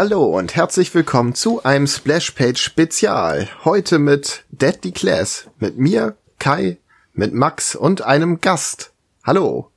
[0.00, 3.48] Hallo und herzlich willkommen zu einem Splashpage Spezial.
[3.64, 6.76] Heute mit Deadly Class, mit mir, Kai,
[7.14, 8.92] mit Max und einem Gast.
[9.24, 9.72] Hallo.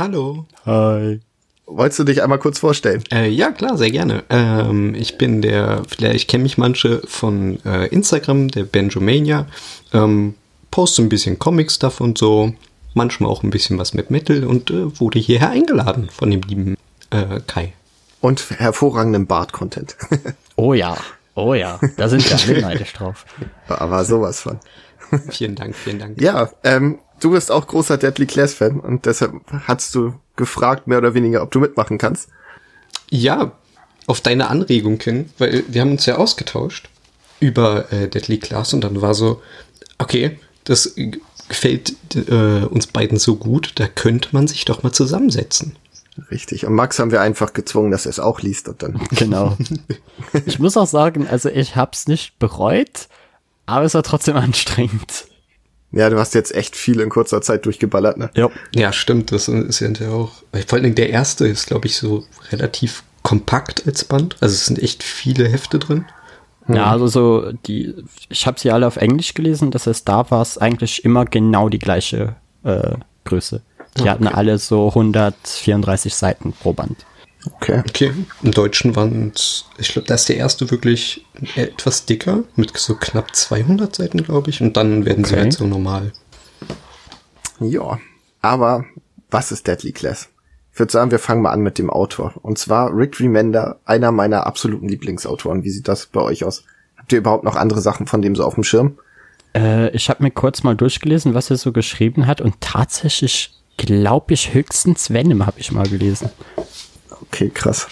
[0.00, 0.46] Hallo.
[0.66, 1.20] Hi.
[1.66, 3.04] Wolltest du dich einmal kurz vorstellen?
[3.12, 4.24] Äh, ja, klar, sehr gerne.
[4.30, 9.46] Ähm, ich bin der, vielleicht kennen mich manche von äh, Instagram, der Benjomania.
[9.92, 10.34] Ähm,
[10.72, 12.52] poste ein bisschen Comic-Stuff und so.
[12.94, 16.76] Manchmal auch ein bisschen was mit Metal und äh, wurde hierher eingeladen von dem lieben
[17.10, 17.74] äh, Kai.
[18.22, 19.96] Und hervorragenden Bart-Content.
[20.54, 20.98] Oh ja,
[21.34, 23.24] oh ja, da sind wir alle neidisch drauf.
[23.68, 24.60] Aber sowas von.
[25.30, 26.20] Vielen Dank, vielen Dank.
[26.20, 29.32] Ja, ähm, du bist auch großer Deadly Class Fan und deshalb
[29.66, 32.28] hast du gefragt, mehr oder weniger, ob du mitmachen kannst.
[33.10, 33.52] Ja,
[34.06, 36.90] auf deine Anregung hin, weil wir haben uns ja ausgetauscht
[37.40, 39.42] über äh, Deadly Class und dann war so,
[39.98, 40.94] okay, das
[41.48, 45.76] gefällt äh, uns beiden so gut, da könnte man sich doch mal zusammensetzen.
[46.30, 46.66] Richtig.
[46.66, 49.00] Und Max haben wir einfach gezwungen, dass er es auch liest und dann.
[49.16, 49.56] Genau.
[50.46, 53.08] Ich muss auch sagen, also ich hab's nicht bereut,
[53.66, 55.26] aber es war trotzdem anstrengend.
[55.90, 58.30] Ja, du hast jetzt echt viel in kurzer Zeit durchgeballert, ne?
[58.34, 58.50] Ja.
[58.74, 60.32] Ja, stimmt, das ist ja hinterher auch.
[60.66, 64.36] Vor allen Dingen der erste ist, glaube ich, so relativ kompakt als Band.
[64.40, 66.06] Also es sind echt viele Hefte drin.
[66.68, 67.94] Ja, also so die,
[68.28, 71.68] ich habe sie alle auf Englisch gelesen, das heißt, da war es eigentlich immer genau
[71.68, 73.62] die gleiche äh, Größe.
[73.98, 74.36] Die Ah, hatten okay.
[74.36, 77.04] alle so 134 Seiten pro Band.
[77.56, 77.82] Okay.
[77.88, 78.12] Okay.
[78.42, 81.26] Im Deutschen waren es, ich glaube, da ist der erste wirklich
[81.56, 84.60] etwas dicker, mit so knapp 200 Seiten, glaube ich.
[84.60, 85.42] Und dann werden sie Okay.
[85.42, 86.12] halt so normal.
[87.60, 87.98] Ja.
[88.40, 88.84] Aber
[89.30, 90.28] was ist Deadly Class?
[90.72, 92.32] Ich würde sagen, wir fangen mal an mit dem Autor.
[92.42, 95.64] Und zwar Rick Remender, einer meiner absoluten Lieblingsautoren.
[95.64, 96.64] Wie sieht das bei euch aus?
[96.96, 98.98] Habt ihr überhaupt noch andere Sachen von dem so auf dem Schirm?
[99.54, 103.52] Äh, ich habe mir kurz mal durchgelesen, was er so geschrieben hat und tatsächlich
[103.86, 106.30] glaube ich höchstens Venom habe ich mal gelesen.
[107.22, 107.86] Okay, krass.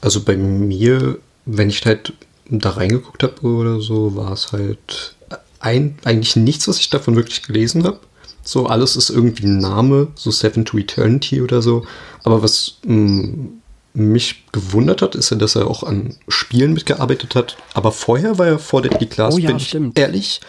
[0.00, 2.12] Also bei mir, wenn ich halt
[2.48, 5.14] da reingeguckt habe oder so, war es halt
[5.60, 8.00] ein, eigentlich nichts, was ich davon wirklich gelesen habe.
[8.44, 11.86] So, alles ist irgendwie ein Name, so Seven to Eternity oder so.
[12.24, 13.50] Aber was mh,
[13.94, 17.56] mich gewundert hat, ist ja, dass er auch an Spielen mitgearbeitet hat.
[17.74, 19.96] Aber vorher war er vor Deadly Class, Oh ja, bin ich stimmt.
[19.98, 20.40] ehrlich,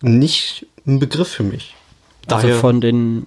[0.00, 1.76] nicht ein Begriff für mich.
[2.26, 3.26] Also Daher- von den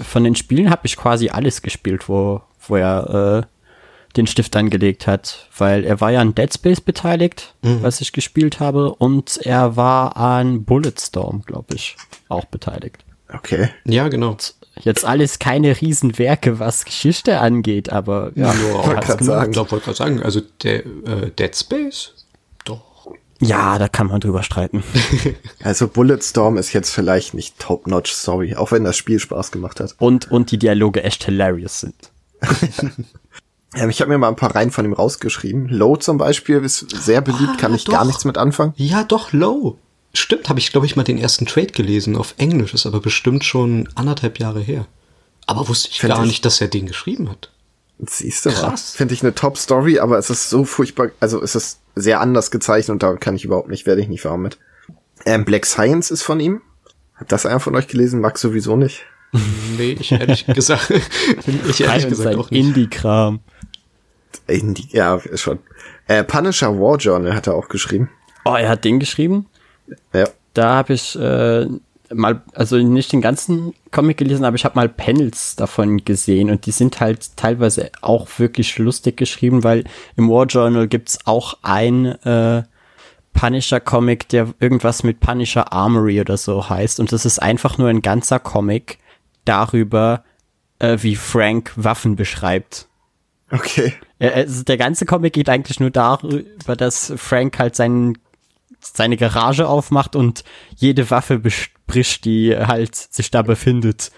[0.00, 5.06] von den Spielen habe ich quasi alles gespielt, wo, wo er äh, den Stift angelegt
[5.06, 9.76] hat, weil er war ja an Dead Space beteiligt, was ich gespielt habe, und er
[9.76, 11.96] war an Bulletstorm, glaube ich,
[12.28, 13.04] auch beteiligt.
[13.32, 13.68] Okay.
[13.84, 14.36] Ja, genau.
[14.82, 19.24] Jetzt alles keine Riesenwerke, was Geschichte angeht, aber ja, Nur auch hat's grad gemacht.
[19.24, 19.50] sagen.
[19.50, 22.14] Ich glaube, wollte gerade sagen, also der äh, Dead Space.
[23.40, 24.82] Ja, da kann man drüber streiten.
[25.62, 28.54] Also Bulletstorm ist jetzt vielleicht nicht top-notch, sorry.
[28.56, 29.94] Auch wenn das Spiel Spaß gemacht hat.
[29.98, 31.94] Und, und die Dialoge echt hilarious sind.
[33.76, 35.68] Ähm, ich habe mir mal ein paar Reihen von ihm rausgeschrieben.
[35.68, 37.92] Low zum Beispiel ist sehr beliebt, Ah, kann ich doch.
[37.92, 38.72] gar nichts mit anfangen.
[38.76, 39.78] Ja, doch, Low.
[40.12, 43.44] Stimmt, habe ich, glaube ich, mal den ersten Trade gelesen auf Englisch, ist aber bestimmt
[43.44, 44.86] schon anderthalb Jahre her.
[45.46, 47.52] Aber wusste ich Find gar ich- nicht, dass er den geschrieben hat.
[48.08, 48.50] Siehst du.
[48.50, 48.92] Krass.
[48.92, 52.94] Finde ich eine Top-Story, aber es ist so furchtbar, also es ist sehr anders gezeichnet
[52.94, 54.58] und da kann ich überhaupt nicht, werde ich nicht warm mit.
[55.26, 56.62] Ähm, Black Science ist von ihm.
[57.14, 58.20] Hat das einer von euch gelesen?
[58.20, 59.04] Max sowieso nicht.
[59.78, 60.90] Nee, ich ehrlich gesagt,
[61.68, 62.60] ich ehrlich gesagt auch nicht.
[62.60, 63.38] Indie-Kram.
[64.48, 65.60] Indie, ja, ist schon.
[66.08, 68.10] Äh, Punisher War Journal hat er auch geschrieben.
[68.44, 69.46] Oh, er hat den geschrieben?
[70.12, 70.28] Ja.
[70.52, 71.66] Da habe ich äh,
[72.12, 76.66] mal, also nicht den ganzen Comic gelesen, aber ich habe mal Panels davon gesehen und
[76.66, 79.84] die sind halt teilweise auch wirklich lustig geschrieben, weil
[80.16, 82.62] im War Journal gibt's auch ein äh,
[83.32, 88.02] Punisher-Comic, der irgendwas mit Punisher Armory oder so heißt und das ist einfach nur ein
[88.02, 88.98] ganzer Comic
[89.44, 90.24] darüber,
[90.78, 92.86] äh, wie Frank Waffen beschreibt.
[93.50, 93.94] Okay.
[94.18, 98.18] Ja, also der ganze Comic geht eigentlich nur darüber, dass Frank halt seinen,
[98.80, 100.44] seine Garage aufmacht und
[100.76, 101.38] jede Waffe
[101.90, 104.10] bespricht, die halt sich da befindet.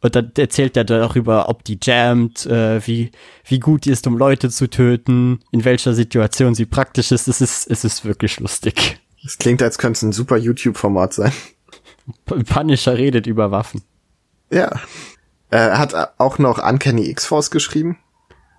[0.00, 3.12] Und dann erzählt er darüber, ob die jammt, äh, wie,
[3.44, 7.28] wie gut die ist, um Leute zu töten, in welcher Situation sie praktisch ist.
[7.28, 8.98] Es ist, es ist wirklich lustig.
[9.22, 11.32] Das klingt, als könnte es ein super YouTube-Format sein.
[12.24, 13.82] Punisher redet über Waffen.
[14.50, 14.72] Ja.
[15.50, 17.98] Er hat auch noch Uncanny X-Force geschrieben.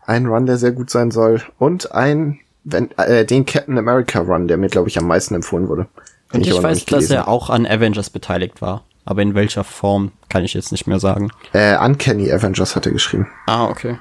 [0.06, 1.42] Ein Run, der sehr gut sein soll.
[1.58, 5.68] Und ein, wenn, äh, den Captain America Run, der mir, glaube ich, am meisten empfohlen
[5.68, 5.88] wurde.
[6.34, 8.84] Und ich, noch weiß, dass er auch an Avengers beteiligt war.
[9.06, 11.30] Aber in welcher Form, kann ich jetzt nicht mehr sagen.
[11.52, 13.28] Äh, Uncanny Avengers hat er geschrieben.
[13.48, 13.98] Ah, okay.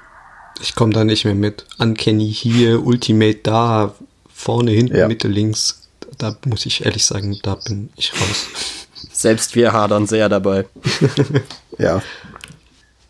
[0.61, 1.67] Ich komme da nicht mehr mit.
[1.79, 3.95] Uncanny hier, Ultimate da,
[4.33, 5.09] vorne, hinten, Ja.
[5.09, 5.89] Mitte, links.
[6.19, 8.47] Da muss ich ehrlich sagen, da bin ich raus.
[9.13, 10.67] Selbst wir hadern sehr dabei.
[11.79, 12.03] Ja.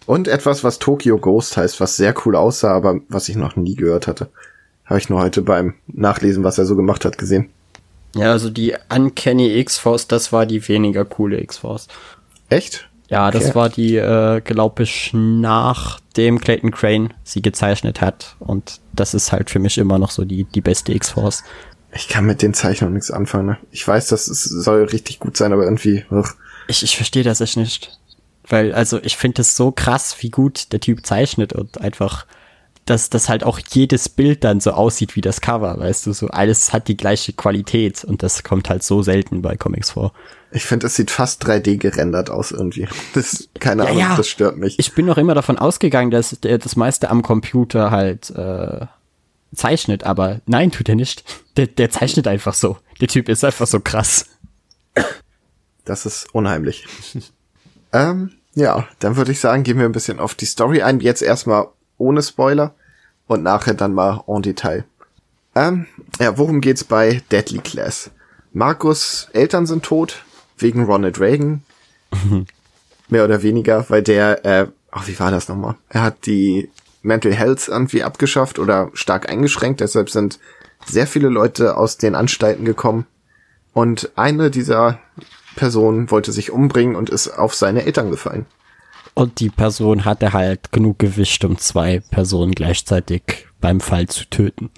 [0.06, 3.74] Und etwas, was Tokyo Ghost heißt, was sehr cool aussah, aber was ich noch nie
[3.74, 4.28] gehört hatte.
[4.84, 7.50] Habe ich nur heute beim Nachlesen, was er so gemacht hat, gesehen.
[8.14, 11.88] Ja, also die Uncanny X-Force, das war die weniger coole X-Force.
[12.48, 12.88] Echt?
[13.08, 13.54] Ja, das Okay.
[13.54, 18.36] war die, äh, glaube ich, nachdem Clayton Crane sie gezeichnet hat.
[18.38, 21.44] Und das ist halt für mich immer noch so die, die beste X-Force.
[21.94, 23.46] Ich kann mit den Zeichnungen nichts anfangen.
[23.46, 23.58] Ne?
[23.70, 26.04] Ich weiß, das ist, soll richtig gut sein, aber irgendwie.
[26.10, 26.26] Ugh.
[26.68, 27.98] Ich, ich verstehe das echt nicht.
[28.48, 32.26] Weil, also, ich finde es so krass, wie gut der Typ zeichnet und einfach,
[32.84, 36.28] dass das halt auch jedes Bild dann so aussieht wie das Cover, weißt du, so
[36.28, 40.12] alles hat die gleiche Qualität und das kommt halt so selten bei Comics vor.
[40.50, 42.88] Ich finde, es sieht fast 3D gerendert aus irgendwie.
[43.14, 44.16] Das, keine Ja, Ahnung, ja.
[44.16, 44.78] das stört mich.
[44.78, 48.86] Ich bin noch immer davon ausgegangen, dass der das meiste am Computer halt äh,
[49.54, 51.24] zeichnet, aber nein, tut er nicht.
[51.56, 52.78] Der, der zeichnet einfach so.
[53.00, 54.26] Der Typ ist einfach so krass.
[55.84, 56.86] Das ist unheimlich.
[57.92, 61.00] ähm, ja, dann würde ich sagen, gehen wir ein bisschen auf die Story ein.
[61.00, 61.68] Jetzt erstmal
[62.02, 62.74] ohne Spoiler
[63.26, 64.84] und nachher dann mal en Detail.
[65.54, 65.86] Ähm,
[66.18, 68.10] ja, worum geht's bei Deadly Class?
[68.52, 70.24] Markus Eltern sind tot,
[70.58, 71.62] wegen Ronald Reagan.
[73.08, 75.76] Mehr oder weniger, weil der, äh, ach, wie war das nochmal?
[75.88, 76.70] Er hat die
[77.02, 80.38] Mental Health irgendwie abgeschafft oder stark eingeschränkt, deshalb sind
[80.86, 83.06] sehr viele Leute aus den Anstalten gekommen.
[83.72, 84.98] Und eine dieser
[85.56, 88.46] Personen wollte sich umbringen und ist auf seine Eltern gefallen.
[89.14, 94.70] Und die Person hatte halt genug Gewicht, um zwei Personen gleichzeitig beim Fall zu töten.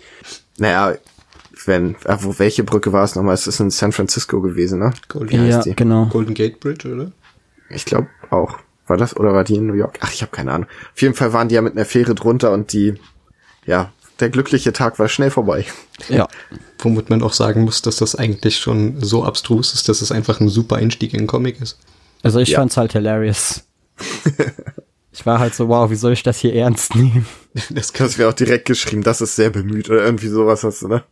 [0.59, 0.95] Naja,
[1.67, 3.35] wenn, äh, wo, welche Brücke war es nochmal?
[3.35, 4.93] Es ist in San Francisco gewesen, ne?
[5.09, 5.75] Golden, ja, die?
[5.75, 6.07] genau.
[6.07, 7.13] Golden Gate Bridge, oder?
[7.71, 8.59] Ich glaube auch.
[8.87, 9.99] War das oder war die in New York?
[10.03, 10.69] Ach, ich habe keine Ahnung.
[10.95, 12.95] Auf jeden Fall waren die ja mit einer Fähre drunter und die,
[13.65, 15.65] ja, der glückliche Tag war schnell vorbei.
[16.09, 16.29] Ja.
[16.81, 20.41] Womit man auch sagen muss, dass das eigentlich schon so abstrus ist, dass es einfach
[20.41, 21.79] ein super Einstieg in einen Comic ist.
[22.23, 22.59] Also ich Ja.
[22.59, 23.65] fand's halt hilarious.
[25.13, 27.27] ich war halt so, wow, wie soll ich das hier ernst nehmen?
[27.71, 30.83] Das kann Das wäre auch direkt geschrieben, das ist sehr bemüht oder irgendwie sowas hast
[30.83, 31.05] du, ne?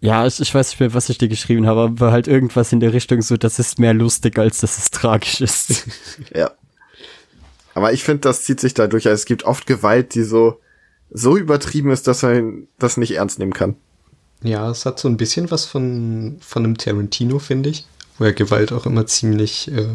[0.00, 2.80] Ja, ich, ich weiß nicht mehr, was ich dir geschrieben habe, aber halt irgendwas in
[2.80, 5.86] der Richtung so, das ist mehr lustig, als dass es tragisch ist.
[6.34, 6.52] Ja.
[7.74, 9.08] Aber ich finde, das zieht sich da durch.
[9.08, 10.60] Also es gibt oft Gewalt, die so,
[11.10, 13.76] so übertrieben ist, dass man das nicht ernst nehmen kann.
[14.42, 17.86] Ja, es hat so ein bisschen was von, von einem Tarantino, finde ich,
[18.18, 19.88] wo ja Gewalt auch immer ziemlich, äh,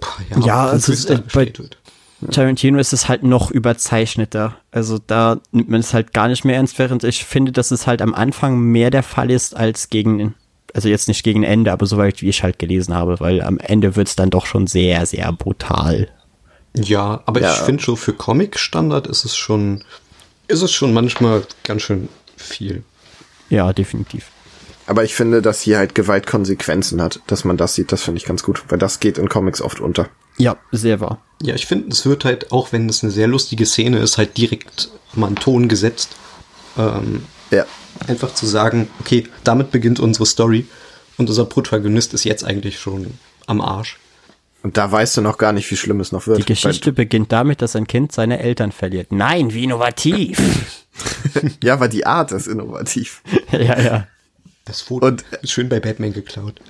[0.00, 1.76] boah, Ja, es pompös ist, äh, bei- wird.
[2.32, 4.56] Tarantino ist es halt noch überzeichneter.
[4.72, 7.86] Also da nimmt man es halt gar nicht mehr ernst, während ich finde, dass es
[7.86, 10.34] halt am Anfang mehr der Fall ist als gegen,
[10.74, 13.96] also jetzt nicht gegen Ende, aber soweit wie ich halt gelesen habe, weil am Ende
[13.96, 16.08] wird's dann doch schon sehr, sehr brutal.
[16.76, 17.52] Ja, aber Ja.
[17.54, 19.82] ich finde schon für Comic-Standard ist es schon,
[20.46, 22.82] ist es schon manchmal ganz schön viel.
[23.48, 24.26] Ja, definitiv.
[24.90, 28.18] Aber ich finde, dass hier halt Gewalt Konsequenzen hat, dass man das sieht, das finde
[28.18, 30.08] ich ganz gut, weil das geht in Comics oft unter.
[30.36, 31.22] Ja, sehr wahr.
[31.40, 34.36] Ja, ich finde, es wird halt, auch wenn es eine sehr lustige Szene ist, halt
[34.36, 36.16] direkt mal einen Ton gesetzt.
[36.76, 37.22] Ähm,
[37.52, 37.66] Ja.
[38.08, 40.66] einfach zu sagen, okay, damit beginnt unsere Story
[41.18, 43.14] und unser Protagonist ist jetzt eigentlich schon
[43.46, 43.96] am Arsch.
[44.64, 46.38] Und da weißt du noch gar nicht, wie schlimm es noch wird.
[46.40, 49.12] Die Geschichte beginnt damit, dass ein Kind seine Eltern verliert.
[49.12, 50.36] Nein, wie innovativ.
[51.62, 53.22] Ja, weil die Art ist innovativ.
[53.52, 54.06] ja, ja.
[54.70, 56.60] Das Foto Und- ist schön bei Batman geklaut.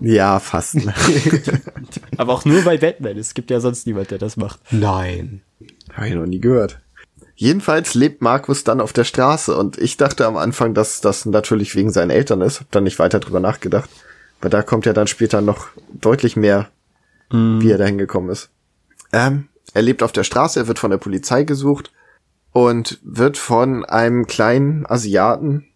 [0.00, 0.74] Ja, fast.
[0.74, 0.92] Ne?
[2.16, 3.16] Aber auch nur bei Batman.
[3.16, 4.58] Es gibt ja sonst niemand, der das macht.
[4.72, 5.42] Nein.
[5.92, 6.80] Habe ich noch nie gehört.
[7.36, 11.74] Jedenfalls lebt Markus dann auf der Straße und ich dachte am Anfang, dass das natürlich
[11.76, 12.60] wegen seinen Eltern ist.
[12.60, 13.88] Hab dann nicht weiter drüber nachgedacht.
[14.40, 16.70] Weil da kommt ja dann später noch deutlich mehr,
[17.30, 18.48] wie er da hingekommen ist.
[19.12, 21.92] Ähm, er lebt auf der Straße, er wird von der Polizei gesucht
[22.52, 25.66] und wird von einem kleinen Asiaten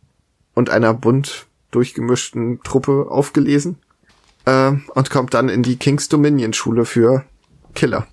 [0.54, 3.78] und einer bunt durchgemischten Truppe aufgelesen
[4.46, 7.24] ähm, und kommt dann in die King's Dominion Schule für
[7.74, 8.06] Killer.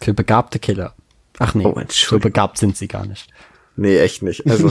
[0.00, 0.94] Für begabte Killer.
[1.38, 3.28] Ach nee, Oh, so begabt sind sie gar nicht.
[3.76, 4.46] Nee, echt nicht.
[4.46, 4.70] Also.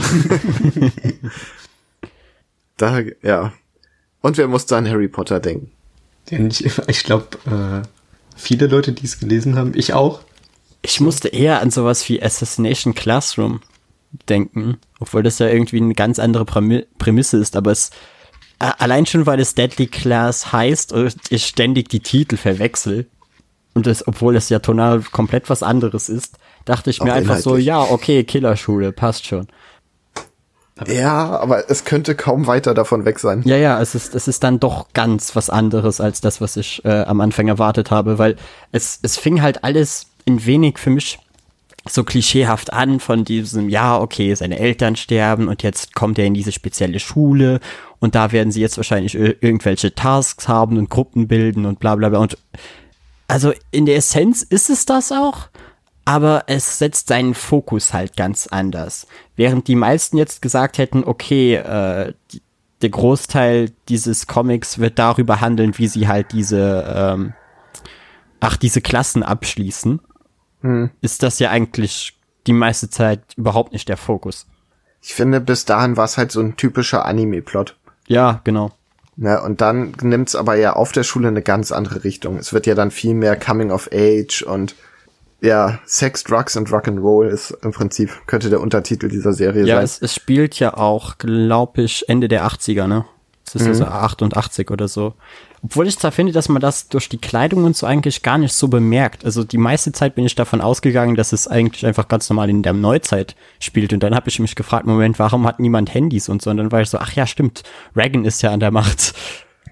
[2.76, 3.52] da, ja.
[4.20, 5.70] Und wer muss da an Harry Potter denken?
[6.30, 7.86] Denn ich, ich glaube, äh,
[8.36, 10.22] viele Leute, die es gelesen haben, ich auch.
[10.82, 13.60] Ich musste eher an sowas wie Assassination Classroom
[14.28, 17.90] denken, obwohl das ja irgendwie eine ganz andere Prämi Prämisse ist, aber es
[18.58, 23.06] allein schon, weil es Deadly Class heißt und ich ständig die Titel verwechsel
[23.74, 27.38] und das, obwohl es ja tonal komplett was anderes ist, dachte ich mir Auch einfach
[27.38, 29.48] so, ja, okay, Killerschule, passt schon.
[30.86, 33.42] Ja, aber es könnte kaum weiter davon weg sein.
[33.46, 36.84] Ja, ja, es ist, es ist dann doch ganz was anderes als das, was ich
[36.84, 38.36] äh, am Anfang erwartet habe, weil
[38.72, 41.18] es, es fing halt alles ein wenig für mich
[41.88, 46.34] so klischeehaft an von diesem, ja, okay, seine Eltern sterben und jetzt kommt er in
[46.34, 47.60] diese spezielle Schule
[47.98, 51.94] und da werden sie jetzt wahrscheinlich ir- irgendwelche Tasks haben und Gruppen bilden und bla
[51.94, 52.36] bla bla und
[53.28, 55.48] also in der Essenz ist es das auch,
[56.04, 59.08] aber es setzt seinen Fokus halt ganz anders.
[59.34, 62.14] Während die meisten jetzt gesagt hätten, okay, äh,
[62.82, 67.34] der Großteil dieses Comics wird darüber handeln, wie sie halt diese, ähm,
[68.38, 70.00] ach, diese Klassen abschließen,
[70.66, 70.90] hm.
[71.00, 74.46] ist das ja eigentlich die meiste Zeit überhaupt nicht der Fokus.
[75.00, 77.76] Ich finde, bis dahin war es halt so ein typischer Anime-Plot.
[78.08, 78.72] Ja, genau.
[79.16, 82.36] Ja, und dann nimmt's aber ja auf der Schule eine ganz andere Richtung.
[82.36, 84.74] Es wird ja dann viel mehr Coming of Age und
[85.40, 89.76] ja, Sex, Drugs and Rock'n'Roll ist im Prinzip, könnte der Untertitel dieser Serie ja, sein.
[89.76, 93.04] Ja, es, es, spielt ja auch, glaube ich, Ende der 80er, ne?
[93.46, 93.68] Es ist mhm.
[93.68, 95.14] also 88 oder so.
[95.66, 98.52] Obwohl ich zwar finde, dass man das durch die Kleidung und so eigentlich gar nicht
[98.52, 99.24] so bemerkt.
[99.24, 102.62] Also die meiste Zeit bin ich davon ausgegangen, dass es eigentlich einfach ganz normal in
[102.62, 103.92] der Neuzeit spielt.
[103.92, 106.50] Und dann habe ich mich gefragt, Moment, warum hat niemand Handys und so?
[106.50, 107.64] Und dann war ich so, ach ja, stimmt,
[107.96, 109.14] Reagan ist ja an der Macht.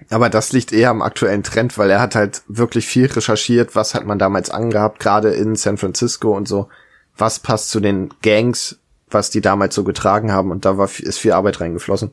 [0.09, 3.95] Aber das liegt eher am aktuellen Trend, weil er hat halt wirklich viel recherchiert, was
[3.95, 6.67] hat man damals angehabt, gerade in San Francisco und so.
[7.15, 11.19] Was passt zu den Gangs, was die damals so getragen haben und da war, ist
[11.19, 12.11] viel Arbeit reingeflossen.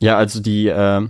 [0.00, 1.08] Ja, also die, äh,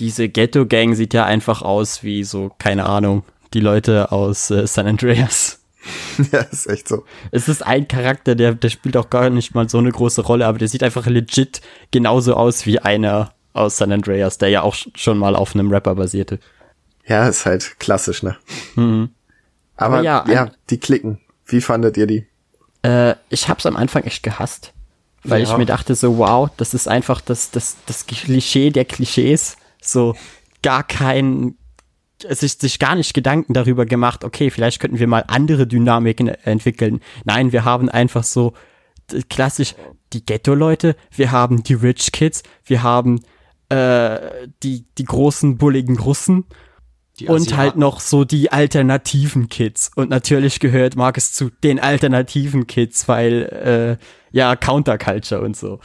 [0.00, 4.86] diese Ghetto-Gang sieht ja einfach aus wie so, keine Ahnung, die Leute aus äh, San
[4.86, 5.60] Andreas.
[6.32, 7.04] ja, ist echt so.
[7.30, 10.46] Es ist ein Charakter, der, der spielt auch gar nicht mal so eine große Rolle,
[10.46, 11.60] aber der sieht einfach legit
[11.90, 15.94] genauso aus wie einer aus San Andreas, der ja auch schon mal auf einem Rapper
[15.94, 16.40] basierte.
[17.06, 18.36] Ja, ist halt klassisch, ne?
[18.74, 19.10] Mhm.
[19.76, 21.20] Aber, Aber ja, ja die klicken.
[21.46, 22.26] Wie fandet ihr die?
[22.82, 24.72] Äh, ich hab's am Anfang echt gehasst.
[25.22, 25.50] Weil ja.
[25.50, 29.56] ich mir dachte so, wow, das ist einfach das, das, das Klischee der Klischees.
[29.86, 30.14] So
[30.62, 31.56] gar kein,
[32.28, 37.00] sich, sich gar nicht Gedanken darüber gemacht, okay, vielleicht könnten wir mal andere Dynamiken entwickeln.
[37.24, 38.54] Nein, wir haben einfach so
[39.28, 39.74] klassisch
[40.12, 43.20] die Ghetto-Leute, wir haben die Rich Kids, wir haben
[43.68, 46.46] äh, die, die großen bulligen Russen
[47.26, 49.90] und halt noch so die alternativen Kids.
[49.94, 55.78] Und natürlich gehört Marcus zu den alternativen Kids, weil äh, ja, Counterculture und so.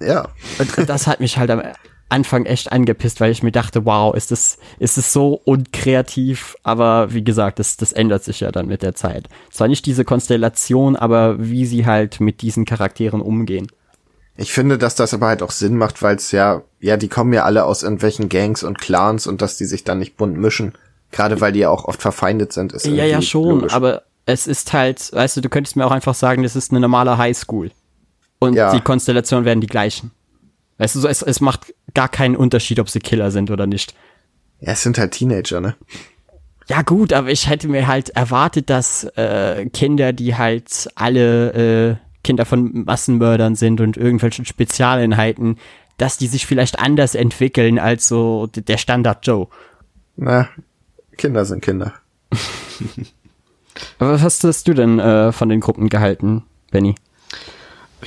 [0.00, 0.28] Ja.
[0.58, 1.62] Und das hat mich halt am
[2.08, 7.12] Anfang echt angepisst, weil ich mir dachte, wow, ist das, ist es so unkreativ, aber
[7.12, 9.28] wie gesagt, das, das ändert sich ja dann mit der Zeit.
[9.50, 13.66] Zwar nicht diese Konstellation, aber wie sie halt mit diesen Charakteren umgehen.
[14.36, 17.32] Ich finde, dass das aber halt auch Sinn macht, weil es ja, ja, die kommen
[17.32, 20.74] ja alle aus irgendwelchen Gangs und Clans und dass die sich dann nicht bunt mischen.
[21.10, 22.72] Gerade weil die ja auch oft verfeindet sind.
[22.72, 23.72] Ist ja, ja, schon, logisch.
[23.72, 26.80] aber es ist halt, weißt du, du könntest mir auch einfach sagen, das ist eine
[26.80, 27.70] normale Highschool.
[28.38, 28.74] Und ja.
[28.74, 30.10] die Konstellationen werden die gleichen.
[30.78, 33.94] Weißt du, so, es, es macht gar keinen Unterschied, ob sie Killer sind oder nicht.
[34.60, 35.76] Ja, es sind halt Teenager, ne?
[36.68, 41.96] Ja gut, aber ich hätte mir halt erwartet, dass äh, Kinder, die halt alle äh,
[42.24, 45.58] Kinder von Massenmördern sind und irgendwelchen Spezialeinheiten,
[45.96, 49.46] dass die sich vielleicht anders entwickeln als so der Standard Joe.
[50.16, 50.48] Na,
[51.16, 51.94] Kinder sind Kinder.
[53.98, 56.96] Aber was hast du denn äh, von den Gruppen gehalten, Benny?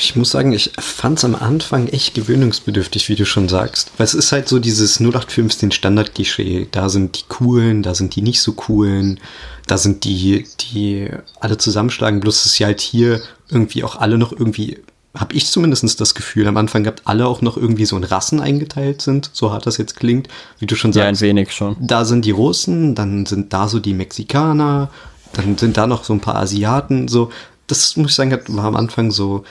[0.01, 3.91] Ich muss sagen, ich fand es am Anfang echt gewöhnungsbedürftig, wie du schon sagst.
[3.97, 6.69] Weil es ist halt so dieses 0815 Standard-Klischee.
[6.71, 9.19] Da sind die coolen, da sind die nicht so coolen,
[9.67, 11.09] da sind die, die
[11.41, 12.21] alle zusammenschlagen.
[12.21, 14.79] Bloß ist ja halt hier irgendwie auch alle noch irgendwie,
[15.13, 18.39] habe ich zumindest das Gefühl, am Anfang gehabt, alle auch noch irgendwie so in Rassen
[18.39, 19.29] eingeteilt sind.
[19.33, 20.29] So hart das jetzt klingt,
[20.59, 21.03] wie du schon sagst.
[21.03, 21.75] Ja, ein wenig schon.
[21.77, 24.91] Da sind die Russen, dann sind da so die Mexikaner,
[25.33, 27.09] dann sind da noch so ein paar Asiaten.
[27.09, 27.31] So,
[27.67, 29.43] das muss ich sagen, war am Anfang so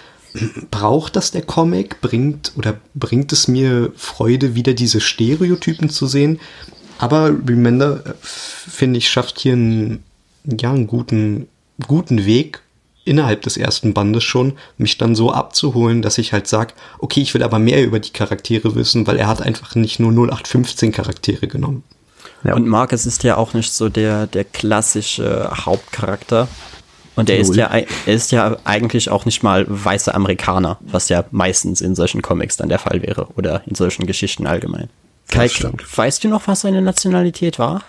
[0.71, 2.01] braucht das der Comic?
[2.01, 6.41] Bringt oder bringt es mir Freude, wieder diese Stereotypen zu sehen?
[6.99, 10.03] Aber Remender, äh, finde ich, schafft hier einen,
[10.45, 11.49] ja, einen guten,
[11.87, 12.61] guten Weg
[13.05, 17.33] innerhalb des ersten Bandes schon, mich dann so abzuholen, dass ich halt sage, okay, ich
[17.33, 21.49] will aber mehr über die Charaktere wissen, weil er hat einfach nicht nur 0815 Charaktere
[21.49, 21.85] genommen.
[22.45, 22.55] Ja.
[22.55, 26.49] Und Marcus ist ja auch nicht so der, der klassische Hauptcharakter,
[27.19, 31.25] und er ist ja, er ist ja eigentlich auch nicht mal weißer Amerikaner, was ja
[31.33, 34.89] meistens in solchen Comics dann der Fall wäre oder in solchen Geschichten allgemein.
[35.29, 35.51] Kai,
[35.97, 37.83] weißt du noch, was seine Nationalität war?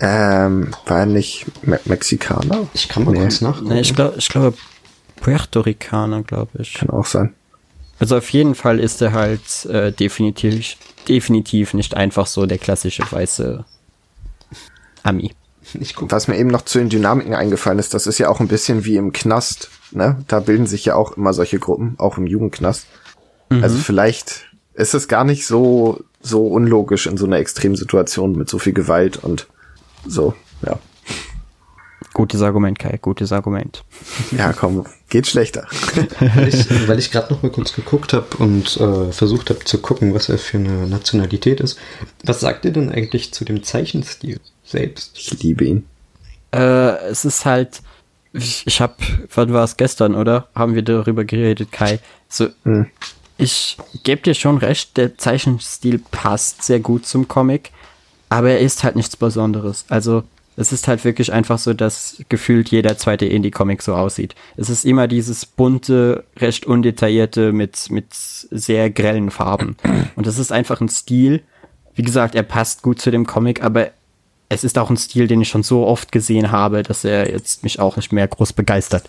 [0.00, 2.68] Ähm, war er nicht Me Mexikaner?
[2.74, 3.20] Ich kann mal nee.
[3.20, 3.70] kurz nachgucken.
[3.70, 4.58] Nee, ich glaube, ich glaube
[5.16, 6.74] Puerto Ricaner, glaube ich.
[6.74, 7.32] Kann auch sein.
[7.98, 10.76] Also auf jeden Fall ist er halt äh, definitiv,
[11.08, 13.64] definitiv nicht einfach so der klassische weiße
[15.04, 15.32] Ami.
[16.00, 18.84] Was mir eben noch zu den Dynamiken eingefallen ist, das ist ja auch ein bisschen
[18.84, 20.16] wie im Knast, ne?
[20.28, 22.86] Da bilden sich ja auch immer solche Gruppen, auch im Jugendknast.
[23.50, 23.62] Mhm.
[23.62, 28.58] Also vielleicht ist es gar nicht so, so unlogisch in so einer Extremsituation mit so
[28.58, 29.48] viel Gewalt und
[30.06, 30.34] so,
[30.64, 30.78] ja.
[32.18, 33.82] Gutes Argument, Kai, gutes Argument.
[34.36, 35.66] Ja, komm, geht schlechter.
[36.20, 39.78] weil ich, weil ich gerade noch mal kurz geguckt habe und äh, versucht habe zu
[39.78, 41.78] gucken, was er für eine Nationalität ist.
[42.24, 44.40] Was sagt ihr denn eigentlich zu dem Zeichenstil?
[44.68, 45.18] selbst.
[45.18, 45.86] Ich liebe ihn.
[46.52, 47.82] Äh, es ist halt,
[48.32, 48.94] ich, ich habe,
[49.34, 50.48] wann war es gestern, oder?
[50.54, 52.00] Haben wir darüber geredet, Kai?
[52.28, 52.86] So, hm.
[53.36, 57.72] ich gebe dir schon recht, der Zeichenstil passt sehr gut zum Comic,
[58.28, 59.84] aber er ist halt nichts Besonderes.
[59.88, 60.24] Also,
[60.58, 64.34] es ist halt wirklich einfach so, dass gefühlt jeder zweite Indie-Comic so aussieht.
[64.56, 69.76] Es ist immer dieses bunte, recht undetaillierte mit, mit sehr grellen Farben.
[70.16, 71.44] Und das ist einfach ein Stil.
[71.94, 73.92] Wie gesagt, er passt gut zu dem Comic, aber
[74.48, 77.62] es ist auch ein Stil, den ich schon so oft gesehen habe, dass er jetzt
[77.62, 79.04] mich auch nicht mehr groß begeistert.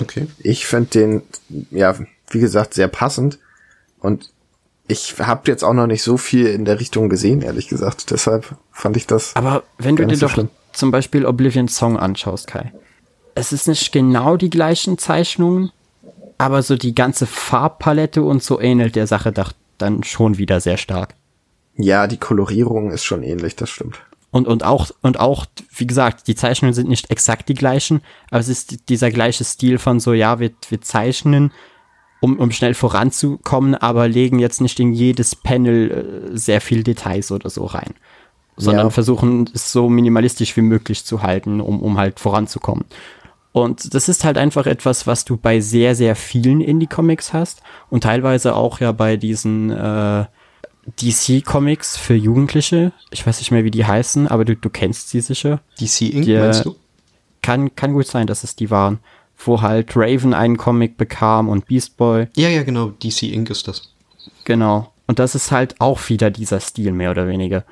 [0.00, 0.26] Okay.
[0.38, 1.22] Ich finde den,
[1.70, 1.94] ja,
[2.30, 3.38] wie gesagt, sehr passend.
[4.00, 4.32] Und
[4.88, 8.10] ich habe jetzt auch noch nicht so viel in der Richtung gesehen, ehrlich gesagt.
[8.10, 9.36] Deshalb fand ich das.
[9.36, 10.48] Aber wenn du dir so doch schlimm.
[10.72, 12.72] Zum Beispiel Oblivion Song anschaust, Kai,
[13.34, 15.72] es ist nicht genau die gleichen Zeichnungen,
[16.38, 20.76] aber so die ganze Farbpalette und so ähnelt der Sache doch dann schon wieder sehr
[20.76, 21.14] stark.
[21.76, 24.00] Ja, die Kolorierung ist schon ähnlich, das stimmt.
[24.30, 28.00] Und, und auch, und auch, wie gesagt, die Zeichnungen sind nicht exakt die gleichen,
[28.30, 31.52] aber es ist dieser gleiche Stil von so, ja, wir, wir zeichnen,
[32.20, 37.30] um, um schnell voranzukommen, aber legen jetzt nicht in jedes Panel äh, sehr viel Details
[37.30, 37.94] oder so rein.
[38.56, 38.90] Sondern ja.
[38.90, 42.84] versuchen es so minimalistisch wie möglich zu halten, um, um halt voranzukommen.
[43.52, 48.04] Und das ist halt einfach etwas, was du bei sehr, sehr vielen Indie-Comics hast und
[48.04, 50.24] teilweise auch ja bei diesen äh,
[51.00, 52.92] DC-Comics für Jugendliche.
[53.10, 55.60] Ich weiß nicht mehr, wie die heißen, aber du, du kennst sie sicher.
[55.78, 56.76] DC Inc., die, meinst du?
[57.42, 59.00] Kann, kann gut sein, dass es die waren.
[59.44, 62.28] Wo halt Raven einen Comic bekam und Beast Boy.
[62.36, 62.92] Ja, ja, genau.
[63.02, 63.50] DC Inc.
[63.50, 63.92] ist das.
[64.44, 64.92] Genau.
[65.06, 67.64] Und das ist halt auch wieder dieser Stil, mehr oder weniger.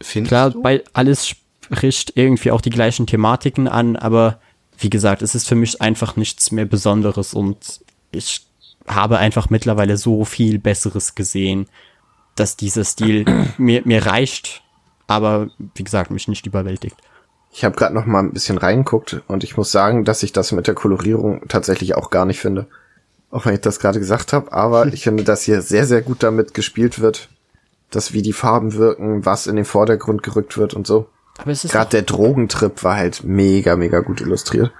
[0.00, 0.62] Findest Klar, du?
[0.62, 4.40] bei alles spricht irgendwie auch die gleichen Thematiken an, aber
[4.78, 7.80] wie gesagt, es ist für mich einfach nichts mehr Besonderes und
[8.12, 8.46] ich
[8.86, 11.66] habe einfach mittlerweile so viel Besseres gesehen,
[12.36, 13.24] dass dieser Stil
[13.58, 14.62] mir, mir reicht,
[15.06, 16.96] aber wie gesagt, mich nicht überwältigt.
[17.50, 20.52] Ich habe gerade noch mal ein bisschen reinguckt und ich muss sagen, dass ich das
[20.52, 22.66] mit der Kolorierung tatsächlich auch gar nicht finde.
[23.30, 26.22] Auch wenn ich das gerade gesagt habe, aber ich finde, dass hier sehr, sehr gut
[26.22, 27.28] damit gespielt wird,
[27.90, 31.08] dass wie die Farben wirken, was in den Vordergrund gerückt wird und so.
[31.38, 34.72] Aber es ist gerade der Drogentrip war halt mega, mega gut illustriert.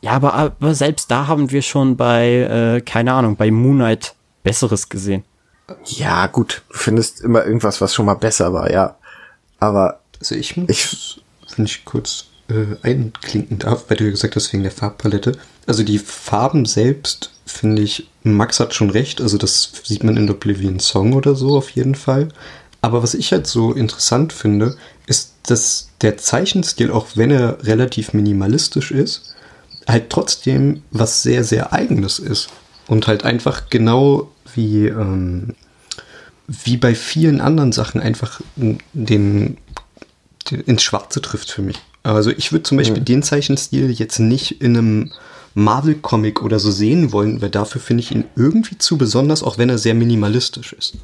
[0.00, 2.28] Ja, aber, aber selbst da haben wir schon bei,
[2.76, 5.24] äh, keine Ahnung, bei Moonlight Besseres gesehen.
[5.84, 8.96] Ja, gut, du findest immer irgendwas, was schon mal besser war, ja.
[9.58, 11.20] Aber also ich muss, ich,
[11.56, 15.36] wenn ich kurz äh, einklinken darf, weil du ja gesagt hast, wegen der Farbpalette.
[15.66, 20.30] Also die Farben selbst finde ich, Max hat schon recht, also das sieht man in
[20.30, 22.28] Oblivion Song oder so auf jeden Fall.
[22.80, 28.12] Aber was ich halt so interessant finde, ist, dass der Zeichenstil, auch wenn er relativ
[28.12, 29.34] minimalistisch ist,
[29.86, 32.48] halt trotzdem was sehr, sehr eigenes ist.
[32.86, 35.54] Und halt einfach genau wie, ähm,
[36.46, 39.58] wie bei vielen anderen Sachen einfach den, den
[40.50, 41.76] ins Schwarze trifft für mich.
[42.02, 43.06] Also ich würde zum Beispiel mhm.
[43.06, 45.12] den Zeichenstil jetzt nicht in einem
[45.54, 49.68] Marvel-Comic oder so sehen wollen, weil dafür finde ich ihn irgendwie zu besonders, auch wenn
[49.68, 50.96] er sehr minimalistisch ist.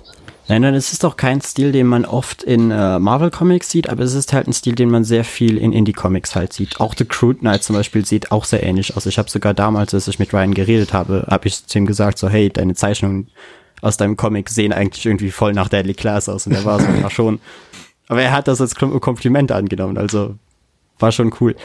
[0.47, 4.03] Nein, nein, es ist doch kein Stil, den man oft in äh, Marvel-Comics sieht, aber
[4.03, 6.81] es ist halt ein Stil, den man sehr viel in Indie-Comics halt sieht.
[6.81, 9.07] Auch The Crude Knight zum Beispiel sieht auch sehr ähnlich aus.
[9.07, 12.19] Ich habe sogar damals, als ich mit Ryan geredet habe, habe ich zu ihm gesagt,
[12.19, 13.29] so hey, deine Zeichnungen
[13.81, 16.47] aus deinem Comic sehen eigentlich irgendwie voll nach Deadly Class aus.
[16.47, 17.41] Und er war so, ja schon.
[18.09, 20.35] Aber er hat das als Kompliment angenommen, also
[20.99, 21.57] war schon cool.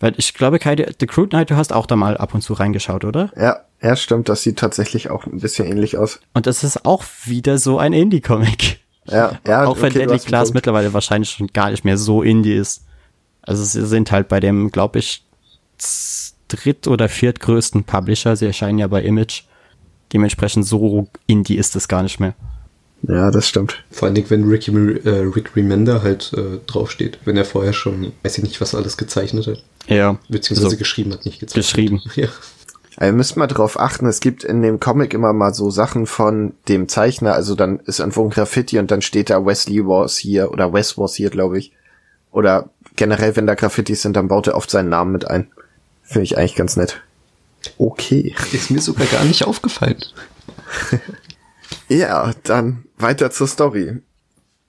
[0.00, 2.54] Weil ich glaube, Kai, The Crude Knight, du hast auch da mal ab und zu
[2.54, 3.30] reingeschaut, oder?
[3.36, 4.28] Ja, ja, stimmt.
[4.30, 6.20] Das sieht tatsächlich auch ein bisschen ähnlich aus.
[6.32, 8.80] Und das ist auch wieder so ein Indie-Comic.
[9.06, 9.64] Ja, ja.
[9.64, 12.84] auch wenn okay, Deadly Class mittlerweile wahrscheinlich schon gar nicht mehr so Indie ist.
[13.42, 15.24] Also sie sind halt bei dem, glaube ich,
[16.48, 18.36] dritt- oder viertgrößten Publisher.
[18.36, 19.44] Sie erscheinen ja bei Image.
[20.12, 22.34] Dementsprechend so Indie ist es gar nicht mehr.
[23.02, 23.82] Ja, das stimmt.
[23.90, 28.12] Vor allen Dingen, wenn Ricky, äh, Rick Remender halt äh, draufsteht, wenn er vorher schon,
[28.22, 29.62] weiß ich nicht, was alles gezeichnet hat.
[29.86, 30.18] Ja.
[30.28, 31.64] Beziehungsweise also, geschrieben hat, nicht gezeichnet.
[31.64, 32.02] Geschrieben.
[32.14, 32.28] Ja.
[32.96, 36.06] Also, ihr müsst mal drauf achten, es gibt in dem Comic immer mal so Sachen
[36.06, 40.18] von dem Zeichner, also dann ist irgendwo ein Graffiti und dann steht da Wesley was
[40.18, 41.72] hier oder Wes was hier, glaube ich.
[42.32, 45.50] Oder generell, wenn da Graffitis sind, dann baut er oft seinen Namen mit ein.
[46.02, 47.00] Finde ich eigentlich ganz nett.
[47.78, 48.34] Okay.
[48.52, 49.98] Ist mir sogar gar nicht aufgefallen.
[51.88, 54.00] ja, dann weiter zur Story.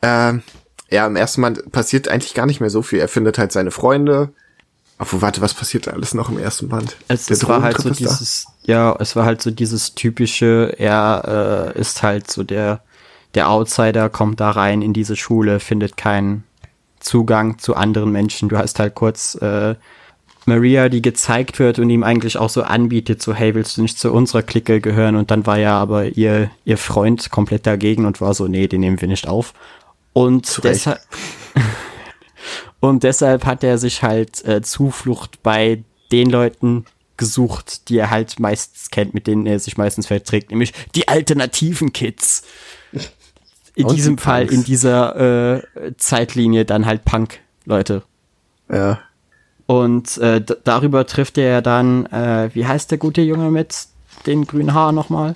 [0.02, 0.44] Ähm,
[0.90, 3.00] ja, im ersten Mal passiert eigentlich gar nicht mehr so viel.
[3.00, 4.34] Er findet halt seine Freunde.
[5.02, 6.96] Obwohl, warte, was passiert da alles noch im ersten Band?
[7.08, 8.72] Es, es war halt so dieses, da?
[8.72, 12.82] ja, es war halt so dieses typische, er äh, ist halt so der,
[13.34, 16.44] der Outsider, kommt da rein in diese Schule, findet keinen
[17.00, 18.48] Zugang zu anderen Menschen.
[18.48, 19.74] Du hast halt kurz äh,
[20.46, 23.98] Maria, die gezeigt wird und ihm eigentlich auch so anbietet, so hey, willst du nicht
[23.98, 25.16] zu unserer Clique gehören?
[25.16, 28.82] Und dann war ja aber ihr, ihr Freund komplett dagegen und war so, nee, den
[28.82, 29.56] nehmen wir nicht auf.
[30.14, 31.00] Und deshalb,
[32.82, 38.40] und deshalb hat er sich halt äh, Zuflucht bei den Leuten gesucht, die er halt
[38.40, 42.44] meistens kennt, mit denen er sich meistens verträgt, nämlich die alternativen Kids.
[43.76, 44.56] In Und diesem die Fall, Punks.
[44.56, 48.04] in dieser äh, Zeitlinie dann halt Punk-Leute.
[48.70, 49.00] Ja.
[49.68, 53.86] Und äh, darüber trifft er dann, äh, wie heißt der gute Junge mit
[54.26, 55.36] den grünen Haaren nochmal?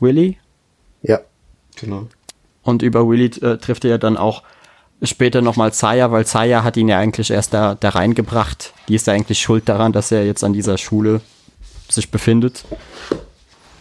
[0.00, 0.38] Willy?
[1.02, 1.20] Ja.
[1.76, 2.08] Genau.
[2.62, 4.42] Und über Willy äh, trifft er dann auch
[5.06, 8.72] später nochmal Saya, weil Saya hat ihn ja eigentlich erst da, da reingebracht.
[8.88, 11.20] Die ist ja eigentlich schuld daran, dass er jetzt an dieser Schule
[11.90, 12.64] sich befindet.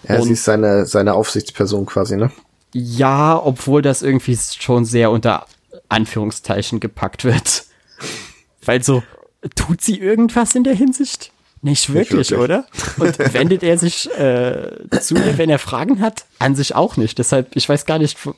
[0.08, 2.32] Ja, Und- sie ist seine, seine Aufsichtsperson quasi, ne?
[2.74, 5.46] Ja, obwohl das irgendwie schon sehr unter
[5.90, 7.66] Anführungszeichen gepackt wird.
[8.66, 9.04] Weil so,
[9.56, 11.32] tut sie irgendwas in der Hinsicht?
[11.62, 12.40] Nicht wirklich, wirklich.
[12.40, 12.66] oder?
[12.98, 16.26] Und wendet er sich äh, zu ihr, wenn er Fragen hat?
[16.40, 17.20] An sich auch nicht.
[17.20, 18.34] Deshalb, ich weiß gar nicht, wo,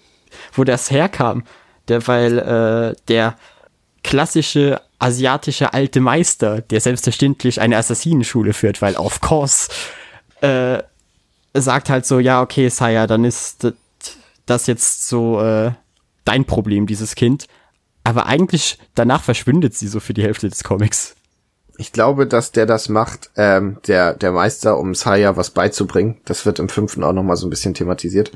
[0.53, 1.43] wo das herkam.
[1.87, 3.35] Der, weil äh, der
[4.03, 9.69] klassische asiatische alte Meister, der selbstverständlich eine Assassinenschule führt, weil of course,
[10.41, 10.81] äh,
[11.53, 13.73] sagt halt so, ja, okay, Saya, dann ist
[14.45, 15.71] das jetzt so äh,
[16.23, 17.47] dein Problem, dieses Kind.
[18.03, 21.15] Aber eigentlich danach verschwindet sie so für die Hälfte des Comics.
[21.77, 26.21] Ich glaube, dass der das macht, ähm, der, der Meister, um Saya was beizubringen.
[26.25, 28.31] Das wird im fünften auch nochmal so ein bisschen thematisiert.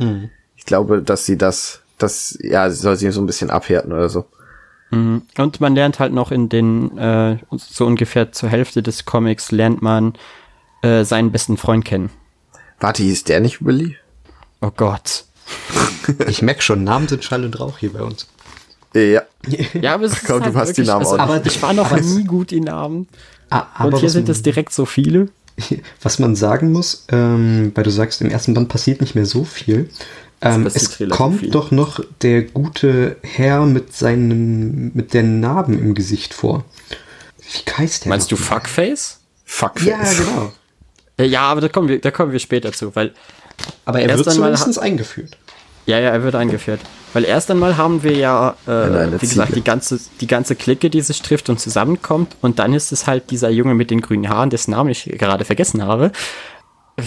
[0.56, 4.26] Ich glaube, dass sie das, das, ja, soll sie so ein bisschen abhärten oder so.
[4.92, 9.84] Und man lernt halt noch in den, äh, so ungefähr zur Hälfte des Comics, lernt
[9.84, 10.14] man
[10.82, 12.10] äh, seinen besten Freund kennen.
[12.80, 13.98] Warte, hieß der nicht Willy?
[14.62, 15.26] Oh Gott.
[16.28, 18.28] Ich merke schon, Namen sind Schall und Rauch hier bei uns.
[18.96, 19.22] Ja.
[19.80, 21.36] Ja, aber es ist Komm, du halt hast die wirklich, Namen auch also, nicht.
[21.36, 23.08] aber ich war noch nie gut in Namen.
[23.52, 25.30] Ah, aber Und hier sind es direkt so viele.
[26.02, 29.44] Was man sagen muss, ähm, weil du sagst, im ersten Band passiert nicht mehr so
[29.44, 29.90] viel.
[30.42, 31.52] Ähm, es kommt viel.
[31.52, 36.64] doch noch der gute Herr mit seinen, mit den Narben im Gesicht vor.
[37.40, 38.10] Wie heißt der?
[38.10, 38.36] Meinst du?
[38.36, 39.20] Fuckface?
[39.46, 39.88] Fuckface.
[39.88, 40.52] Ja, genau.
[41.22, 43.12] Ja, aber da kommen wir, da kommen wir später zu, weil
[43.84, 45.38] Aber er Erst wird einmal zumindest eingeführt.
[45.86, 46.80] Ja, ja, er wird eingeführt.
[47.14, 50.90] Weil erst einmal haben wir ja, äh, eine wie gesagt, die ganze, die ganze Clique,
[50.90, 52.36] die sich trifft und zusammenkommt.
[52.42, 55.46] Und dann ist es halt dieser Junge mit den grünen Haaren, dessen Namen ich gerade
[55.46, 56.12] vergessen habe.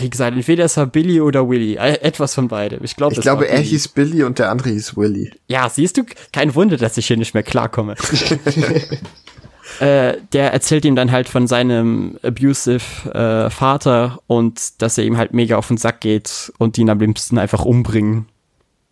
[0.01, 1.75] Wie gesagt, entweder es war Billy oder Willy.
[1.75, 2.83] Äh, etwas von beidem.
[2.85, 3.69] Ich, glaub, Ich glaube, er Billy.
[3.69, 5.33] hieß Billy und der andere hieß Willy.
[5.49, 7.95] Ja, siehst du, kein Wunder, dass ich hier nicht mehr klarkomme.
[9.81, 15.17] äh, der erzählt ihm dann halt von seinem abusive äh, Vater und dass er ihm
[15.17, 18.27] halt mega auf den Sack geht und ihn am liebsten einfach umbringen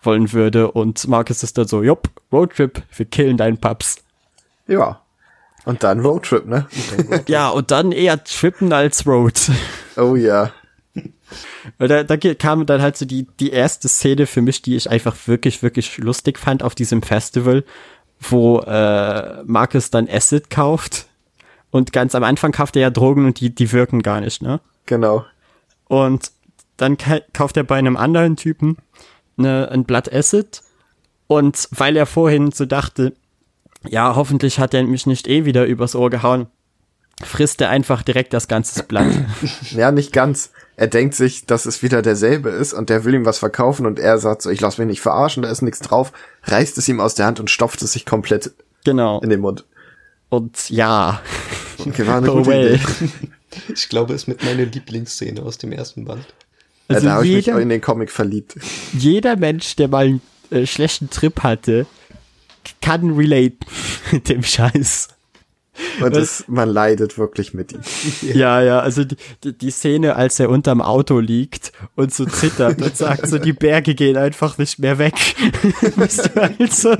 [0.03, 0.71] wollen würde.
[0.71, 3.97] Und Marcus ist dann so, jupp, Roadtrip, wir killen deinen Paps.
[4.67, 5.01] Ja.
[5.67, 6.67] Und dann Roadtrip, ne?
[7.27, 9.51] Ja, und dann eher trippen als Road.
[9.97, 10.53] Oh ja.
[11.79, 14.91] Weil Da, da kam dann halt so die, die erste Szene für mich, die ich
[14.91, 17.65] einfach wirklich, wirklich lustig fand auf diesem Festival,
[18.21, 21.07] wo äh, Marcus dann Acid kauft.
[21.71, 24.61] Und ganz am Anfang kauft er ja Drogen und die, die wirken gar nicht, ne?
[24.87, 25.25] Genau.
[25.87, 26.33] Und
[26.77, 28.77] dann ka kauft er bei einem anderen Typen
[29.37, 30.63] ne, ein Blatt Acid.
[31.27, 33.15] Und weil er vorhin so dachte,
[33.89, 36.49] ja, hoffentlich hat er mich nicht eh wieder übers Ohr gehauen,
[37.23, 39.07] frisst er einfach direkt das ganze Blatt.
[39.71, 40.51] Ja, nicht ganz.
[40.77, 43.99] Er denkt sich, dass es wieder derselbe ist und der will ihm was verkaufen und
[43.99, 46.13] er sagt so, ich lass mich nicht verarschen, da ist nichts drauf,
[46.45, 48.53] reißt es ihm aus der Hand und stopft es sich komplett
[48.85, 49.21] genau.
[49.21, 49.65] in den Mund.
[50.31, 51.21] Und ja,
[51.79, 52.75] Okay, war eine oh gute well.
[52.75, 53.09] Idee.
[53.75, 56.25] Ich glaube, es ist mit meiner Lieblingsszene aus dem ersten Band.
[56.89, 58.55] Ja, Also da habe ich mich jeder- auch in den Comic verliebt.
[58.93, 61.87] Jeder Mensch, der mal einen äh, schlechten Trip hatte,
[62.81, 63.57] kann relate
[64.13, 65.09] mit dem Scheiß.
[66.03, 67.81] Und das, man leidet wirklich mit ihm.
[68.35, 72.83] Ja, ja, also die, die, die Szene, als er unterm Auto liegt und so zittert
[72.83, 75.15] und sagt so, die Berge gehen einfach nicht mehr weg.
[75.97, 76.97] Weißt du, also,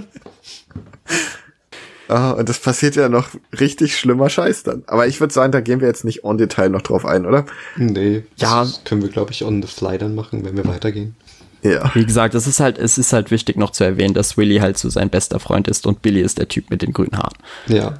[2.09, 3.29] Ah, und das passiert ja noch
[3.61, 4.83] richtig schlimmer Scheiß dann.
[4.89, 7.47] Aber ich würde sagen, da gehen wir jetzt nicht on Detail noch drauf ein, oder?
[7.77, 8.63] Nee, Ja.
[8.63, 11.15] das können wir, glaube ich, on the fly dann machen, wenn wir weitergehen.
[11.63, 11.91] Ja.
[11.95, 14.79] wie gesagt, es ist halt, es ist halt wichtig noch zu erwähnen, dass Willy halt
[14.79, 17.37] so sein bester Freund ist und Billy ist der Typ mit den grünen Haaren.
[17.69, 17.95] Ja.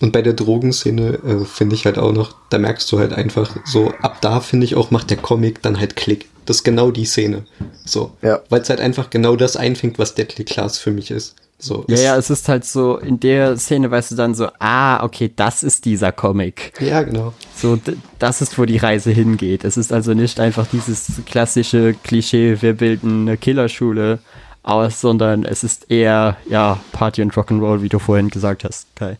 [0.00, 3.54] Und bei der Drogenszene äh, finde ich halt auch noch, da merkst du halt einfach
[3.66, 6.28] so, ab da finde ich auch, macht der Comic dann halt Klick.
[6.46, 7.44] Das ist genau die Szene.
[7.84, 8.12] So.
[8.22, 8.40] Ja.
[8.48, 11.36] Weil es halt einfach genau das einfängt, was Deadly Class für mich ist.
[11.58, 11.84] So.
[11.88, 15.04] Ja, es- ja, es ist halt so, in der Szene weißt du dann so, ah,
[15.04, 16.72] okay, das ist dieser Comic.
[16.80, 17.34] Ja, genau.
[17.54, 19.64] So, d- das ist, wo die Reise hingeht.
[19.64, 24.20] Es ist also nicht einfach dieses klassische Klischee, wir bilden eine Killerschule
[24.62, 29.18] aus, sondern es ist eher, ja, Party und Rock'n'Roll, wie du vorhin gesagt hast, Kai.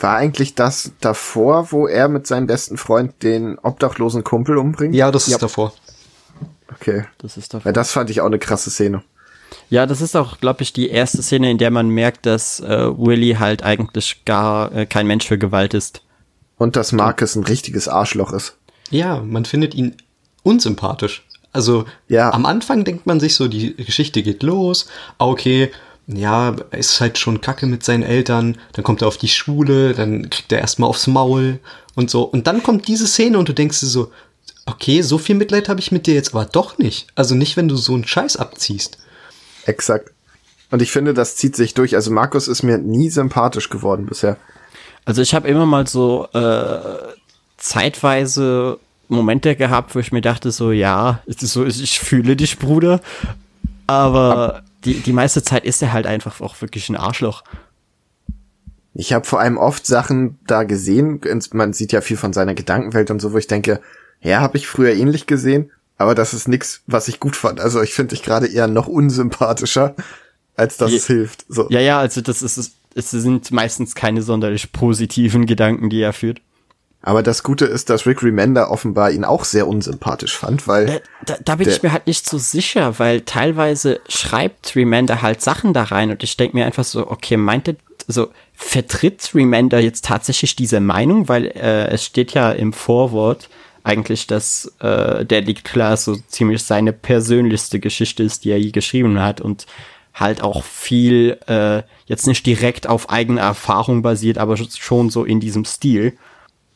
[0.00, 4.94] War eigentlich das davor, wo er mit seinem besten Freund den obdachlosen Kumpel umbringt?
[4.94, 5.72] Ja, das ist davor.
[6.72, 7.04] Okay.
[7.18, 7.64] Das ist doch.
[7.64, 9.02] Weil das fand ich auch eine krasse Szene.
[9.68, 12.86] Ja, das ist auch, glaube ich, die erste Szene, in der man merkt, dass äh,
[12.96, 16.02] Willy halt eigentlich gar äh, kein Mensch für Gewalt ist.
[16.56, 18.56] Und dass Marcus ein richtiges Arschloch ist.
[18.90, 19.96] Ja, man findet ihn
[20.42, 21.26] unsympathisch.
[21.52, 22.32] Also Ja.
[22.32, 24.86] am Anfang denkt man sich so, die Geschichte geht los,
[25.18, 25.70] ah, okay,
[26.16, 29.94] ja, er ist halt schon kacke mit seinen Eltern, dann kommt er auf die Schule,
[29.94, 31.60] dann kriegt er erstmal aufs Maul
[31.94, 32.22] und so.
[32.22, 34.10] Und dann kommt diese Szene und du denkst dir so,
[34.66, 37.08] okay, so viel Mitleid habe ich mit dir jetzt aber doch nicht.
[37.14, 38.98] Also nicht, wenn du so einen Scheiß abziehst.
[39.66, 40.12] Exakt.
[40.70, 41.94] Und ich finde, das zieht sich durch.
[41.94, 44.36] Also Markus ist mir nie sympathisch geworden bisher.
[45.04, 46.78] Also ich habe immer mal so äh,
[47.56, 52.58] zeitweise Momente gehabt, wo ich mir dachte so, ja, es ist so, ich fühle dich,
[52.58, 53.00] Bruder.
[53.88, 57.42] Aber die, die meiste Zeit ist er halt einfach auch wirklich ein Arschloch.
[58.94, 61.20] Ich habe vor allem oft Sachen da gesehen.
[61.52, 63.80] Man sieht ja viel von seiner Gedankenwelt und so, wo ich denke,
[64.20, 67.60] ja, habe ich früher ähnlich gesehen, aber das ist nix, was ich gut fand.
[67.60, 69.94] Also ich finde dich gerade eher noch unsympathischer,
[70.56, 71.44] als dass Je- es hilft.
[71.48, 71.68] So.
[71.70, 76.12] Ja, ja, also das ist, es es sind meistens keine sonderlich positiven Gedanken, die er
[76.12, 76.40] führt.
[77.02, 81.00] Aber das Gute ist, dass Rick Remender offenbar ihn auch sehr unsympathisch fand, weil Äh,
[81.24, 85.40] Da, da bin Der- ich mir halt nicht so sicher, weil teilweise schreibt Remender halt
[85.40, 89.80] Sachen da rein und ich denke mir einfach so, okay, meint er, also vertritt Remender
[89.80, 93.48] jetzt tatsächlich diese Meinung, weil äh, es steht ja im Vorwort
[93.82, 99.20] eigentlich, dass äh, Deadly Class so ziemlich seine persönlichste Geschichte ist, die er je geschrieben
[99.20, 99.64] hat und
[100.12, 105.40] halt auch viel äh, jetzt nicht direkt auf eigene Erfahrung basiert, aber schon so in
[105.40, 106.12] diesem Stil.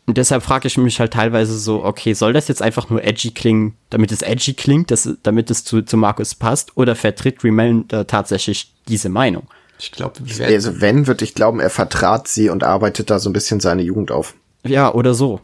[0.06, 3.30] Und deshalb frage ich mich halt teilweise so, okay, soll das jetzt einfach nur edgy
[3.30, 8.06] klingen, damit es edgy klingt, dass, damit es zu, zu Markus passt, oder vertritt Remender
[8.06, 9.46] tatsächlich diese Meinung?
[9.78, 13.32] Ich glaube, also wenn, würde ich glauben, er vertrat sie und arbeitet da so ein
[13.32, 14.34] bisschen seine Jugend auf.
[14.64, 15.40] Ja, oder so.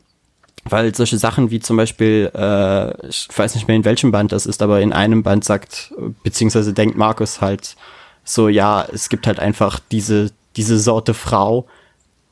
[0.64, 4.44] Weil solche Sachen wie zum Beispiel, äh, ich weiß nicht mehr in welchem Band das
[4.44, 5.92] ist, aber in einem Band sagt,
[6.22, 7.76] beziehungsweise denkt Markus halt
[8.24, 11.66] so, ja, es gibt halt einfach diese, diese Sorte Frau,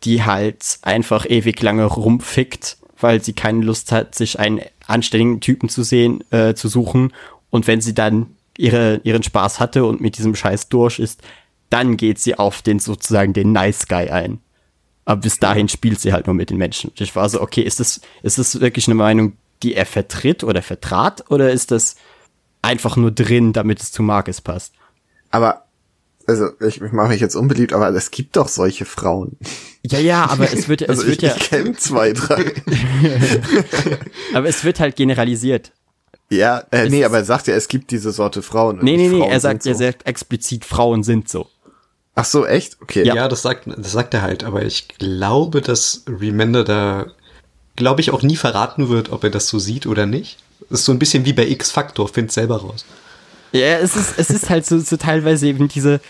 [0.05, 5.69] die halt einfach ewig lange rumfickt, weil sie keine Lust hat, sich einen anständigen Typen
[5.69, 7.13] zu sehen, äh, zu suchen.
[7.51, 11.23] Und wenn sie dann ihre, ihren Spaß hatte und mit diesem Scheiß durch ist,
[11.71, 14.41] dann geht sie auf den sozusagen den Nice Guy ein.
[15.05, 16.93] Aber bis dahin spielt sie halt nur mit den Menschen.
[16.99, 20.63] Ich war so, okay, ist das, ist das wirklich eine Meinung, die er vertritt oder
[20.63, 21.31] vertrat?
[21.31, 21.97] Oder ist das
[22.63, 24.75] einfach nur drin, damit es zu Marcus passt?
[25.31, 25.65] Aber,
[26.29, 29.39] also ich, ich mache mich jetzt unbeliebt, aber es gibt doch solche Frauen.
[29.83, 32.53] Ja, ja, aber es wird, Also es wird ich, ja, ich kenne zwei, drei.
[34.35, 35.73] aber es wird halt generalisiert.
[36.29, 38.79] ja, äh, Es nee, aber er sagt ja, es gibt diese Sorte Frauen.
[38.83, 39.85] Nee, nee, nicht nee, Frauen er sagt, er so.
[39.85, 41.49] sagt explizit, Frauen sind so.
[42.15, 42.77] Ach so, echt?
[42.83, 43.07] Okay.
[43.07, 47.07] Ja, das sagt, das sagt er halt, aber ich glaube, dass Remender da,
[47.77, 50.37] glaube ich, auch nie verraten wird, ob er das so sieht oder nicht.
[50.69, 52.85] Das ist so ein bisschen wie bei X-Factor, find selber raus.
[53.53, 56.01] Ja, es ist, es ist halt so, so teilweise eben diese,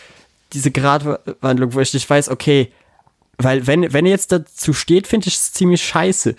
[0.53, 2.72] diese Gratwandlung, wo ich nicht weiß, okay,
[3.38, 6.35] weil wenn, wenn er jetzt dazu steht, finde ich es ziemlich scheiße.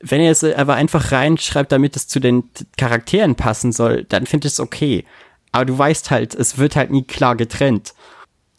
[0.00, 2.44] Wenn er es aber einfach reinschreibt, damit es zu den
[2.76, 5.04] Charakteren passen soll, dann finde ich es okay.
[5.52, 7.94] Aber du weißt halt, es wird halt nie klar getrennt.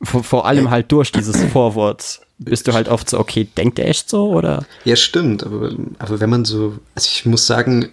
[0.01, 3.89] Vor, vor allem halt durch dieses Vorwort bist du halt oft so, okay, denkt er
[3.89, 4.65] echt so oder?
[4.85, 7.89] Ja, stimmt, aber, aber wenn man so, also ich muss sagen,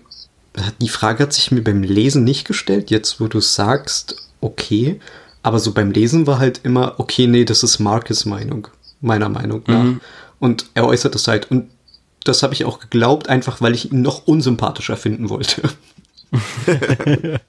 [0.80, 5.00] die Frage hat sich mir beim Lesen nicht gestellt, jetzt wo du sagst, okay,
[5.42, 8.68] aber so beim Lesen war halt immer, okay, nee, das ist Marcus Meinung,
[9.00, 9.84] meiner Meinung nach.
[10.38, 11.50] Und er äußert es halt.
[11.50, 11.70] Und
[12.24, 15.62] das habe ich auch geglaubt, einfach weil ich ihn noch unsympathischer finden wollte.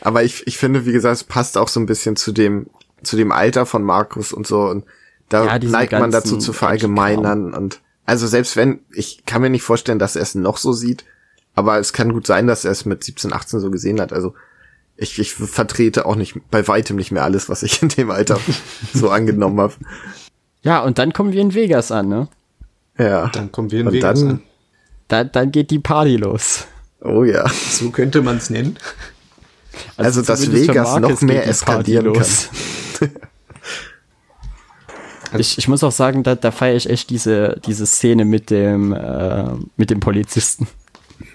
[0.00, 2.66] Aber ich, ich finde, wie gesagt, es passt auch so ein bisschen zu dem,
[3.02, 4.62] zu dem Alter von Markus und so.
[4.62, 4.84] Und
[5.28, 7.54] da Ja, neigt man dazu zu verallgemeinern.
[7.54, 11.04] Und also selbst wenn, ich kann mir nicht vorstellen, dass er es noch so sieht,
[11.54, 14.12] aber es kann gut sein, dass er es mit 17, 18 so gesehen hat.
[14.12, 14.34] Also
[14.96, 18.38] ich, ich vertrete auch nicht bei weitem nicht mehr alles, was ich in dem Alter
[18.94, 19.74] so angenommen habe.
[20.62, 22.28] Ja, und dann kommen wir in Vegas an, ne?
[22.98, 23.28] Ja.
[23.28, 24.42] Dann kommen wir in Und Vegas dann- an.
[25.08, 26.66] Da, dann geht die Party los.
[27.00, 27.48] Oh ja.
[27.48, 28.76] So könnte man es nennen.
[29.96, 32.12] Also, dass zumindest für Vegas noch mehr eskalieren
[35.38, 38.92] ich, ich muss auch sagen, da, da feiere ich echt diese, diese Szene mit dem,
[38.92, 39.44] äh,
[39.76, 40.66] mit dem Polizisten.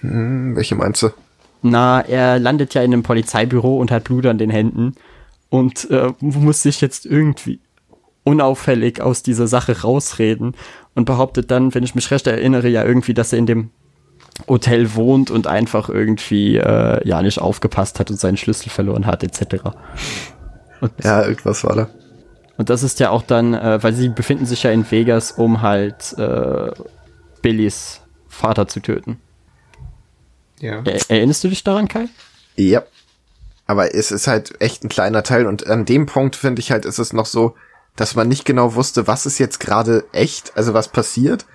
[0.00, 1.10] Hm, welche meinst du?
[1.62, 4.94] Na, er landet ja in einem Polizeibüro und hat Blut an den Händen
[5.48, 7.60] und äh, muss sich jetzt irgendwie
[8.24, 10.54] unauffällig aus dieser Sache rausreden
[10.94, 13.70] und behauptet dann, wenn ich mich recht erinnere, ja irgendwie, dass er in dem
[14.48, 19.22] Hotel wohnt und einfach irgendwie äh, ja nicht aufgepasst hat und seinen Schlüssel verloren hat,
[19.22, 19.56] etc.
[21.02, 21.88] Ja, irgendwas war da.
[22.58, 25.62] Und das ist ja auch dann, äh, weil sie befinden sich ja in Vegas, um
[25.62, 26.70] halt äh,
[27.42, 29.18] Billys Vater zu töten.
[30.60, 30.82] Ja.
[30.84, 32.08] Er, erinnerst du dich daran, Kai?
[32.56, 32.82] Ja.
[33.66, 36.84] Aber es ist halt echt ein kleiner Teil und an dem Punkt finde ich halt,
[36.84, 37.54] ist es noch so,
[37.96, 41.46] dass man nicht genau wusste, was ist jetzt gerade echt, also was passiert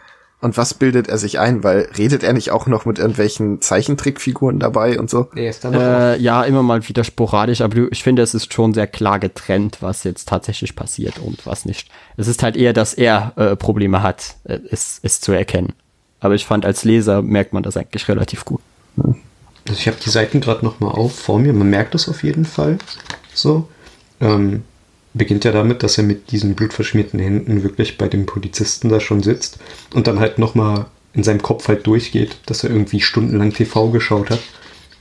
[0.41, 1.63] Und was bildet er sich ein?
[1.63, 5.29] Weil redet er nicht auch noch mit irgendwelchen Zeichentrickfiguren dabei und so?
[5.35, 8.73] Er ist dann äh, ja, immer mal wieder sporadisch, aber ich finde, es ist schon
[8.73, 11.89] sehr klar getrennt, was jetzt tatsächlich passiert und was nicht.
[12.17, 15.73] Es ist halt eher, dass er äh, Probleme hat, äh, es, es zu erkennen.
[16.19, 18.61] Aber ich fand, als Leser merkt man das eigentlich relativ gut.
[18.97, 21.53] Also ich habe die Seiten gerade noch mal auf vor mir.
[21.53, 22.77] Man merkt das auf jeden Fall.
[23.33, 23.67] So.
[24.19, 24.63] Ähm,
[25.13, 29.23] beginnt ja damit, dass er mit diesen blutverschmierten Händen wirklich bei dem Polizisten da schon
[29.23, 29.59] sitzt
[29.93, 34.29] und dann halt nochmal in seinem Kopf halt durchgeht, dass er irgendwie stundenlang TV geschaut
[34.29, 34.39] hat.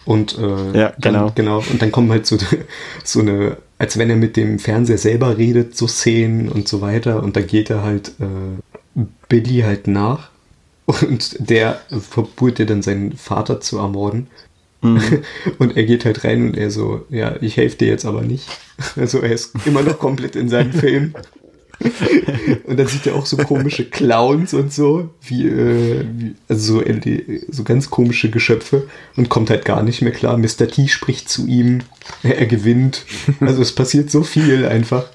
[0.05, 1.27] Und äh, ja, genau.
[1.27, 1.59] Dann, genau.
[1.71, 2.37] Und dann kommen halt so,
[3.05, 7.23] so eine, als wenn er mit dem Fernseher selber redet, so Szenen und so weiter.
[7.23, 10.30] Und da geht er halt äh, Billy halt nach.
[10.91, 14.29] Und der verbot ja dann seinen Vater zu ermorden.
[14.83, 15.23] Mhm.
[15.59, 18.47] Und er geht halt rein und er so, ja, ich helfe dir jetzt aber nicht.
[18.97, 21.15] Also er ist immer noch komplett in seinem Film.
[22.67, 26.85] und dann sieht er auch so komische Clowns und so, wie, äh, wie also so,
[27.49, 30.37] so ganz komische Geschöpfe und kommt halt gar nicht mehr klar.
[30.37, 30.69] Mr.
[30.69, 31.81] T spricht zu ihm,
[32.23, 33.05] er, er gewinnt.
[33.41, 35.07] Also es passiert so viel einfach.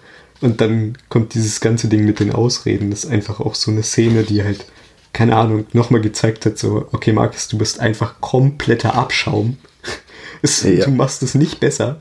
[0.41, 2.91] Und dann kommt dieses ganze Ding mit den Ausreden.
[2.91, 4.65] Das ist einfach auch so eine Szene, die halt
[5.15, 9.57] keine Ahnung, nochmal gezeigt hat, so, okay, Markus, du bist einfach kompletter Abschaum.
[10.41, 10.85] Es, ja.
[10.85, 11.97] Du machst es nicht besser.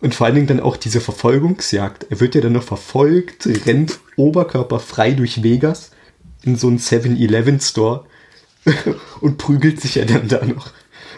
[0.00, 2.06] Und vor allen Dingen dann auch diese Verfolgungsjagd.
[2.08, 5.90] Er wird ja dann noch verfolgt, rennt oberkörperfrei durch Vegas
[6.44, 8.06] in so einen 7-Eleven-Store
[9.20, 10.72] und prügelt sich ja dann da noch.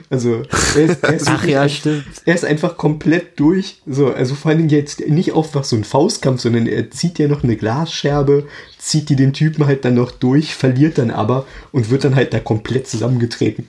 [0.08, 0.42] Also
[0.74, 2.06] er ist, er ist, Ach ja, stimmt.
[2.24, 3.82] Er ist einfach komplett durch.
[3.86, 7.28] So, also vor allen Dingen jetzt nicht einfach so ein Faustkampf, sondern er zieht ja
[7.28, 8.46] noch eine Glasscherbe,
[8.86, 12.32] zieht die den Typen halt dann noch durch, verliert dann aber und wird dann halt
[12.32, 13.68] da komplett zusammengetreten.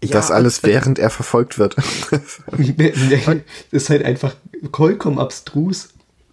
[0.00, 1.76] Das ja, alles während er verfolgt wird.
[2.10, 2.42] das
[3.70, 4.34] ist halt einfach
[4.70, 5.88] vollkommen abstrus.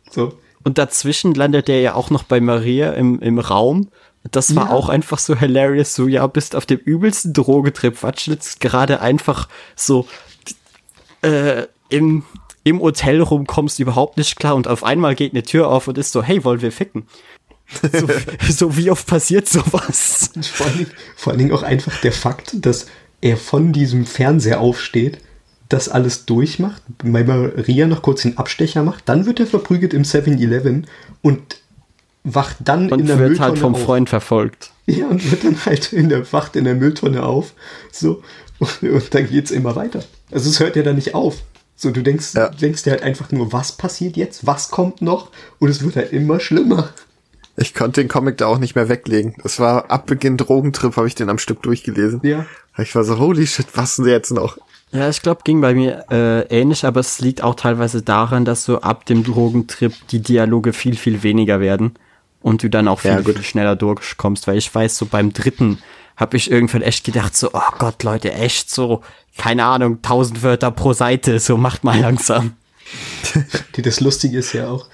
[0.09, 0.33] So.
[0.63, 3.87] Und dazwischen landet er ja auch noch bei Maria im, im Raum
[4.29, 4.71] das war ja.
[4.71, 10.05] auch einfach so hilarious, so, ja, bist auf dem übelsten Drogetrip, watschelst gerade einfach so
[11.23, 12.23] äh, im,
[12.63, 15.97] im Hotel rum, kommst überhaupt nicht klar und auf einmal geht eine Tür auf und
[15.97, 17.07] ist so, hey, wollen wir ficken?
[17.91, 18.07] So,
[18.49, 20.31] so wie oft passiert sowas?
[20.53, 22.87] Vor allen, Dingen, vor allen Dingen auch einfach der Fakt, dass
[23.21, 25.19] er von diesem Fernseher aufsteht,
[25.69, 30.03] das alles durchmacht, bei Maria noch kurz den Abstecher macht, dann wird er verprügelt im
[30.03, 30.87] 7-Eleven
[31.21, 31.61] und
[32.23, 33.83] wacht dann und in der wird halt Mülltonne halt vom auf.
[33.83, 34.71] Freund verfolgt.
[34.85, 37.53] Ja, und wird dann halt in der, wacht in der Mülltonne auf.
[37.91, 38.21] So.
[38.59, 40.03] Und, und dann geht's immer weiter.
[40.31, 41.37] Also es hört ja dann nicht auf.
[41.75, 42.49] So, du denkst, ja.
[42.49, 44.45] denkst dir halt einfach nur, was passiert jetzt?
[44.45, 45.31] Was kommt noch?
[45.57, 46.89] Und es wird halt immer schlimmer.
[47.57, 49.35] Ich konnte den Comic da auch nicht mehr weglegen.
[49.43, 52.21] Das war ab Beginn Drogentrip, habe ich den am Stück durchgelesen.
[52.23, 52.45] Ja.
[52.77, 54.57] Ich war so, holy shit, was denn jetzt noch?
[54.91, 58.65] Ja, ich glaube, ging bei mir äh, ähnlich, aber es liegt auch teilweise daran, dass
[58.65, 61.93] so ab dem Drogentrip die Dialoge viel, viel weniger werden
[62.41, 65.79] und du dann auch viel, ja, viel schneller durchkommst, weil ich weiß, so beim dritten
[66.17, 69.01] habe ich irgendwann echt gedacht, so, oh Gott, Leute, echt so,
[69.37, 72.53] keine Ahnung, tausend Wörter pro Seite, so macht mal langsam.
[73.77, 74.87] das Lustige ist ja auch,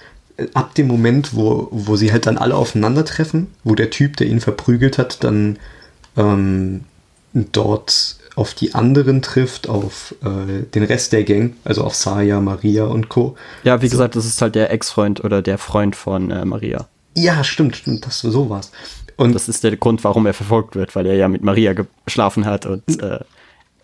[0.54, 4.40] ab dem Moment, wo, wo sie halt dann alle aufeinandertreffen, wo der Typ, der ihn
[4.40, 5.58] verprügelt hat, dann
[6.16, 6.84] ähm,
[7.32, 12.84] dort auf die anderen trifft, auf äh, den Rest der Gang, also auf Saya, Maria
[12.84, 13.36] und Co.
[13.64, 13.92] Ja, wie so.
[13.92, 16.86] gesagt, das ist halt der Ex-Freund oder der Freund von äh, Maria.
[17.16, 18.70] Ja, stimmt, stimmt, das so war's.
[19.16, 21.74] Und das ist der Grund, warum er verfolgt wird, weil er ja mit Maria
[22.06, 23.18] geschlafen hat und äh,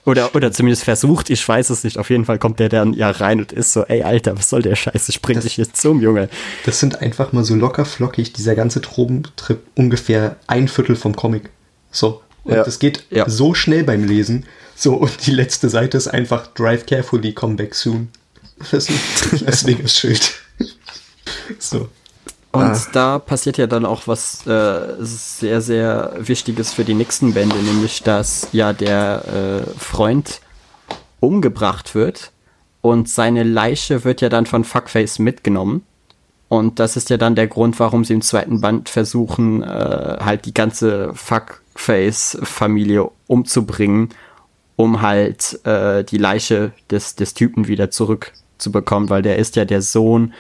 [0.05, 1.99] oder, oder zumindest versucht, ich weiß es nicht.
[1.99, 4.63] Auf jeden Fall kommt der dann ja rein und ist so, ey, Alter, was soll
[4.63, 5.13] der Scheiße?
[5.13, 6.29] Spring dich jetzt zum, Junge.
[6.65, 11.51] Das sind einfach mal so locker flockig, dieser ganze Tropentrip ungefähr ein Viertel vom Comic.
[11.91, 12.23] So.
[12.45, 12.63] Und ja.
[12.63, 13.29] das geht ja.
[13.29, 14.45] so schnell beim Lesen.
[14.77, 18.09] So, und die letzte Seite ist einfach Drive carefully, come back soon.
[18.71, 20.35] Das ist Las Vegas Schild.
[21.59, 21.89] so.
[22.55, 22.81] Und ah.
[22.93, 28.05] da passiert ja dann auch was äh, sehr, sehr Wichtiges für die nächsten Bände, nämlich
[28.05, 29.25] dass ja der
[29.67, 30.41] äh, Freund
[31.19, 32.31] umgebracht wird
[32.81, 35.85] und seine Leiche wird ja dann von Fuckface mitgenommen.
[36.49, 40.45] Und das ist ja dann der Grund, warum sie im zweiten Band versuchen, äh, halt
[40.45, 44.11] die ganze Fuckface-Familie umzubringen,
[44.77, 49.83] um halt äh, die Leiche des, des Typen wieder zurückzubekommen, weil der ist ja der
[49.83, 50.35] Sohn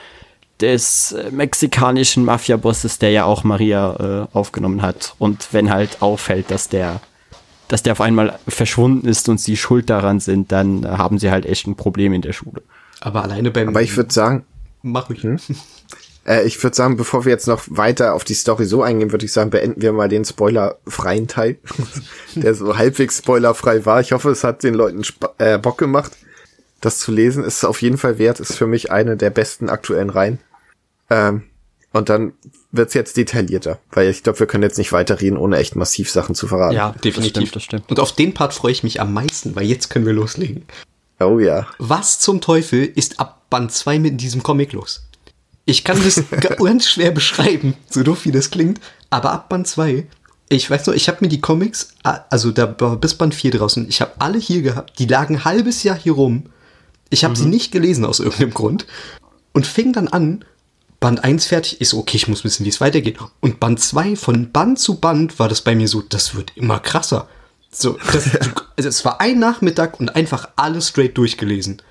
[0.61, 5.15] des äh, mexikanischen Mafia-Bosses, der ja auch Maria äh, aufgenommen hat.
[5.19, 7.01] Und wenn halt auffällt, dass der,
[7.69, 11.47] dass der auf einmal verschwunden ist und sie schuld daran sind, dann haben sie halt
[11.47, 12.63] echt ein Problem in der Schule.
[13.01, 13.69] Aber alleine beim.
[13.69, 14.45] Aber ich würde sagen.
[14.83, 15.23] Mach ich.
[15.23, 15.39] Hm?
[16.27, 19.27] Äh, ich würde sagen, bevor wir jetzt noch weiter auf die Story so eingehen, würde
[19.27, 21.59] ich sagen, beenden wir mal den spoilerfreien Teil,
[22.35, 24.01] der so halbwegs spoilerfrei war.
[24.01, 26.13] Ich hoffe, es hat den Leuten Sp äh, Bock gemacht
[26.85, 30.11] das zu lesen ist auf jeden Fall wert, ist für mich eine der besten aktuellen
[30.11, 30.39] Reihen.
[31.11, 31.45] Ähm,
[31.93, 32.33] Und dann
[32.73, 36.35] wird's jetzt detaillierter, weil ich glaube, wir können jetzt nicht weiterreden, ohne echt massiv Sachen
[36.35, 36.75] zu verraten.
[36.75, 37.23] Ja, Definitiv.
[37.23, 37.91] Das stimmt, das stimmt.
[37.91, 40.65] Und auf den Part freue ich mich am meisten, weil jetzt können wir loslegen.
[41.21, 41.69] Oh ja.
[41.79, 45.07] Was zum Teufel ist ab Band 2 mit diesem Comic los?
[45.67, 46.21] Ich kann das
[46.59, 48.81] ganz schwer beschreiben, so doof wie das klingt,
[49.11, 50.07] aber ab Band 2,
[50.49, 53.89] ich weiß noch, ich habe mir die Comics, also da war bis Band 4 draußen,
[53.89, 56.47] ich habe alle hier gehabt, die lagen ein halbes Jahr hier rum.
[57.15, 58.87] Ich habe sie nicht gelesen aus irgendeinem Grund
[59.53, 60.45] und fing dann an,
[61.01, 63.19] Band 1 fertig, ist so, okay, ich muss wissen, wie es weitergeht.
[63.41, 66.79] Und Band 2, von Band zu Band war das bei mir so, das wird immer
[66.81, 67.29] krasser.
[67.71, 68.31] So, das,
[68.77, 71.83] also es war ein Nachmittag und einfach alles straight durchgelesen.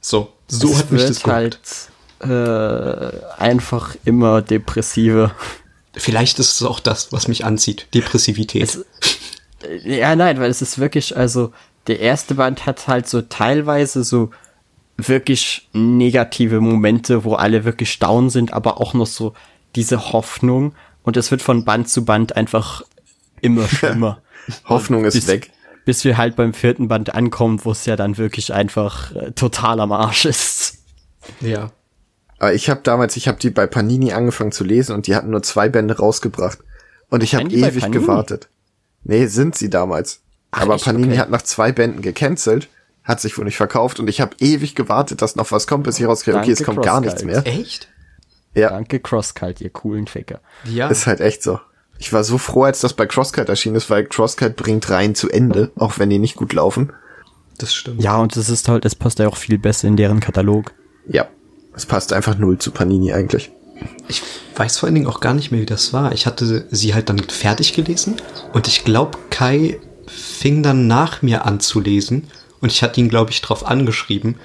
[0.00, 1.58] So, so es hat mich das halt
[2.20, 5.32] äh, einfach immer depressiver.
[5.94, 7.88] Vielleicht ist es auch das, was mich anzieht.
[7.94, 8.62] Depressivität.
[8.62, 8.84] Es-
[9.84, 11.52] Ja, nein, weil es ist wirklich, also
[11.88, 14.30] der erste Band hat halt so teilweise so
[14.96, 19.34] wirklich negative Momente, wo alle wirklich down sind, aber auch noch so
[19.74, 22.82] diese Hoffnung und es wird von Band zu Band einfach
[23.40, 24.22] immer schlimmer.
[24.68, 25.50] Hoffnung ist bis, weg.
[25.84, 29.80] Bis wir halt beim vierten Band ankommen, wo es ja dann wirklich einfach äh, total
[29.80, 30.78] am Arsch ist.
[31.40, 31.70] ja.
[32.38, 35.30] Aber ich habe damals, ich habe die bei Panini angefangen zu lesen und die hatten
[35.30, 36.58] nur zwei Bände rausgebracht.
[37.08, 38.48] Und ich habe ewig gewartet.
[39.04, 40.22] Nee, sind sie damals.
[40.50, 40.84] Ach, Aber echt?
[40.84, 41.18] Panini Okay.
[41.18, 42.68] hat nach zwei Bänden gecancelt,
[43.04, 45.98] hat sich wohl nicht verkauft und ich habe ewig gewartet, dass noch was kommt, bis
[45.98, 47.46] ich rauskriege, okay, es kommt gar nichts mehr.
[47.46, 47.88] Echt?
[48.54, 50.40] Ja, Danke, Crosskalt, ihr coolen Ficker.
[50.64, 50.88] Ja.
[50.88, 51.58] ist halt echt so.
[51.98, 55.30] Ich war so froh, als das bei Crosscut erschienen ist, weil Crosscut bringt Reihen zu
[55.30, 56.92] Ende, auch wenn die nicht gut laufen.
[57.58, 58.02] das stimmt.
[58.02, 60.72] Ja, und es ist halt, es passt ja auch viel besser in deren Katalog.
[61.08, 61.28] Ja,
[61.74, 63.50] es passt einfach null zu Panini eigentlich.
[64.08, 64.22] Ich
[64.56, 66.12] weiß vor allen Dingen auch gar nicht mehr, wie das war.
[66.12, 68.16] Ich hatte sie halt dann fertig gelesen
[68.52, 72.28] und ich glaube, Kai fing dann nach mir an zu lesen
[72.62, 74.36] und ich hatte ihn, glaube ich, drauf angeschrieben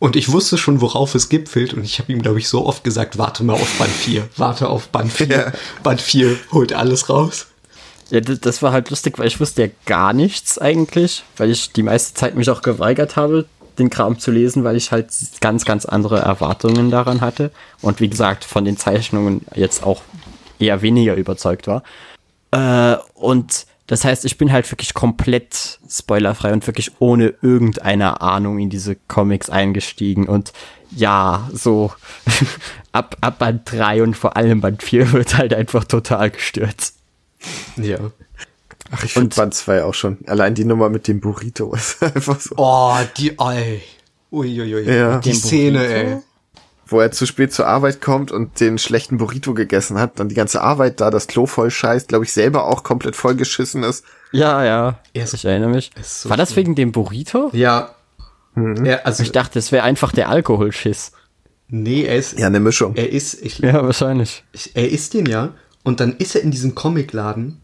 [0.00, 2.84] und ich wusste schon, worauf es gipfelt und ich habe ihm, glaube ich, so oft
[2.84, 5.52] gesagt, warte mal auf Band 4, warte auf Band 4, Ja.
[5.82, 7.46] Band 4 holt alles raus.
[8.10, 11.84] Ja, das, war halt lustig, weil ich wusste ja gar nichts eigentlich, weil ich die
[11.84, 13.46] meiste Zeit mich auch geweigert habe,
[13.78, 15.08] den Kram zu lesen, weil ich halt
[15.40, 17.52] ganz, ganz andere Erwartungen daran hatte.
[17.80, 20.02] Und wie gesagt, von den Zeichnungen jetzt auch
[20.58, 21.84] eher weniger überzeugt war.
[22.50, 28.60] Äh, und das heißt, ich bin halt wirklich komplett spoilerfrei und wirklich ohne irgendeine Ahnung
[28.60, 30.28] in diese Comics eingestiegen.
[30.28, 30.52] Und
[30.94, 31.92] ja, so
[32.92, 36.98] ab, ab Band 3 und vor allem Band 4 wird halt einfach total gestürzt.
[37.76, 37.98] Ja.
[38.92, 40.18] Ach, ich finde Und- Band 2 auch schon.
[40.28, 42.54] Allein die Nummer mit dem Burrito ist einfach so.
[42.58, 43.82] Oh, die, ey.
[44.30, 44.84] Uiuiui.
[44.88, 45.18] Ja.
[45.18, 45.94] Die Szene, Burrito?
[45.94, 46.18] ey.
[46.90, 50.34] Wo er zu spät zur Arbeit kommt und den schlechten Burrito gegessen hat, dann die
[50.34, 54.04] ganze Arbeit da, das Klo voll scheißt, glaube ich, selber auch komplett voll geschissen ist.
[54.32, 54.98] Ja, ja.
[55.12, 55.90] Er ist- ich erinnere mich.
[55.98, 56.66] ist so War das schlimm.
[56.66, 57.50] wegen dem Burrito?
[57.52, 57.94] Ja.
[58.84, 61.12] ja also, Ich dachte, es wäre einfach der Alkoholschiss.
[61.68, 62.94] nee, er ist, Ja, eine Mischung.
[62.96, 64.44] er ist, ich, Ja, wahrscheinlich.
[64.52, 65.50] ich, er isst den ja
[65.84, 67.59] und dann ist er in diesem Comicladen,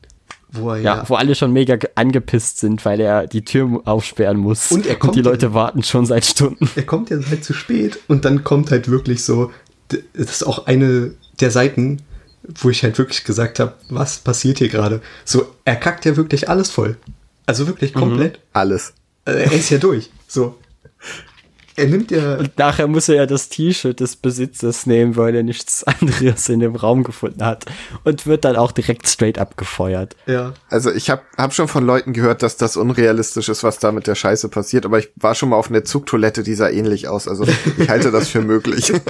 [0.58, 3.80] wo er Ja, ja, wo alle schon mega ge- angepisst sind, weil er die Tür
[3.84, 4.70] aufsperren muss.
[4.72, 6.68] Und er kommt die dann- Leute warten schon seit Stunden.
[6.76, 9.50] er kommt ja halt zu spät und dann kommt halt wirklich so,
[9.88, 12.02] das ist auch eine der Seiten,
[12.60, 15.00] wo ich halt wirklich gesagt habe, was passiert hier gerade?
[15.24, 16.96] So, er kackt ja wirklich alles voll.
[17.46, 18.38] Also wirklich komplett.
[18.52, 18.92] Alles.
[19.24, 20.10] Also er ist ja durch.
[20.28, 20.56] So.
[21.76, 22.36] Er nimmt ja.
[22.36, 26.60] Und nachher muss er ja das T-Shirt des Besitzers nehmen, weil er nichts anderes in
[26.60, 27.66] dem Raum gefunden hat.
[28.04, 30.16] Und wird dann auch direkt straight abgefeuert.
[30.26, 30.54] Ja.
[30.68, 34.06] Also ich habe hab schon von Leuten gehört, dass das unrealistisch ist, was da mit
[34.06, 37.28] der Scheiße passiert, aber ich war schon mal auf einer Zugtoilette, die sah ähnlich aus.
[37.28, 37.44] Also
[37.78, 38.92] ich halte das für möglich.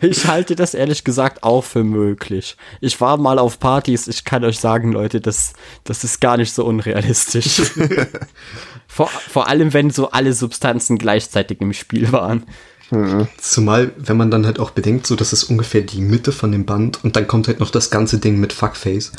[0.00, 2.56] Ich halte das ehrlich gesagt auch für möglich.
[2.80, 5.52] Ich war mal auf Partys, ich kann euch sagen, Leute, das,
[5.84, 7.62] das ist gar nicht so unrealistisch.
[8.88, 12.44] vor, vor allem, wenn so alle Substanzen gleichzeitig im Spiel waren.
[13.36, 16.64] Zumal, wenn man dann halt auch bedenkt, so, das ist ungefähr die Mitte von dem
[16.64, 19.12] Band und dann kommt halt noch das ganze Ding mit Fuckface.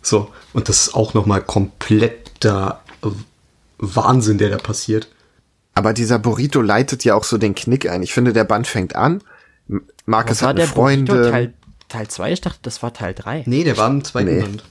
[0.00, 2.80] So, und das ist auch nochmal kompletter
[3.78, 5.08] Wahnsinn, der da passiert.
[5.74, 8.02] Aber dieser Burrito leitet ja auch so den Knick ein.
[8.02, 9.22] Ich finde, der Band fängt an.
[10.06, 11.32] Marcus hat eine Burrito Freundin.
[11.32, 11.54] Teil,
[11.88, 12.32] Teil 2?
[12.32, 13.42] Ich dachte, das war Teil 3.
[13.46, 14.40] Nee, der war im zweiten Nee.
[14.40, 14.64] Band.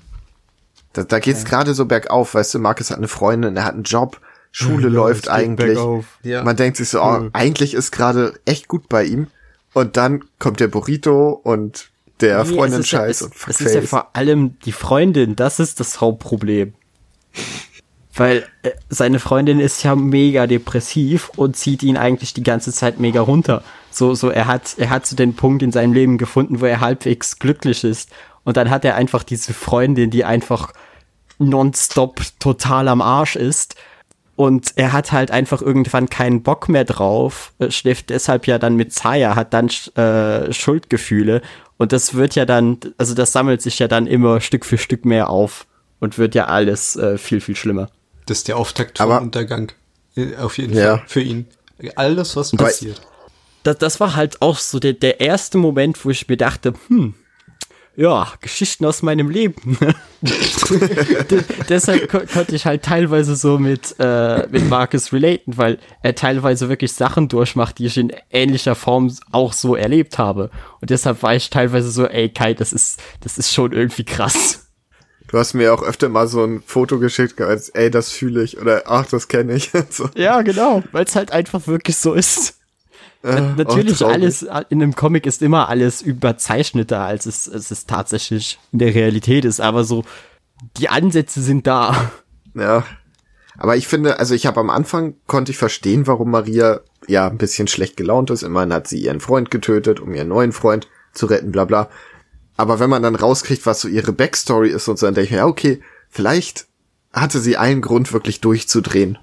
[0.93, 3.84] Da, da geht's gerade so bergauf, weißt du, Marcus hat eine Freundin, er hat einen
[3.84, 4.22] Job,
[4.58, 5.78] Schule Ja, läuft eigentlich.
[6.24, 6.43] Ja.
[6.43, 9.28] Man denkt sich so, oh, eigentlich ist gerade echt gut bei ihm.
[9.74, 11.89] Und dann kommt der Burrito und
[12.22, 13.89] der Nee, Freundin es ja- Scheiß es, und es ist ja Fuckface.
[13.89, 16.74] vor allem die Freundin, das ist das Hauptproblem.
[18.16, 22.97] Weil äh, seine Freundin ist ja mega depressiv und zieht ihn eigentlich die ganze Zeit
[22.97, 23.62] mega runter.
[23.91, 26.80] So, so, er hat, er hat so den Punkt in seinem Leben gefunden, wo er
[26.80, 28.10] halbwegs glücklich ist.
[28.45, 30.72] Und dann hat er einfach diese Freundin, die einfach
[31.39, 33.76] nonstop total am Arsch ist.
[34.36, 38.76] Und er hat halt einfach irgendwann keinen Bock mehr drauf, äh, schläft deshalb ja dann
[38.76, 41.42] mit Zaya, hat dann äh, Schuldgefühle
[41.78, 45.06] Und das wird ja dann, also das sammelt sich ja dann immer Stück für Stück
[45.06, 45.68] mehr auf
[46.00, 47.90] und wird ja alles äh, viel, viel schlimmer.
[48.26, 49.72] Das ist der Auftakt zum Untergang.
[50.18, 50.98] Äh, Auf jeden Ja.
[50.98, 51.06] Fall.
[51.08, 51.48] Für ihn.
[51.96, 53.02] Alles, was passiert.
[53.64, 57.14] Das, das war halt auch so der, der erste Moment, wo ich mir dachte, hm,
[57.96, 59.78] ja, Geschichten aus meinem Leben.
[61.70, 66.70] Deshalb ko konnte ich halt teilweise so mit, äh, mit Marcus relaten, weil er teilweise
[66.70, 70.50] wirklich Sachen durchmacht, die ich in ähnlicher Form auch so erlebt habe.
[70.82, 74.66] Und deshalb war ich teilweise so, ey Kai, das ist, das ist schon irgendwie krass.
[75.28, 78.60] Du hast mir auch öfter mal so ein Foto geschickt, als, ey, das fühle ich
[78.60, 79.72] oder ach, das kenne ich.
[79.89, 80.10] so.
[80.16, 82.60] Ja, genau, weil es halt einfach wirklich so ist.
[83.26, 87.88] Äh, Natürlich, oh, alles in einem Comic ist immer alles überzeichneter, als es, als es
[87.88, 90.05] tatsächlich in der Realität ist, aber so,
[90.78, 92.11] die Ansätze sind da.
[92.53, 92.86] Ja.
[93.57, 97.38] Aber ich finde, also ich habe am Anfang konnte ich verstehen, warum Maria ja ein
[97.38, 98.43] bisschen schlecht gelaunt ist.
[98.43, 101.89] Immerhin hat sie ihren Freund getötet, um ihren neuen Freund zu retten, bla bla.
[102.57, 105.32] Aber wenn man dann rauskriegt, was so ihre Backstory ist und so, dann denke ich
[105.32, 106.67] mir, ja, okay, vielleicht
[107.11, 109.17] hatte sie einen Grund, wirklich durchzudrehen.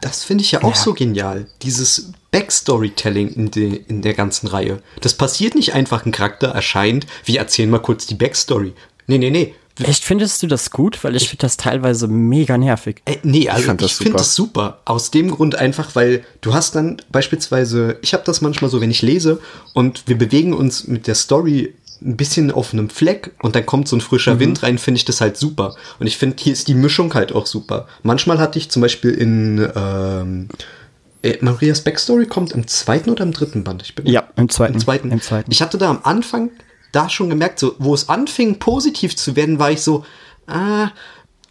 [0.00, 1.46] Das finde ich ja auch so genial.
[1.62, 4.82] Dieses Backstorytelling in, de, in der ganzen Reihe.
[5.00, 8.72] Das passiert nicht einfach, ein Charakter erscheint, wir erzählen mal kurz die Backstory.
[9.06, 9.54] Nee, nee, nee.
[9.82, 11.02] Echt, findest du das gut?
[11.04, 13.00] Weil ich finde das teilweise mega nervig.
[13.06, 14.80] Äh, nee, also das ich finde das super.
[14.84, 18.90] Aus dem Grund einfach, weil du hast dann beispielsweise, ich habe das manchmal so, wenn
[18.90, 19.40] ich lese
[19.72, 21.72] und wir bewegen uns mit der Story
[22.02, 24.40] ein bisschen auf einem Fleck und dann kommt so ein frischer Mhm.
[24.40, 25.74] Wind rein, finde ich das halt super.
[25.98, 27.86] Und ich finde, hier ist die Mischung halt auch super.
[28.02, 30.48] Manchmal hatte ich zum Beispiel in ähm,
[31.22, 33.82] äh, Marias Backstory kommt im zweiten oder im dritten Band?
[33.82, 34.74] Ich bin Ja, im zweiten.
[34.74, 35.10] Im zweiten.
[35.10, 35.50] Im zweiten.
[35.50, 36.50] Ich hatte da am Anfang
[36.92, 40.04] da schon gemerkt, so, wo es anfing, positiv zu werden, war ich so,
[40.46, 40.90] ah,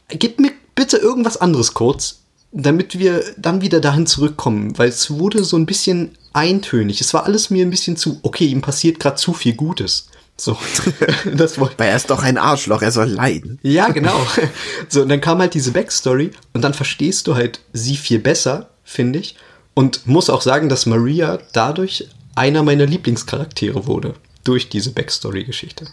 [0.10, 2.20] gib mir bitte irgendwas anderes kurz,
[2.52, 7.00] damit wir dann wieder dahin zurückkommen, weil es wurde so ein bisschen eintönig.
[7.02, 10.10] Es war alles mir ein bisschen zu, okay, ihm passiert gerade zu viel Gutes.
[10.36, 10.58] So,
[11.36, 13.60] das wollte Weil er ist doch ein Arschloch, er soll leiden.
[13.62, 14.20] ja, genau.
[14.90, 18.70] So, und dann kam halt diese Backstory und dann verstehst du halt sie viel besser,
[18.84, 19.36] finde ich.
[19.80, 24.16] Und muss auch sagen, dass Maria dadurch einer meiner Lieblingscharaktere wurde.
[24.44, 25.88] Durch diese Backstory-Geschichte.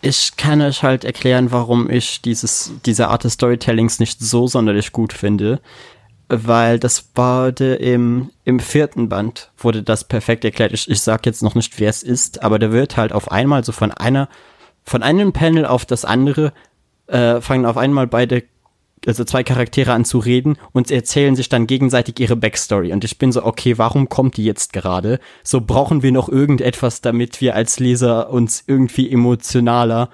[0.00, 4.90] Ich kann euch halt erklären, warum ich dieses, diese Art des Storytellings nicht so sonderlich
[4.90, 5.60] gut finde.
[6.26, 10.72] Weil das wurde im, im vierten Band, wurde das perfekt erklärt.
[10.72, 13.62] Ich, ich sag jetzt noch nicht, wer es ist, aber da wird halt auf einmal
[13.62, 14.28] so von einer,
[14.82, 16.52] von einem Panel auf das andere,
[17.06, 18.42] äh, fangen auf einmal beide,
[19.06, 22.92] also zwei Charaktere an zu reden und erzählen sich dann gegenseitig ihre Backstory.
[22.92, 25.20] Und ich bin so, okay, warum kommt die jetzt gerade?
[25.42, 30.10] So brauchen wir noch irgendetwas, damit wir als Leser uns irgendwie emotionaler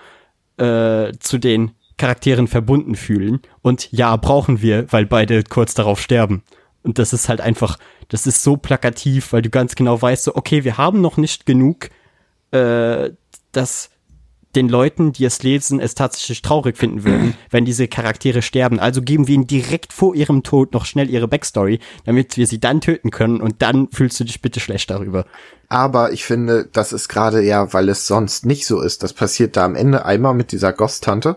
[0.57, 3.41] äh, zu den Charakteren verbunden fühlen.
[3.62, 6.43] Und ja, brauchen wir, weil beide kurz darauf sterben.
[6.82, 7.78] Und das ist halt einfach,
[8.09, 11.47] das ist so plakativ, weil du ganz genau weißt, so, okay, wir haben noch nicht
[11.47, 11.89] genug,
[12.53, 13.11] äh,
[13.51, 13.91] dass
[14.57, 18.80] den Leuten, die es lesen, es tatsächlich traurig finden würden, wenn diese Charaktere sterben.
[18.80, 22.59] Also geben wir ihnen direkt vor ihrem Tod noch schnell ihre Backstory, damit wir sie
[22.59, 25.26] dann töten können und dann fühlst du dich bitte schlecht darüber.
[25.68, 29.02] Aber ich finde, das ist gerade ja, weil es sonst nicht so ist.
[29.02, 31.36] Das passiert da am Ende einmal mit dieser Ghost-Tante.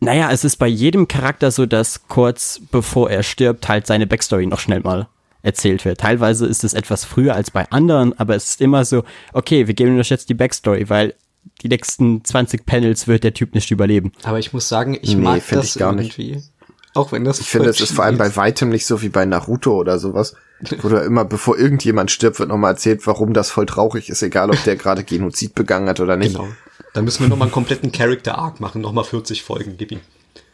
[0.00, 4.46] Naja, es ist bei jedem Charakter so, dass kurz bevor er stirbt, halt seine Backstory
[4.46, 5.08] noch schnell mal
[5.42, 6.00] erzählt wird.
[6.00, 9.74] Teilweise ist es etwas früher als bei anderen, aber es ist immer so, okay, wir
[9.74, 11.14] geben euch jetzt die Backstory, weil
[11.62, 14.12] die nächsten 20 Panels wird der Typ nicht überleben.
[14.22, 16.18] Aber ich muss sagen, ich Nee, mag das ich gar nicht.
[16.18, 16.42] irgendwie.
[16.94, 17.40] Auch wenn das.
[17.40, 20.34] Ich finde, es ist vor allem bei weitem nicht so wie bei Naruto oder sowas,
[20.82, 24.50] wo du immer, bevor irgendjemand stirbt, wird nochmal erzählt, warum das voll traurig ist, egal
[24.50, 26.34] ob der gerade Genozid begangen hat oder nicht.
[26.34, 26.48] Genau.
[26.92, 30.00] Da müssen wir nochmal einen kompletten Character Arc machen, nochmal 40 Folgen, gib ihm.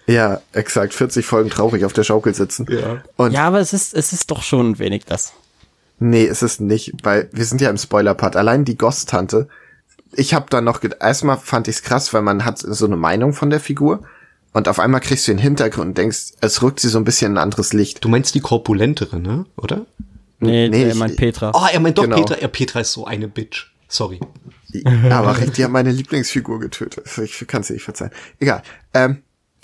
[0.07, 0.93] Ja, exakt.
[0.95, 2.67] 40 Folgen traurig auf der Schaukel sitzen.
[2.69, 3.03] Ja.
[3.17, 5.33] Und Ja, aber es ist, es ist doch schon ein wenig das.
[5.99, 8.37] Nee, es ist nicht, weil wir sind ja im Spoiler-Part.
[8.37, 9.49] Allein die Ghost-Tante.
[10.13, 13.51] Ich habe dann noch, erstmal fand ich's krass, weil man hat so eine Meinung von
[13.51, 14.03] der Figur
[14.53, 17.33] und auf einmal kriegst du den Hintergrund und denkst, es rückt sie so ein bisschen
[17.33, 18.03] in ein anderes Licht.
[18.05, 19.45] Du meinst die korpulentere, ne?
[19.57, 19.85] Oder?
[20.39, 21.53] Nee, Nee, ich- meint Petra.
[21.55, 22.17] Oh, er meint doch Genau.
[22.17, 22.39] Petra.
[22.41, 23.73] Ja, Petra ist so eine Bitch.
[23.89, 24.21] Sorry.
[25.11, 27.07] Aber die haben meine Lieblingsfigur getötet.
[27.23, 28.11] Ich kann sie nicht verzeihen.
[28.41, 28.63] Egal.
[28.95, 29.23] Ähm,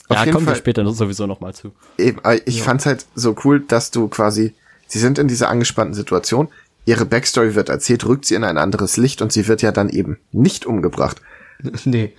[0.08, 1.72] auf ja, jeden kommen wir Fall, später sowieso noch mal zu.
[1.98, 4.54] eben, ich fand's halt so cool, dass du quasi,
[4.86, 6.48] sie sind in dieser angespannten Situation,
[6.84, 9.88] ihre Backstory wird erzählt, rückt sie in ein anderes Licht und sie wird ja dann
[9.88, 11.20] eben nicht umgebracht.
[11.84, 12.12] nee.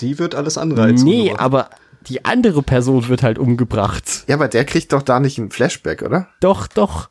[0.00, 1.40] Die wird alles andere als Nee, umgebracht.
[1.40, 1.70] aber
[2.08, 4.24] die andere Person wird halt umgebracht.
[4.26, 6.28] Ja, aber der kriegt doch da nicht ein Flashback, oder?
[6.40, 7.08] Doch, doch.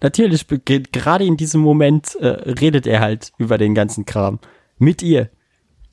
[0.00, 4.40] Natürlich, gerade in diesem Moment äh, redet er halt über den ganzen Kram.
[4.78, 5.30] Mit ihr.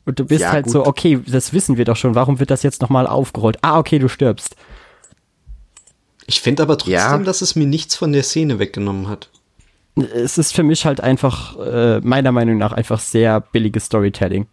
[0.05, 0.73] Und du bist Ja, halt gut.
[0.73, 3.59] so, okay, das wissen wir doch schon, warum wird das jetzt nochmal aufgerollt?
[3.61, 4.55] Ah, okay, du stirbst.
[6.25, 7.17] Ich finde aber trotzdem, Ja.
[7.19, 9.29] dass es mir nichts von der Szene weggenommen hat.
[9.95, 14.47] Es ist für mich halt einfach, äh, meiner Meinung nach, einfach sehr billiges Storytelling.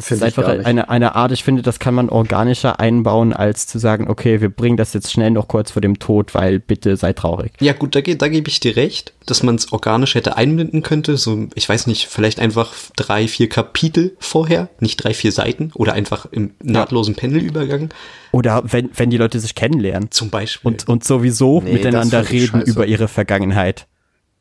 [0.00, 3.78] Find ist einfach eine, eine Art, ich finde, das kann man organischer einbauen, als zu
[3.78, 7.12] sagen, okay, wir bringen das jetzt schnell noch kurz vor dem Tod, weil bitte sei
[7.12, 7.52] traurig.
[7.60, 10.82] Ja, gut, da, ge- da gebe ich dir recht, dass man es organisch hätte einbinden
[10.82, 11.16] könnte.
[11.18, 15.92] So, ich weiß nicht, vielleicht einfach drei, vier Kapitel vorher, nicht drei, vier Seiten oder
[15.92, 17.90] einfach im nahtlosen Pendelübergang
[18.32, 20.68] Oder wenn, wenn die Leute sich kennenlernen zum Beispiel.
[20.72, 22.70] und, und sowieso Nee, miteinander reden scheiße.
[22.70, 23.86] über ihre Vergangenheit.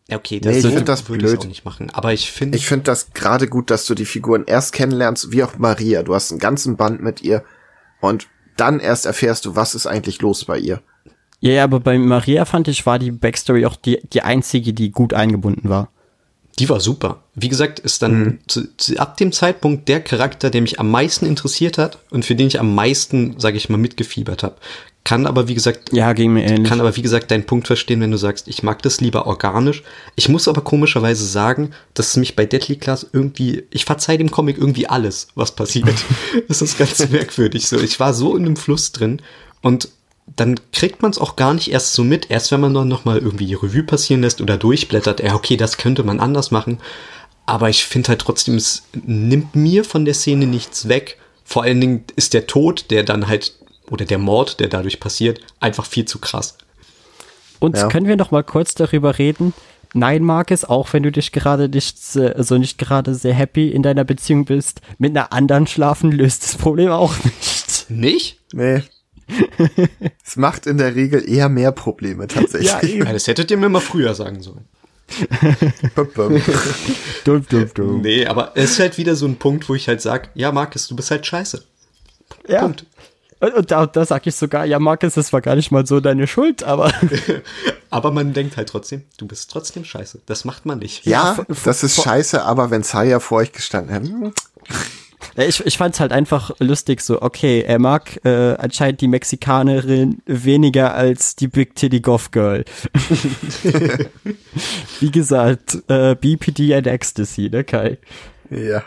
[0.10, 1.40] Ja, okay, Nee, ich so find das würde ich blöd.
[1.42, 1.90] auch nicht machen.
[1.92, 5.44] Aber ich finde, Ich finde das gerade gut, dass du die Figuren erst kennenlernst, wie
[5.44, 6.04] auch Maria.
[6.04, 7.44] Du hast einen ganzen Band mit ihr
[8.02, 8.28] und
[8.58, 10.82] dann erst erfährst du, was ist eigentlich los bei ihr.
[11.40, 14.92] Ja, ja, aber bei Maria fand ich, war die Backstory auch die, die einzige, die
[14.92, 15.90] gut eingebunden war.
[16.62, 17.24] Die war super.
[17.34, 21.26] Wie gesagt, ist dann zu, zu, ab dem Zeitpunkt der Charakter, der mich am meisten
[21.26, 24.58] interessiert hat und für den ich am meisten, sage ich mal, mitgefiebert habe.
[25.04, 26.70] Kann aber, wie gesagt, Ja, ging mir ähnlich.
[26.70, 29.82] kann aber, wie gesagt, deinen Punkt verstehen, wenn du sagst, ich mag das lieber organisch.
[30.16, 34.30] Ich muss aber komischerweise sagen, dass es mich bei Deadly Class irgendwie, ich verzeih dem
[34.30, 35.90] Comic irgendwie alles, was passiert.
[36.48, 37.80] das ist ganz merkwürdig so.
[37.80, 39.20] Ich war so in einem Fluss drin
[39.64, 39.90] und
[40.36, 43.18] dann kriegt man es auch gar nicht erst so mit, erst wenn man dann nochmal
[43.18, 46.80] irgendwie die Revue passieren lässt oder durchblättert, ja, okay, das könnte man anders machen.
[47.46, 51.18] Aber ich finde halt trotzdem, es nimmt mir von der Szene nichts weg.
[51.44, 53.54] Vor allen Dingen ist der Tod, der dann halt,
[53.90, 56.58] oder der Mord, der dadurch passiert, einfach viel zu krass.
[57.60, 57.88] Und Ja.
[57.90, 59.54] können wir noch mal kurz darüber reden?
[59.94, 63.84] Nein, Marcus, auch wenn du dich gerade nicht, äh, also nicht gerade sehr happy in
[63.84, 67.90] deiner Beziehung bist, mit einer anderen schlafen löst das Problem auch nicht.
[67.90, 68.38] Nicht?
[68.54, 68.84] Nee.
[70.26, 72.96] Es macht in der Regel eher mehr Probleme tatsächlich.
[72.96, 74.66] Ja, das hättet ihr mir mal früher sagen sollen.
[77.26, 78.02] Dumm, dumm, dumm.
[78.02, 80.88] Nee, aber es ist halt wieder so ein Punkt, wo ich halt sag, ja, Markus,
[80.88, 81.64] du bist halt scheiße.
[82.48, 82.62] Ja.
[82.62, 82.86] Punkt.
[83.42, 86.00] Und, und da, da sag ich sogar, ja, Marcus, das war gar nicht mal so
[86.00, 86.94] deine Schuld, aber
[87.90, 90.22] Aber man denkt halt trotzdem, du bist trotzdem scheiße.
[90.28, 91.06] Das macht man nicht.
[91.06, 94.32] ja, vor- das ist scheiße, aber wenn Saya vor euch gestanden hätte, Ja,
[95.36, 100.22] ich, ich fand es halt einfach lustig so, okay, er mag äh, anscheinend die Mexikanerin
[100.26, 102.66] weniger als die Big Titty Goth Girl.
[105.00, 107.98] Wie gesagt, äh, BPD and Ecstasy, ne Kai?
[108.50, 108.84] ja.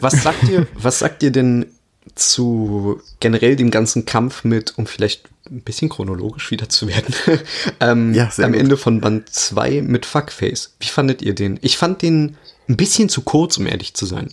[0.00, 1.66] Was sagt ihr, was sagt ihr denn
[2.14, 7.14] zu generell dem ganzen Kampf mit, um vielleicht ein bisschen chronologisch wieder zu werden,
[7.80, 8.60] ähm, Ja, sehr am gut.
[8.60, 10.74] Ende von Band 2 mit Fuckface?
[10.80, 11.58] Wie fandet ihr den?
[11.62, 12.36] Ich fand den
[12.68, 14.32] ein bisschen zu kurz, um ehrlich zu sein.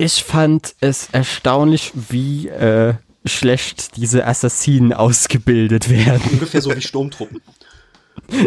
[0.00, 2.94] Ich fand es erstaunlich, wie äh,
[3.26, 6.22] schlecht diese Assassinen ausgebildet werden.
[6.32, 7.42] Ungefähr so wie Sturmtruppen.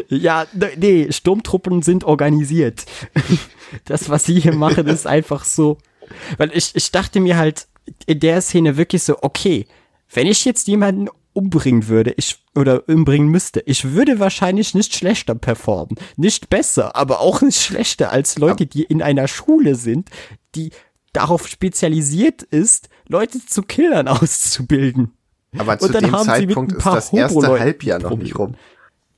[0.08, 2.86] Ja, ne- nee, Sturmtruppen sind organisiert.
[3.86, 5.78] Das, was sie hier machen, ist einfach so.
[6.38, 7.68] Weil ich, ich dachte mir halt
[8.06, 9.66] in der Szene wirklich so, okay,
[10.14, 15.34] wenn ich jetzt jemanden umbringen würde, ich, oder umbringen müsste, ich würde wahrscheinlich nicht schlechter
[15.36, 15.98] performen.
[16.18, 20.10] Nicht besser, aber auch nicht schlechter als Leute, die in einer Schule sind,
[20.56, 20.70] die
[21.14, 25.14] darauf spezialisiert ist, Leute zu Killern auszubilden.
[25.58, 28.00] Aber zu Und dann dem haben sie mit Zeitpunkt ein ist paar das erste Halbjahr
[28.00, 28.56] noch nicht rum.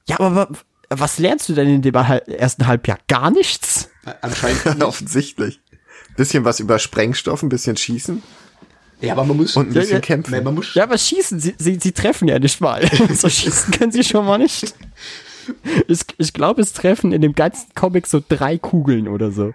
[0.07, 0.49] Ja, aber wa-
[0.89, 2.99] was lernst du denn in dem ersten Halbjahr?
[3.07, 3.89] Gar nichts?
[4.21, 4.83] Anscheinend.
[4.83, 5.61] Offensichtlich.
[6.17, 8.21] Bisschen was über Sprengstoff, ein bisschen schießen
[9.01, 9.55] Ja, aber man muss.
[9.55, 9.99] und ein Ja, bisschen ja.
[10.01, 10.31] kämpfen.
[10.33, 12.85] Nee, man muss Ja, aber schießen, sie, sie, sie treffen ja nicht mal.
[13.13, 14.73] so schießen können sie schon mal nicht.
[15.87, 19.53] Ich, ich glaube, es treffen in dem ganzen Comic so drei Kugeln oder so.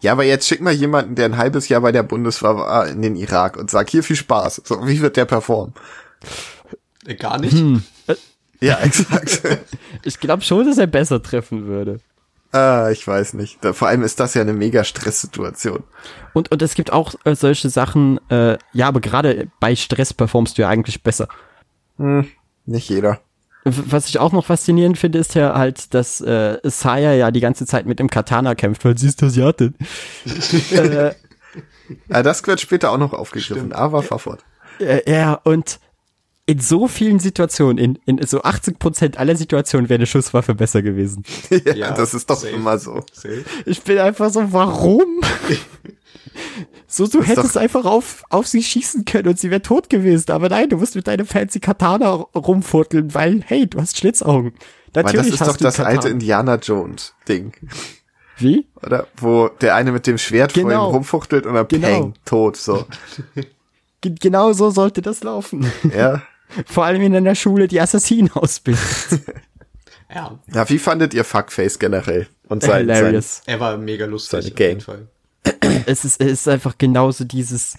[0.00, 3.02] Ja, aber jetzt schick mal jemanden, der ein halbes Jahr bei der Bundeswehr war, in
[3.02, 4.62] den Irak und sag, hier viel Spaß.
[4.64, 5.74] So, wie wird der performen?
[7.06, 7.56] Äh, gar nicht.
[8.60, 9.42] Ja, exakt.
[10.02, 12.00] Ich glaube schon, dass er besser treffen würde.
[12.50, 13.64] ah, ich weiß nicht.
[13.64, 15.84] Vor allem ist das ja eine mega Stresssituation.
[16.34, 20.58] Und, und es gibt auch äh, solche Sachen, äh, ja, aber gerade bei Stress performst
[20.58, 21.28] du ja eigentlich besser.
[22.66, 23.20] Nicht jeder.
[23.72, 27.66] Was ich auch noch faszinierend finde, ist ja halt, dass äh, Saya ja die ganze
[27.66, 29.74] Zeit mit dem Katana kämpft, weil sie ist Asiatin.
[30.72, 31.12] äh,
[32.10, 34.44] Ah, das wird später auch noch aufgegriffen, aber fahr fort.
[34.78, 35.80] Äh, ja, und
[36.44, 41.24] in so vielen Situationen, in, in so 80% aller Situationen wäre eine Schusswaffe besser gewesen.
[41.50, 42.52] ja, Ja, das ist doch safe.
[42.54, 43.04] immer so.
[43.66, 45.04] Ich bin einfach so, warum?
[46.86, 50.30] so, du hättest doch- einfach auf, auf sie schießen können und sie wäre tot gewesen.
[50.32, 54.52] Aber nein, du musst mit deinem fancy Katana rumfurteln, weil, hey, du hast Schlitzaugen.
[54.92, 55.94] Weil Natürlich das ist hast doch du das Katana.
[55.96, 57.52] alte Indiana Jones Ding,
[58.38, 58.66] Wie?
[58.82, 59.06] oder?
[59.16, 60.90] Wo der eine mit dem Schwert vor ihm Genau.
[60.90, 61.86] rumfuchtelt und dann Genau.
[61.86, 62.86] peng, tot, so.
[64.00, 65.70] Ge genau so sollte das laufen.
[65.94, 66.22] Ja.
[66.66, 68.80] Vor allem in einer Schule, die Assassinen ausbildet.
[70.08, 72.26] Ja, Ja, wie fandet ihr Fuckface generell?
[72.48, 73.42] Und sein, sein, Hilarious.
[73.44, 74.52] er war mega lustig.
[74.54, 74.80] Auf jeden.
[74.80, 75.08] Fall.
[75.86, 77.76] Es ist, es ist einfach genauso dieses,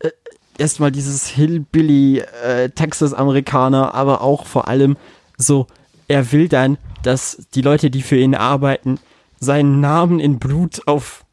[0.00, 0.10] äh,
[0.58, 4.96] erstmal dieses Hillbilly äh, Texas-Amerikaner, aber auch vor allem
[5.36, 5.66] so,
[6.08, 8.98] er will dann, dass die Leute, die für ihn arbeiten,
[9.38, 11.24] seinen Namen in Blut auf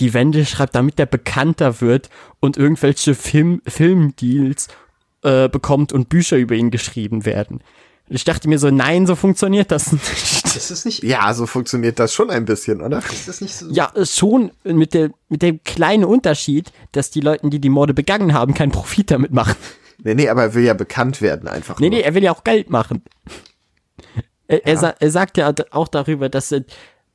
[0.00, 4.68] die Wände schreibt, damit er bekannter wird und irgendwelche Film, Filmdeals
[5.22, 7.60] äh, bekommt und Bücher über ihn geschrieben werden.
[8.08, 10.44] Ich dachte mir so, nein, so funktioniert das nicht.
[10.54, 11.02] Das ist nicht.
[11.02, 12.98] Ja, so funktioniert das schon ein bisschen, oder?
[12.98, 13.70] Ist das nicht so?
[13.70, 18.34] Ja, schon mit, der, mit dem kleinen Unterschied, dass die Leute, die die Morde begangen
[18.34, 19.56] haben, keinen Profit damit machen.
[20.02, 21.80] Nee, nee, aber er will ja bekannt werden einfach.
[21.80, 21.98] Nee, nur.
[21.98, 23.02] nee, er will ja auch Geld machen.
[24.48, 26.64] Er, er, sa er sagt ja auch darüber, dass er,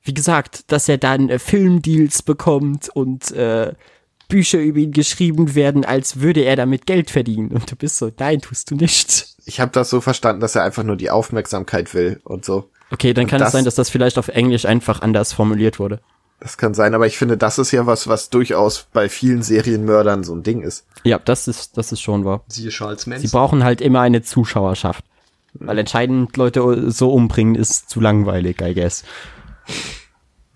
[0.02, 3.74] wie gesagt, dass er dann äh, Filmdeals bekommt und äh,
[4.28, 7.52] Bücher über ihn geschrieben werden, als würde er damit Geld verdienen.
[7.52, 9.28] Und du bist so, nein, tust du nicht.
[9.50, 12.70] Ich habe das so verstanden, dass er einfach nur die Aufmerksamkeit will und so.
[12.92, 15.80] Okay, dann Und kann das- es sein, dass das vielleicht auf Englisch einfach anders formuliert
[15.80, 16.00] wurde.
[16.40, 20.24] Das kann sein, aber ich finde, das ist ja was, was durchaus bei vielen Serienmördern
[20.24, 20.86] so ein Ding ist.
[21.04, 22.44] Ja, das ist, das ist schon wahr.
[22.48, 23.32] Siehe Charles Sie Manson.
[23.32, 25.04] brauchen halt immer eine Zuschauerschaft.
[25.56, 29.04] Weil entscheidend Leute so umbringen ist zu langweilig, I guess.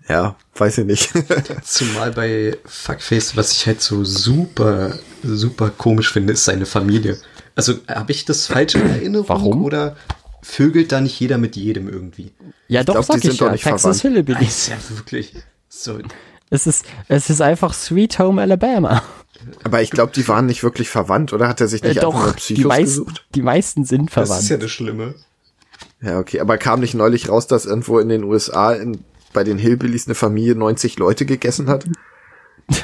[0.08, 1.12] Ja, weiß ich nicht.
[1.64, 7.18] Zumal bei Fuckface, was ich halt so super, super komisch finde, ist seine Familie.
[7.56, 9.28] Also habe ich das falsch in Erinnerung?
[9.28, 9.64] Warum?
[9.64, 9.96] Oder
[10.42, 12.32] vögelt da nicht jeder mit jedem irgendwie?
[12.68, 13.52] Ja, doch, glaub, sag die ich sind doch ja.
[13.52, 13.94] nicht Texas verwandt.
[13.96, 14.48] Das Hillbillies.
[14.58, 15.34] ist ja wirklich
[15.68, 15.98] so.
[16.50, 19.02] Es ist, es ist einfach Sweet Home Alabama.
[19.64, 22.12] aber ich glaube, die waren nicht wirklich verwandt, oder hat er sich Äh, nicht einfach
[22.18, 23.26] nur doch, die Psychos meisten, gesucht?
[23.34, 24.42] die meisten sind Das verwandt.
[24.42, 25.14] ist ja das Schlimme.
[26.02, 29.02] Ja, okay, aber kam nicht neulich raus, dass irgendwo in den USA in,
[29.32, 31.86] bei den Hillbillies eine Familie 90 Leute gegessen hat?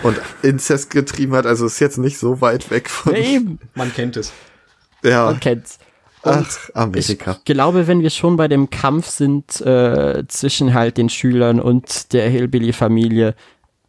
[0.02, 3.14] Und Inzest getrieben hat, also ist jetzt nicht so weit weg von.
[3.14, 4.32] ja, eben, Man kennt es.
[5.02, 5.78] Ja, man kennt's.
[6.22, 7.36] ach, Amerika.
[7.38, 12.12] Ich glaube, wenn wir schon bei dem Kampf sind äh, zwischen halt den Schülern und
[12.12, 13.34] der Hillbilly-Familie,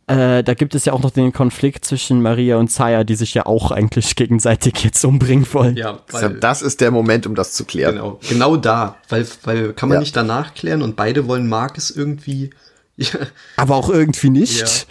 [0.08, 3.34] äh, da gibt es ja auch noch den Konflikt zwischen Maria und Zaya, die sich
[3.34, 5.76] ja auch eigentlich gegenseitig jetzt umbringen wollen.
[5.78, 7.96] Ja, Deshalb, das ist der Moment, um das zu klären.
[7.96, 10.00] Genau, genau da, weil, weil kann man Ja.
[10.00, 12.50] nicht danach klären und beide wollen Marcus irgendwie.
[12.98, 13.08] Ja,
[13.58, 14.86] Aber auch irgendwie nicht.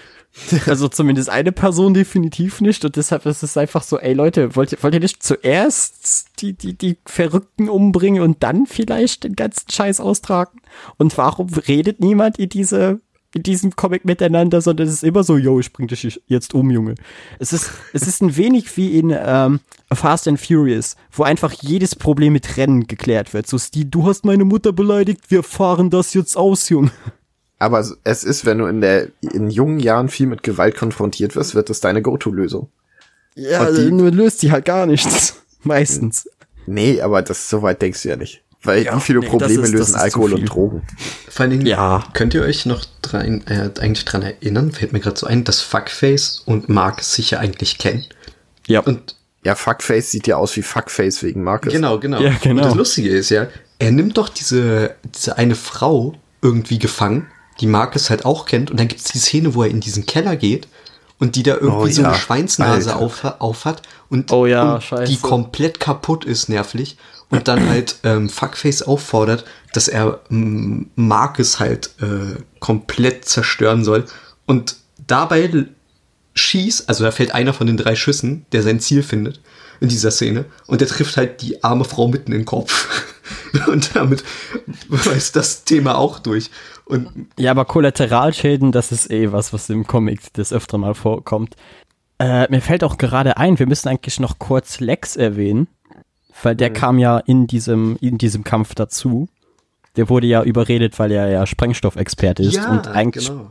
[0.66, 2.84] Also zumindest eine Person definitiv nicht.
[2.84, 6.52] Und deshalb ist es einfach so, ey Leute, wollt ihr, wollt ihr nicht zuerst die,
[6.52, 10.60] die, die Verrückten umbringen und dann vielleicht den ganzen Scheiß austragen?
[10.96, 13.00] Und warum redet niemand in diese
[13.32, 16.68] in diesem Comic miteinander, sondern es ist immer so, yo, ich bring dich jetzt um,
[16.70, 16.96] Junge.
[17.38, 19.60] Es ist, es ist ein wenig wie in ähm,
[19.92, 23.46] Fast and Furious, wo einfach jedes Problem mit Rennen geklärt wird.
[23.46, 26.90] So, Steve, du hast meine Mutter beleidigt, wir fahren das jetzt aus, Junge.
[27.60, 31.54] Aber es ist, wenn du in der, in jungen Jahren viel mit Gewalt konfrontiert wirst,
[31.54, 32.68] wird es deine Go-To-Lösung.
[33.36, 35.36] Ja, Und die- nur löst die halt gar nichts.
[35.62, 36.28] Meistens.
[36.66, 38.42] Nee, aber das, so weit denkst du ja nicht.
[38.62, 40.44] Weil Ja, wie viele nee, das Probleme ist- das lösen Alkohol und.
[40.46, 40.82] Drogen?
[41.28, 42.02] Vor allen Dingen, Ja.
[42.14, 45.60] könnt ihr euch noch dran, äh, eigentlich dran erinnern, fällt mir gerade so ein, dass
[45.60, 48.04] Fuckface und Marcus sich ja eigentlich kennen.
[48.66, 48.80] Ja.
[48.80, 51.72] Und Ja, Fuckface sieht ja aus wie Fuckface wegen Marcus.
[51.72, 52.20] Genau, genau.
[52.20, 52.62] Ja, genau.
[52.62, 53.46] Und das Lustige ist ja,
[53.78, 57.26] er nimmt doch diese, diese eine Frau irgendwie gefangen,
[57.60, 58.70] die Marcus halt auch kennt.
[58.70, 60.68] Und dann gibt's die Szene, wo er in diesen Keller geht
[61.18, 65.08] und die da irgendwie Oh so eine Schweinsnase auf, auf hat und, Oh ja, und
[65.08, 66.96] die komplett kaputt ist nervlich.
[67.28, 74.06] Und dann halt ähm, Fuckface auffordert, dass er ähm, Marcus halt äh, komplett zerstören soll.
[74.46, 74.74] Und
[75.06, 75.48] dabei
[76.34, 79.40] schießt, also da fällt einer von den drei Schüssen, der sein Ziel findet
[79.80, 80.44] in dieser Szene.
[80.66, 83.06] Und der trifft halt die arme Frau mitten in den Kopf.
[83.66, 84.22] Und damit
[85.16, 86.50] ist das Thema auch durch.
[86.84, 91.56] Und Ja, aber Kollateralschäden, das ist eh was, was im Comic des öfteren Mal vorkommt.
[92.18, 95.68] Äh, mir fällt auch gerade ein, wir müssen eigentlich noch kurz Lex erwähnen,
[96.42, 99.28] weil der kam ja in diesem, in diesem Kampf dazu.
[99.96, 103.50] Der wurde ja überredet, weil er ja Sprengstoffexperte ist und eigentlich, genau.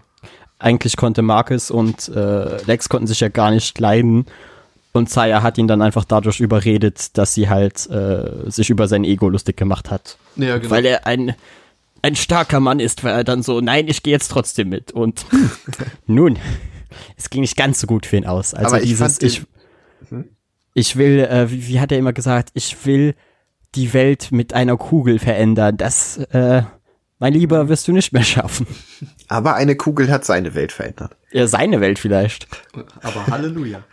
[0.59, 4.25] eigentlich konnte Marcus und äh, Lex konnten sich ja gar nicht leiden.
[4.91, 9.03] Und Zaya hat ihn dann einfach dadurch überredet, dass sie halt äh, sich über sein
[9.03, 10.17] Ego lustig gemacht hat.
[10.35, 10.71] Ja, genau.
[10.71, 11.35] Weil er ein,
[12.01, 14.91] ein starker Mann ist, weil er dann so, nein, ich gehe jetzt trotzdem mit.
[14.91, 15.25] Und
[16.07, 16.39] nun,
[17.17, 18.53] es ging nicht ganz so gut für ihn aus.
[18.55, 19.45] Also Aber ich dieses, den- ich,
[20.73, 23.13] ich will, äh, wie, wie hat er immer gesagt, ich will
[23.75, 25.77] die Welt mit einer Kugel verändern.
[25.77, 26.63] Das, äh,
[27.19, 28.65] mein Lieber, wirst du nicht mehr schaffen.
[29.27, 31.15] Aber eine Kugel hat seine Welt verändert.
[31.31, 32.47] Ja, seine Welt vielleicht.
[33.03, 33.83] Aber Halleluja.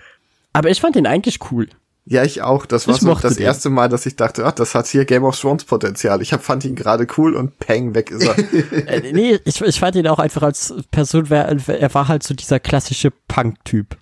[0.56, 1.68] Aber ich fand ihn eigentlich cool.
[2.08, 2.66] Ja, ich auch.
[2.66, 3.42] Das war Ich so das den.
[3.44, 6.22] erste Mal, dass ich dachte, ach, das hat hier Game of Thrones Potenzial.
[6.22, 8.36] Ich hab, fand ihn gerade cool und peng, weg ist er.
[8.86, 12.60] Äh, nee, ich, ich fand ihn auch einfach als Person, er war halt so dieser
[12.60, 13.96] klassische Punk-Typ.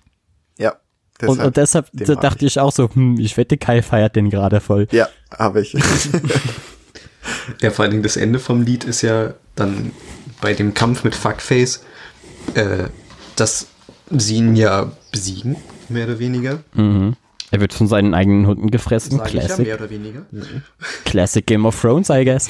[0.57, 0.75] ja.
[1.25, 4.87] Und, und deshalb dachte ich auch so, hm, ich wette, Kai feiert den gerade voll.
[4.91, 5.73] Ja, habe ich.
[7.61, 9.91] Ja, vor allen Dingen das Ende vom Lied ist ja dann
[10.41, 11.83] bei dem Kampf mit Fuckface,
[12.53, 12.85] äh,
[13.35, 13.67] dass
[14.11, 15.55] sie ihn ja besiegen,
[15.89, 16.59] mehr oder weniger.
[17.51, 19.17] Er wird von seinen eigenen Hunden gefressen.
[19.17, 19.65] Sag ich ja, Classic.
[19.65, 20.21] mehr oder weniger.
[21.05, 22.49] Classic Game of Thrones, I guess.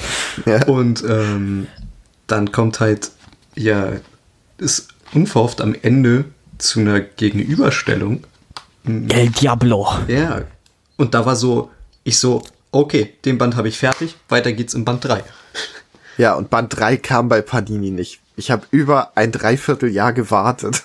[0.68, 1.68] Und ähm,
[2.28, 3.12] dann kommt halt,
[3.56, 3.94] ja,
[4.58, 6.26] ist unverhofft am Ende
[6.58, 8.24] zu einer Gegenüberstellung.
[8.86, 9.88] El Diablo.
[10.08, 10.44] Ja.
[10.98, 11.72] Und da war so,
[12.04, 15.24] ich so, okay, den Band habe ich fertig, weiter geht's im Band 3.
[16.18, 18.22] Ja, und Band 3 kam bei Panini nicht.
[18.38, 20.84] Ich habe über ein Dreivierteljahr gewartet.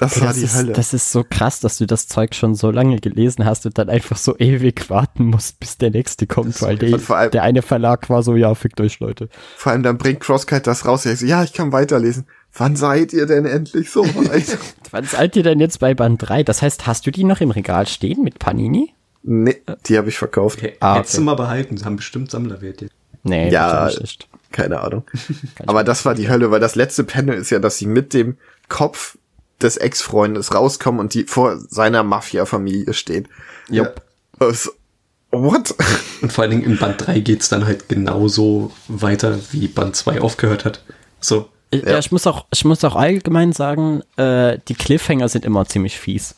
[0.00, 0.72] Das Ey, war das, die ist, Hölle.
[0.72, 3.88] das ist so krass, dass du das Zeug schon so lange gelesen hast und dann
[3.90, 8.08] einfach so ewig warten musst, bis der nächste kommt, weil die, allem- der eine Verlag
[8.08, 9.28] war so, ja, fickt euch, Leute.
[9.56, 11.04] Vor allem dann bringt Crosskite das raus.
[11.06, 12.26] Ich so, ja, ich kann weiterlesen.
[12.54, 14.56] Wann seid ihr denn endlich so weit?
[14.90, 16.42] Wann seid ihr denn jetzt bei Band 3?
[16.44, 18.94] Das heißt, hast du die noch im Regal stehen mit Panini?
[19.22, 20.58] nee, die habe ich verkauft.
[20.58, 20.76] Okay.
[20.80, 22.94] Ah, Hättest du mal behalten, sie haben bestimmt Sammlerwert jetzt.
[23.22, 23.90] Nee, Ja.
[24.50, 25.04] Keine Ahnung.
[25.66, 28.36] Aber das war die Hölle, weil das letzte Panel ist ja, dass sie mit dem
[28.68, 29.16] Kopf
[29.62, 33.28] des Ex-Freundes rauskommen und die vor seiner Mafia-Familie stehen.
[33.68, 34.02] Jupp.
[34.38, 34.72] Was?
[35.30, 35.74] What?
[36.22, 40.20] Und vor allen Dingen im Band 3 geht's dann halt genauso weiter, wie Band 2
[40.20, 40.82] aufgehört hat.
[41.20, 41.48] So.
[41.72, 41.98] Ja, Ja.
[41.98, 46.34] ich muss auch, ich muss auch allgemein sagen, äh, die Cliffhanger sind immer ziemlich fies.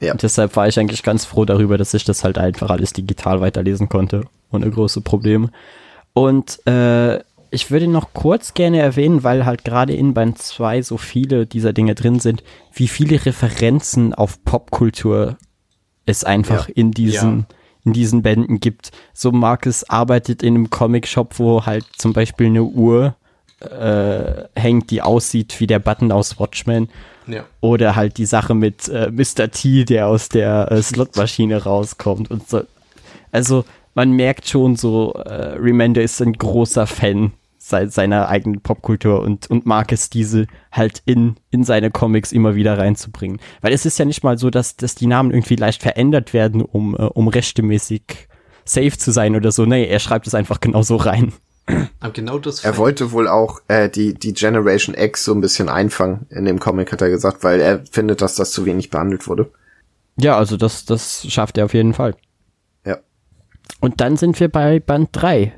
[0.00, 0.12] Ja.
[0.12, 3.40] Und deshalb war ich eigentlich ganz froh darüber, dass ich das halt einfach alles digital
[3.40, 4.22] weiterlesen konnte.
[4.52, 5.50] Ohne große Probleme.
[6.14, 7.18] Und äh,
[7.50, 11.72] ich würde noch kurz gerne erwähnen, weil halt gerade in Band 2 so viele dieser
[11.72, 12.42] Dinge drin sind,
[12.72, 15.36] wie viele Referenzen auf Popkultur
[16.06, 16.74] es einfach Ja.
[16.74, 17.46] in diesen Ja.
[17.84, 18.90] in diesen Bänden gibt.
[19.14, 23.14] So Marcus arbeitet in einem Comic-Shop, wo halt zum Beispiel eine Uhr
[23.60, 26.88] äh, hängt, die aussieht wie der Button aus Watchmen.
[27.26, 27.44] Ja.
[27.60, 29.50] Oder halt die Sache mit äh, Mr.
[29.50, 32.62] T, der aus der äh, Slotmaschine rauskommt und so.
[33.32, 37.32] Also man merkt schon so, äh, Remender ist ein großer Fan
[37.68, 42.54] se seiner eigenen Popkultur und, und mag es, diese halt in, in seine Comics immer
[42.54, 43.40] wieder reinzubringen.
[43.60, 46.62] Weil es ist ja nicht mal so, dass, dass die Namen irgendwie leicht verändert werden,
[46.62, 48.28] um, äh, um rechtemäßig
[48.64, 49.64] safe zu sein oder so.
[49.64, 51.32] Nee, er schreibt es einfach genauso rein.
[52.00, 55.68] Aber genau das Er wollte wohl auch äh, die, die Generation X so ein bisschen
[55.68, 59.26] einfangen in dem Comic, hat er gesagt, weil er findet, dass das zu wenig behandelt
[59.28, 59.50] wurde.
[60.16, 62.14] Ja, also das, das schafft er auf jeden Fall.
[62.84, 62.98] Ja.
[63.80, 65.52] Und dann sind wir bei Band 3,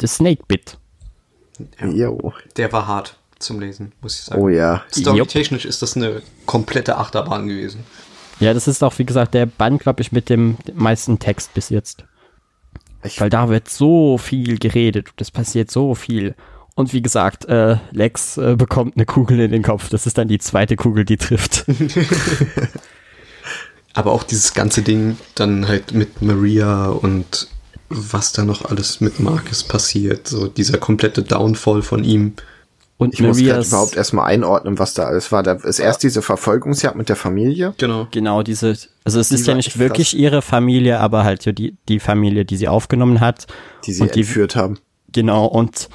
[0.00, 0.78] The Snake Bit.
[1.80, 2.10] Ja.
[2.56, 4.40] Der war hart zum Lesen, muss ich sagen.
[4.40, 4.82] Oh ja.
[4.92, 7.84] Storytechnisch ist das eine komplette Achterbahn gewesen.
[8.40, 11.70] Ja, das ist auch, wie gesagt, der Band, glaube ich, mit dem meisten Text bis
[11.70, 12.04] jetzt.
[13.02, 16.34] Ich, Weil da wird so viel geredet und es passiert so viel.
[16.74, 19.88] Und wie gesagt, äh, Lex äh, bekommt eine Kugel in den Kopf.
[19.88, 21.64] Das ist dann die zweite Kugel, die trifft.
[23.94, 27.48] Aber auch dieses ganze Ding dann halt mit Maria und
[27.88, 30.28] was da noch alles mit Marcus passiert.
[30.28, 32.34] So dieser komplette Downfall von ihm.
[32.98, 35.44] Und ich muss gerade Marias, überhaupt erstmal einordnen, was da alles war.
[35.44, 37.72] Da ist erst diese Verfolgungsjagd mit der Familie.
[37.78, 38.08] Genau.
[38.10, 40.18] genau diese, also es Die ist ja nicht wirklich krass.
[40.20, 43.46] ihre Familie, aber halt so die, die Familie, die sie aufgenommen hat.
[43.86, 44.78] die sie und die, entführt haben.
[45.12, 45.88] Genau, und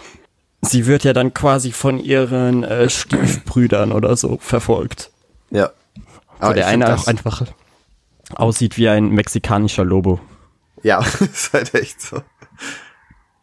[0.61, 5.11] sie wird ja dann quasi von ihren äh, Stiefbrüdern oder so verfolgt.
[5.51, 5.71] Ja.
[6.39, 7.43] Wo Aber der ich find eine das- auch einfach
[8.35, 10.21] aussieht wie ein mexikanischer Lobo.
[10.83, 12.21] Ja, ist halt echt so.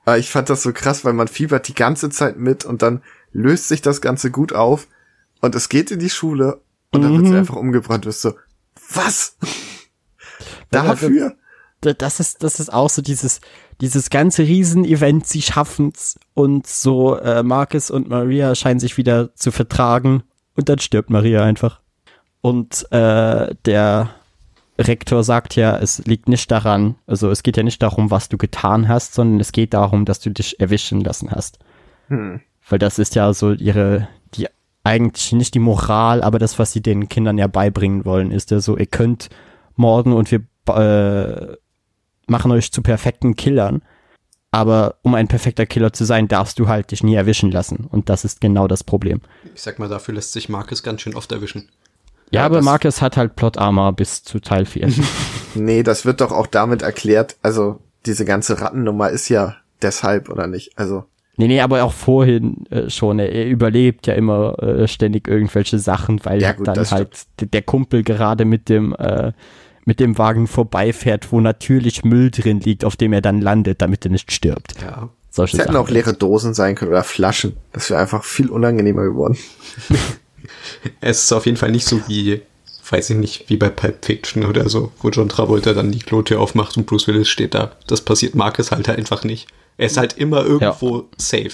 [0.04, 3.02] Aber ich fand das so krass, weil man fiebert die ganze Zeit mit und dann
[3.32, 4.86] löst sich das Ganze gut auf
[5.40, 6.60] und es geht in die Schule
[6.92, 7.26] und dann wird Mhm.
[7.32, 8.04] sie einfach umgebrannt.
[8.04, 8.34] Du bist so,
[8.94, 9.36] was?
[10.70, 11.36] Dafür?
[11.80, 13.40] Da- Das ist, das ist auch so dieses,
[13.80, 19.50] dieses ganze Riesen-Event, sie schaffen's und so äh, Marcus und Maria scheinen sich wieder zu
[19.50, 20.22] vertragen
[20.56, 21.80] und dann stirbt Maria einfach.
[22.42, 24.10] Und äh, der
[24.80, 28.38] Rektor sagt ja, es liegt nicht daran, also es geht ja nicht darum, was du
[28.38, 31.58] getan hast, sondern es geht darum, dass du dich erwischen lassen hast.
[32.08, 32.40] Hm.
[32.68, 34.48] Weil das ist ja so ihre, die
[34.82, 38.60] eigentlich nicht die Moral, aber das, was sie den Kindern ja beibringen wollen, ist ja
[38.60, 39.28] so, ihr könnt
[39.76, 40.40] morden und wir
[40.74, 41.56] äh,
[42.26, 43.82] machen euch zu perfekten Killern.
[44.52, 47.86] Aber um ein perfekter Killer zu sein, darfst du halt dich nie erwischen lassen.
[47.88, 49.20] Und das ist genau das Problem.
[49.54, 51.68] Ich sag mal, dafür lässt sich Marcus ganz schön oft erwischen.
[52.30, 54.88] Ja, Ja, aber Marcus hat halt Plot Armor bis zu Teil 4.
[55.56, 60.46] Nee, das wird doch auch damit erklärt, also diese ganze Rattennummer ist ja deshalb oder
[60.46, 60.78] nicht.
[60.78, 61.04] Also,
[61.36, 63.18] nee, nee, aber auch vorhin äh, schon.
[63.18, 67.62] Er, er überlebt ja immer äh, ständig irgendwelche Sachen, weil Ja, gut, dann halt der
[67.62, 69.32] Kumpel gerade mit dem äh,
[69.84, 74.04] mit dem Wagen vorbeifährt, wo natürlich Müll drin liegt, auf dem er dann landet, damit
[74.04, 74.74] er nicht stirbt.
[74.80, 75.08] Ja.
[75.30, 75.84] Solche es hätten Sachen.
[75.84, 77.56] auch leere Dosen sein können oder Flaschen.
[77.72, 79.36] Das wäre einfach viel unangenehmer geworden.
[81.00, 82.42] Es ist auf jeden Fall nicht so wie,
[82.88, 86.40] weiß ich nicht, wie bei Pulp Fiction oder so, wo John Travolta dann die Klotür
[86.40, 87.72] aufmacht und Bruce Willis steht da.
[87.86, 89.48] Das passiert Marcus halt einfach nicht.
[89.76, 91.52] Er ist halt immer irgendwo safe.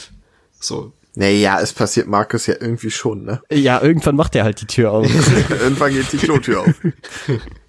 [0.58, 0.92] So.
[1.14, 3.40] Naja, es passiert Markus ja irgendwie schon, ne?
[3.50, 5.06] Ja, irgendwann macht er halt die Tür auf.
[5.50, 6.74] Irgendwann geht die Klotür auf.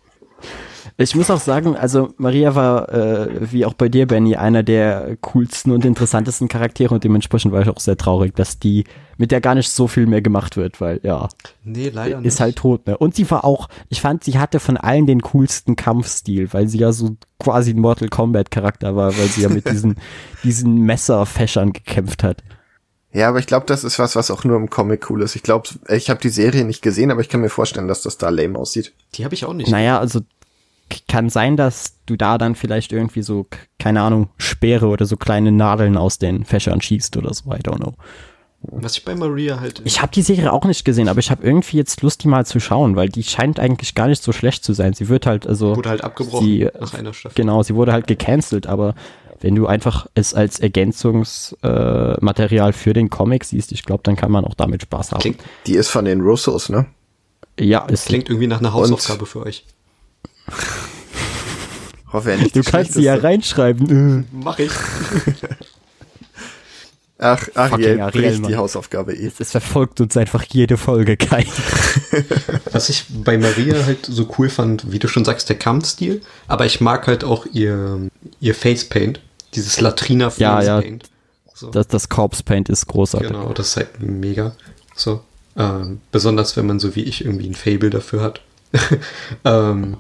[1.00, 5.16] Ich muss auch sagen, also Maria war, äh, wie auch bei dir, Benny, einer der
[5.22, 8.84] coolsten und interessantesten Charaktere und dementsprechend war ich auch sehr traurig, dass die
[9.16, 11.30] mit der gar nicht so viel mehr gemacht wird, weil ja,
[11.64, 12.98] Nee, leider ist halt tot, ne?
[12.98, 16.80] Und sie war auch, ich fand, sie hatte von allen den coolsten Kampfstil, weil sie
[16.80, 19.98] ja so quasi ein Mortal Kombat Charakter war, weil sie ja mit diesen,
[20.44, 22.44] diesen Messerfächern gekämpft hat.
[23.14, 25.36] Ja, aber ich glaube, das ist was, was auch nur im Comic cool ist.
[25.36, 28.18] Ich glaube, ich habe die Serie nicht gesehen, aber ich kann mir vorstellen, dass das
[28.18, 28.94] da lame aussieht.
[29.16, 29.70] Die habe ich auch nicht.
[29.72, 30.22] Naja, also
[31.08, 33.48] kann sein, dass du da dann vielleicht irgendwie so,
[33.80, 37.78] keine Ahnung, Speere oder so kleine Nadeln aus den Fächern schießt oder so, I don't
[37.78, 37.94] know.
[38.62, 39.84] Was ich bei Maria halt.
[39.86, 42.44] Ich habe die Serie auch nicht gesehen, aber ich habe irgendwie jetzt Lust, die mal
[42.46, 44.94] zu schauen, weil die scheint eigentlich gar nicht so schlecht zu sein.
[44.94, 45.76] Sie wird halt, also.
[45.76, 47.36] wurde halt abgebrochen sie, nach einer Staffel.
[47.36, 48.96] Genau, sie wurde halt gecancelt, aber
[49.42, 54.32] wenn du einfach es als Ergänzungsmaterial äh, für den Comic siehst, ich glaube, dann kann
[54.32, 55.22] man auch damit Spaß haben.
[55.22, 56.88] Klingt, Die ist von den Russos, ne?
[57.60, 59.66] ja, es klingt irgendwie nach einer Hausaufgabe für euch.
[62.12, 62.56] Hoffe ja nicht.
[62.56, 64.28] Du kannst sie ja reinschreiben.
[64.32, 64.72] Mach ich.
[67.20, 68.56] Ach, Fucking Ariel, Ariel, die.
[68.56, 69.32] Hausaufgabe eh.
[69.40, 71.46] Es verfolgt uns einfach jede Folge, Kai.
[72.72, 76.66] Was ich bei Maria halt so cool fand, wie du schon sagst, der Kampfstil, aber
[76.68, 79.20] ich mag halt auch ihr, ihr Facepaint,
[79.56, 80.80] dieses Latrina Ja, ja.
[80.80, 81.10] Paint.
[81.56, 81.72] So.
[81.72, 83.30] Das, das Corpse Paint ist großartig.
[83.30, 84.56] Genau, das ist halt mega.
[84.96, 85.22] So.
[85.56, 88.42] Ähm, besonders wenn man so wie ich irgendwie ein Fable dafür hat.
[89.44, 89.98] ähm,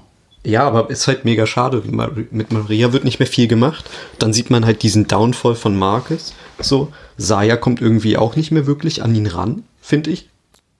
[0.48, 1.84] ja, aber ist halt mega schade.
[2.32, 3.90] Mit Maria wird nicht mehr viel gemacht.
[4.18, 6.34] Dann sieht man halt diesen Downfall von Marcus.
[6.60, 6.94] So.
[7.18, 10.30] Saya kommt irgendwie auch nicht mehr wirklich an ihn ran, finde ich.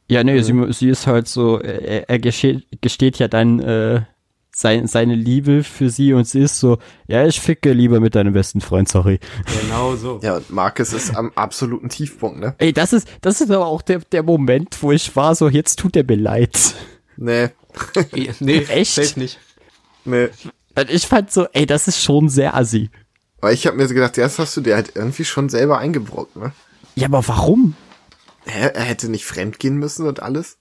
[0.10, 4.04] Ja, nee, sie, sie ist halt so, er, er gesteht, gesteht ja dann äh,
[4.56, 6.78] sein, seine Liebe für sie und sie ist so,
[7.10, 9.20] ja, ich ficke lieber mit deinem besten Freund, sorry.
[9.62, 10.22] Genau so.
[10.24, 12.56] Ja, und Marcus ist am absoluten Tiefpunkt, ne?
[12.60, 15.78] Ey, das ist, das ist aber auch der, der Moment, wo ich war, so, jetzt
[15.78, 16.74] tut er mir leid.
[17.18, 17.50] Nee,
[18.40, 18.94] nee, Echt?
[18.94, 19.40] safe nicht.
[20.08, 20.30] Nee.
[20.90, 22.90] Ich fand so, ey, das ist schon sehr assi.
[23.42, 26.36] Aber ich habe mir so gedacht, erst hast du dir halt irgendwie schon selber eingebrockt,
[26.36, 26.52] ne?
[26.96, 27.76] Ja, aber warum?
[28.46, 28.72] Hä?
[28.74, 30.58] Er hätte nicht fremdgehen müssen und alles?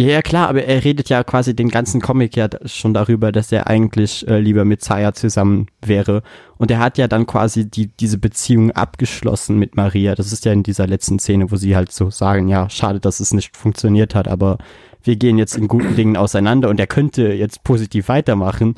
[0.00, 3.50] Ja, ja, klar, aber er redet ja quasi den ganzen Comic ja schon darüber, dass
[3.50, 6.22] er eigentlich äh, lieber mit Saya zusammen wäre.
[6.56, 10.14] Und er hat ja dann quasi die, diese Beziehung abgeschlossen mit Maria.
[10.14, 13.18] Das ist ja in dieser letzten Szene, wo sie halt so sagen, ja, schade, dass
[13.18, 14.58] es nicht funktioniert hat, aber
[15.02, 18.74] wir gehen jetzt in guten Dingen auseinander und er könnte jetzt positiv weitermachen.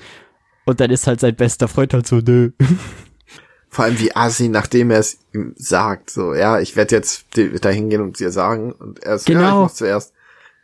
[0.67, 2.51] Und dann ist halt sein bester Freund halt so, nö.
[3.73, 7.27] Vor allem wie Asi, nachdem er es ihm sagt, so, ja, ich werde jetzt
[7.61, 8.73] da hingehen und dir sagen.
[8.73, 9.63] Und er ist, ja, ich Genau.
[9.63, 10.13] mach's zuerst.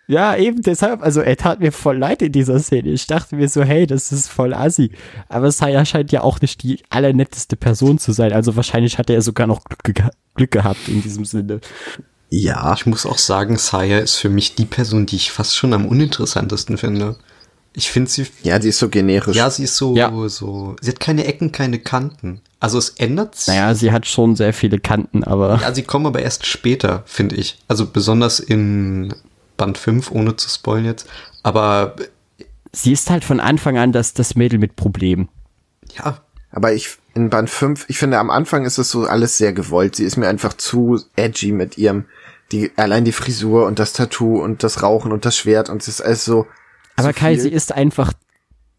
[0.08, 2.90] Ja, eben deshalb, also er tat mir voll leid in dieser Szene.
[2.90, 4.92] Ich dachte mir so, hey, das ist voll assi.
[5.28, 8.32] Aber Saya scheint ja auch nicht die allernetteste Person zu sein.
[8.32, 11.60] Also wahrscheinlich hat er sogar noch Glück, geha- Glück gehabt in diesem Sinne.
[12.30, 12.74] Ja.
[12.74, 15.86] Ich muss auch sagen, Saya ist für mich die Person, die ich fast schon am
[15.86, 17.16] uninteressantesten finde.
[17.72, 19.36] Ich finde sie Ja, die ist so generisch.
[19.36, 20.10] Ja, sie ist so, Ja.
[20.28, 22.40] so, sie hat keine Ecken, keine Kanten.
[22.58, 23.48] Also es ändert sich.
[23.48, 27.36] Naja, sie hat schon sehr viele Kanten, aber Ja, sie kommen aber erst später, finde
[27.36, 27.58] ich.
[27.68, 29.14] Also besonders in
[29.58, 31.06] Band 5, ohne zu spoilen jetzt.
[31.42, 31.96] Aber
[32.72, 35.28] sie ist halt von Anfang an das, das Mädel mit Problemen.
[35.96, 36.18] ja,
[36.56, 39.94] Aber ich, in Band 5, ich finde, am Anfang ist es so alles sehr gewollt.
[39.94, 42.06] Sie ist mir einfach zu edgy mit ihrem,
[42.50, 45.88] die, allein die Frisur und das Tattoo und das Rauchen und das Schwert und es
[45.88, 46.46] ist alles so.
[46.96, 47.40] Aber Kai, viel.
[47.42, 48.14] sie ist einfach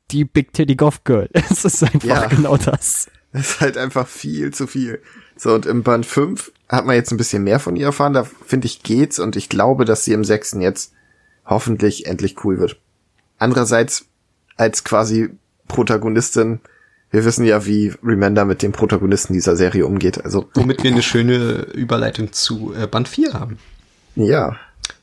[0.10, 1.30] die Big Titty Goth Girl.
[1.52, 2.26] Es ist einfach Ja.
[2.26, 3.12] genau das.
[3.32, 5.00] Das ist halt einfach viel zu viel.
[5.36, 8.14] So, und im Band 5 hat man jetzt ein bisschen mehr von ihr erfahren.
[8.14, 10.94] Da finde ich geht's und ich glaube, dass sie im sechsten jetzt
[11.46, 12.80] hoffentlich endlich cool wird.
[13.38, 14.06] Andererseits,
[14.56, 15.30] als quasi
[15.68, 16.62] Protagonistin,
[17.12, 20.24] wir wissen ja, wie Remender mit dem Protagonisten dieser Serie umgeht.
[20.24, 23.58] Also, womit wir eine schöne Überleitung zu äh, Band 4 haben.
[24.16, 24.56] ja.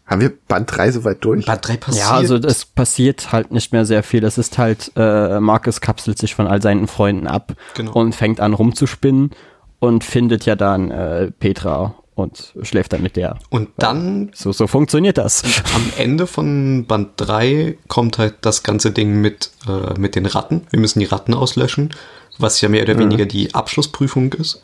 [0.06, 1.46] Haben wir Band 3 soweit durch?
[1.46, 2.04] Band 3 passiert.
[2.04, 4.22] Ja, also es passiert halt nicht mehr sehr viel.
[4.24, 7.92] Es ist halt, äh, Marcus kapselt sich von all seinen Freunden ab Genau.
[7.94, 9.30] und fängt an rumzuspinnen
[9.78, 13.38] und findet ja dann äh, Petra und schläft dann mit der.
[13.50, 15.42] Und dann So, so funktioniert das.
[15.74, 20.66] am Ende von Band 3 kommt halt das ganze Ding mit, äh, mit den Ratten.
[20.70, 21.92] Wir müssen die Ratten auslöschen,
[22.38, 24.62] was ja mehr oder weniger die Abschlussprüfung ist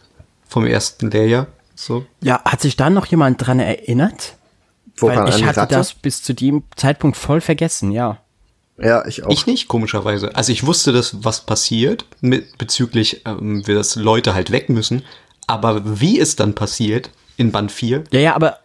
[0.48, 1.46] vom ersten Lehrjahr.
[1.74, 2.04] So.
[2.22, 4.34] Ja, hat sich da noch jemand dran erinnert?
[4.96, 5.74] Woran Weil ich hatte Ratte?
[5.76, 8.18] das bis zu dem Zeitpunkt voll vergessen, ja.
[8.78, 9.30] Ja, ich auch.
[9.30, 10.34] Ich nicht, komischerweise.
[10.34, 15.02] Also ich wusste, dass was passiert mit bezüglich, ähm, dass Leute halt weg müssen.
[15.46, 18.58] Aber wie es dann passiert in Band 4, Ja, ja, aber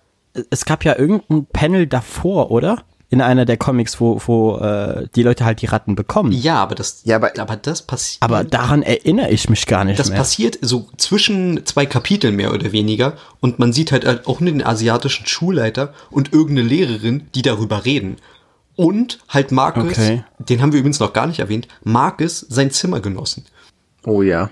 [0.49, 2.83] es gab ja irgendein Panel davor, oder?
[3.09, 6.31] In einer der Comics, wo, wo äh, die Leute halt die Ratten bekommen.
[6.33, 8.21] ja, aber das, Ja, aber- aber das passiert.
[8.21, 10.17] Aber daran erinnere ich mich gar nicht das mehr.
[10.17, 14.65] passiert so zwischen zwei Kapiteln mehr oder weniger und man sieht halt auch nur den
[14.65, 18.17] asiatischen Schulleiter und irgendeine Lehrerin, die darüber reden.
[18.75, 20.23] Und halt Marcus, Okay.
[20.39, 23.45] den haben wir übrigens noch gar nicht erwähnt, Marcus, sein Zimmergenossen.
[24.05, 24.49] Oh ja.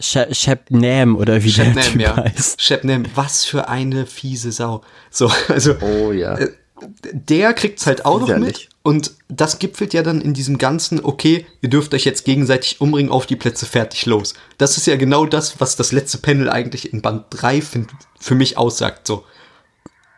[0.00, 2.16] Sh Shepnam oder wie der Shepnam, Typ ja.
[2.16, 2.60] heißt.
[2.60, 4.82] Shepnam, was für eine fiese Sau.
[5.10, 6.36] So, also Oh ja.
[6.36, 6.50] äh,
[7.12, 8.68] der kriegt's halt auch noch mit.
[8.82, 13.10] Und das gipfelt ja dann in diesem ganzen, okay, ihr dürft euch jetzt gegenseitig umbringen,
[13.10, 14.34] auf die Plätze, fertig, los.
[14.58, 17.90] Das ist ja genau das, was das letzte Panel eigentlich in Band 3 find,
[18.20, 19.06] für mich aussagt.
[19.06, 19.24] So,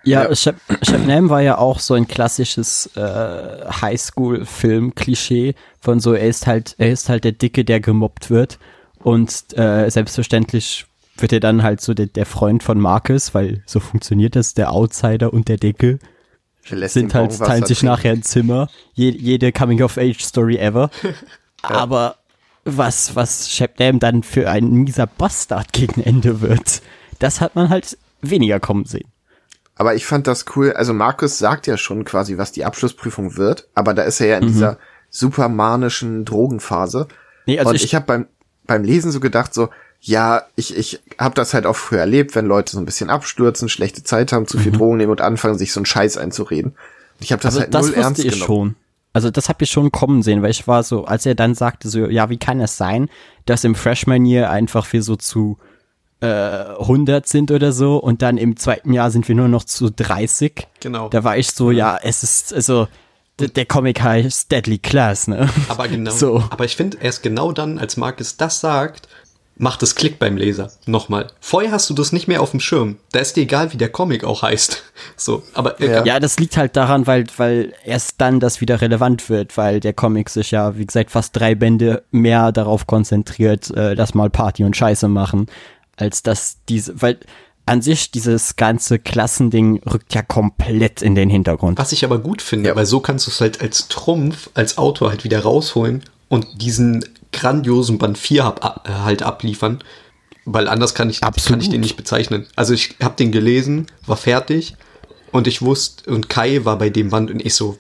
[0.05, 0.37] Ja, Ja.
[0.37, 3.01] Shep Shepnam war ja auch so ein klassisches äh,
[3.81, 8.59] Highschool-Film-Klischee von so, er ist halt, er ist halt der Dicke, der gemobbt wird.
[9.03, 10.87] Und äh, selbstverständlich
[11.17, 14.73] wird er dann halt so der, der Freund von Marcus, weil so funktioniert das, der
[14.73, 15.57] Outsider und der
[16.77, 17.95] lässt sind halt, teilen sich trinken.
[17.95, 18.69] nachher ein Zimmer.
[18.95, 20.91] Je, jede Coming-of-Age-Story ever.
[21.63, 22.17] Aber
[22.65, 26.83] was, was Shepnam dann für ein mieser Bastard gegen Ende wird,
[27.19, 29.09] das hat man halt weniger kommen sehen.
[29.77, 30.73] Aber ich fand das cool.
[30.73, 34.39] Also Markus sagt ja schon quasi, was die Abschlussprüfung wird, aber da ist er ja
[34.39, 34.79] in dieser
[35.09, 37.07] super manischen Drogenphase.
[37.09, 37.15] Mhm.
[37.47, 38.27] Nee, also und ich- ich, habe beim
[38.69, 42.47] beim Lesen so gedacht so, ja, ich ich habe das halt auch früher erlebt, wenn
[42.47, 45.73] Leute so ein bisschen abstürzen, schlechte Zeit haben, zu viel Drogen nehmen und anfangen sich
[45.73, 46.73] so einen Scheiß einzureden.
[46.73, 47.61] Und ich habe das Mhm.
[47.63, 48.47] Also halt das null ernst ich genommen.
[48.47, 48.77] schon.
[49.13, 51.89] Also das habe ich schon kommen sehen, weil ich war so, als er dann sagte
[51.89, 53.09] so, ja, wie kann es sein,
[53.47, 55.59] dass im Freshman Year einfach wir so zu
[56.21, 59.91] äh, 100 sind oder so und dann im zweiten Jahr sind wir nur noch zu
[59.91, 60.69] 30.
[60.81, 61.09] Genau.
[61.09, 62.87] Da war ich so, ja, es ist, also
[63.39, 65.49] der, der Comic heißt Deadly Class, ne?
[65.69, 66.11] Aber genau.
[66.11, 66.43] So.
[66.51, 69.09] Aber ich finde, erst genau dann, als Marcus das sagt,
[69.59, 70.71] macht es Klick beim Leser.
[70.87, 71.29] Nochmal.
[71.41, 72.97] Vorher hast du das nicht mehr auf dem Schirm.
[73.13, 74.85] Da ist dir egal, wie der Comic auch heißt.
[75.17, 76.05] So, aber äh, Ja.
[76.05, 79.93] Ja, das liegt halt daran, weil, weil erst dann das wieder relevant wird, weil der
[79.93, 84.65] Comic sich ja, wie gesagt, fast drei Bände mehr darauf konzentriert, äh, dass mal Party
[84.65, 85.47] und Scheiße machen,
[85.97, 87.19] als dass diese, weil
[87.69, 91.79] an sich dieses ganze Klassending rückt ja komplett in den Hintergrund.
[91.79, 92.77] was ich aber gut finde, Ja.
[92.77, 97.05] weil so kannst du es halt als Trumpf, als Autor halt wieder rausholen und diesen
[97.33, 99.79] grandiosen Band 4 ab, äh, halt abliefern.
[100.51, 102.47] Weil anders kann ich, kann ich den nicht bezeichnen.
[102.57, 104.77] Also ich habe den gelesen, war fertig
[105.31, 107.77] und ich wusste, und Kai war bei dem Band und ich so,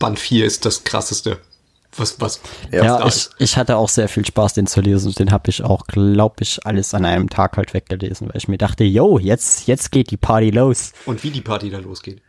[0.00, 1.38] Band 4 ist das krasseste.
[1.98, 2.40] Was, was,
[2.70, 5.08] Ja, Ja, ich, ich hatte auch sehr viel Spaß, den zu lesen.
[5.08, 8.48] Und den habe ich auch, glaube ich, alles an einem Tag halt weggelesen, weil ich
[8.48, 10.92] mir dachte, yo, jetzt, jetzt geht die Party los.
[11.06, 12.22] Und wie die Party da losgeht.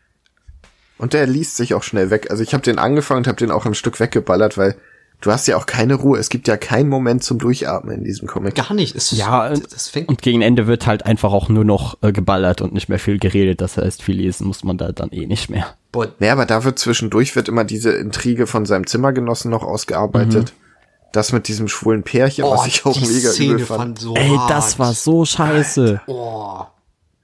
[0.97, 2.29] Und der liest sich auch schnell weg.
[2.29, 4.75] Also ich habe den angefangen und habe den auch ein Stück weggeballert, weil
[5.21, 6.17] du hast ja auch keine Ruhe.
[6.17, 8.55] Es gibt ja keinen Moment zum Durchatmen in diesem Comic.
[8.55, 8.95] Gar nicht.
[8.95, 12.11] Es, Ja, das, das fängt Und gegen Ende wird halt einfach auch nur noch äh,
[12.11, 13.61] geballert und nicht mehr viel geredet.
[13.61, 15.67] Das heißt, viel lesen muss man da dann eh nicht mehr.
[15.91, 20.53] Boah, Naja, aber da wird zwischendurch wird immer diese Intrige von seinem Zimmergenossen noch ausgearbeitet.
[21.11, 23.99] Das mit diesem schwulen Pärchen, was ich auch Oh, die mega Szene übel fand.
[23.99, 26.01] so Ey, das war so scheiße.
[26.05, 26.59] Oh.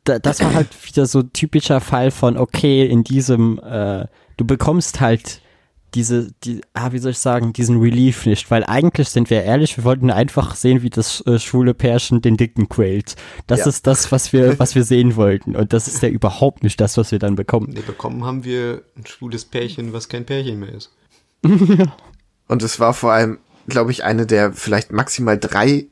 [0.05, 4.05] Da, das war halt wieder so typischer Fall von, okay, in diesem, äh,
[4.37, 5.41] du bekommst halt
[5.95, 9.77] diese, die, ah, wie soll ich sagen, diesen Relief nicht, weil eigentlich sind wir ehrlich,
[9.77, 13.15] wir wollten einfach sehen, wie das äh, schwule Pärchen den Dicken quält.
[13.47, 13.67] Das Ja.
[13.67, 15.55] ist das, was wir, was wir sehen wollten.
[15.55, 17.69] Und das ist ja überhaupt nicht das, was wir dann bekommen.
[17.73, 20.91] Nee, bekommen haben wir ein schwules Pärchen, was kein Pärchen mehr ist.
[22.47, 25.87] Und es war vor allem, glaube ich, eine der vielleicht maximal drei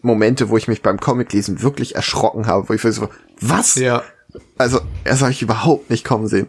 [0.00, 3.08] Momente, wo ich mich beim Comiclesen wirklich erschrocken habe, wo ich so,
[3.40, 3.74] was?
[3.74, 4.02] Ja.
[4.56, 6.48] Also, das habe ich überhaupt nicht kommen sehen.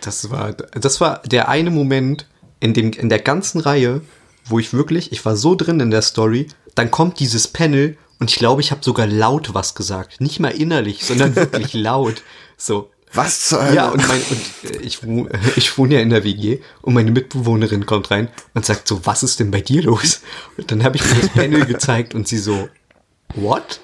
[0.00, 2.26] Das war, das war der eine Moment
[2.62, 4.02] in dem, in der ganzen Reihe,
[4.44, 8.30] wo ich wirklich, ich war so drin in der Story, dann kommt dieses Panel und
[8.30, 10.20] ich glaube, ich habe sogar laut was gesagt.
[10.20, 12.22] Nicht mal innerlich, sondern wirklich laut.
[12.56, 12.90] So.
[13.12, 13.74] Was zur Hölle?
[13.74, 15.00] Ja, und, mein, und äh, ich,
[15.56, 19.24] ich wohne ja in der WG und meine Mitbewohnerin kommt rein und sagt so, was
[19.24, 20.22] ist denn bei dir los?
[20.56, 22.68] Und dann habe ich mir das Panel gezeigt und sie so,
[23.34, 23.80] what?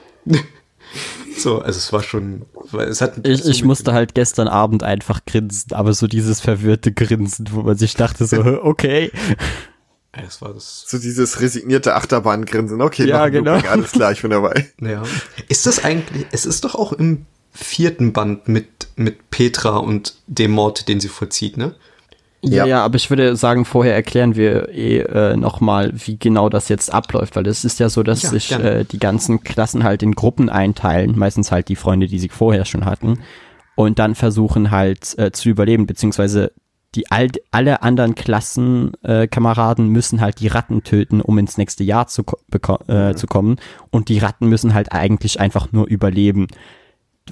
[1.36, 2.46] So, also es war schon,
[2.78, 7.48] es hat Ich, ich musste halt gestern Abend einfach grinsen, aber so dieses verwirrte Grinsen,
[7.52, 9.10] wo man sich dachte so, okay.
[10.12, 10.84] Es war das.
[10.86, 12.80] so dieses resignierte Achterbahngrinsen.
[12.80, 13.54] Okay, Ja, genau.
[13.54, 14.68] Looping, alles klar, ich bin dabei.
[14.80, 15.02] Ja.
[15.48, 20.52] Ist das eigentlich, es ist doch auch im vierten Band mit, mit Petra und dem
[20.52, 21.74] Mord, den sie vollzieht, ne?
[22.42, 22.84] Ja, Ja.
[22.84, 27.34] aber ich würde sagen, vorher erklären wir eh äh, nochmal, wie genau das jetzt abläuft,
[27.36, 30.48] weil es ist ja so, dass Ja, sich äh, die ganzen Klassen halt in Gruppen
[30.48, 33.18] einteilen, meistens halt die Freunde, die sie vorher schon hatten,
[33.74, 36.52] und dann versuchen halt äh, zu überleben, beziehungsweise
[36.94, 42.06] die all, alle anderen Klassenkameraden äh, müssen halt die Ratten töten, um ins nächste Jahr
[42.06, 42.24] zu,
[42.86, 43.56] äh, zu kommen,
[43.90, 46.46] und die Ratten müssen halt eigentlich einfach nur überleben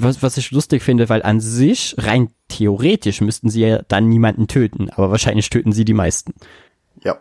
[0.00, 4.46] was, was ich lustig finde, weil an sich, rein theoretisch, müssten sie ja dann niemanden
[4.48, 6.34] töten, aber wahrscheinlich töten sie die meisten.
[7.02, 7.16] Ja.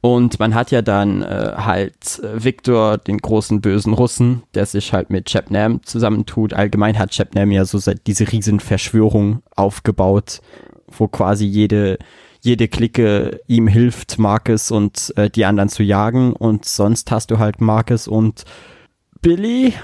[0.00, 4.92] Und man hat ja dann äh, halt äh, Viktor, den großen bösen Russen, der sich
[4.92, 6.52] halt mit Chapnam zusammentut.
[6.54, 10.40] Allgemein hat Chapnam ja so seit diese riesen Verschwörung aufgebaut,
[10.86, 11.98] wo quasi jede,
[12.40, 16.32] jede Clique ihm hilft, Marcus und äh, die anderen zu jagen.
[16.32, 18.44] Und sonst hast du halt Marcus und
[19.20, 19.74] Billy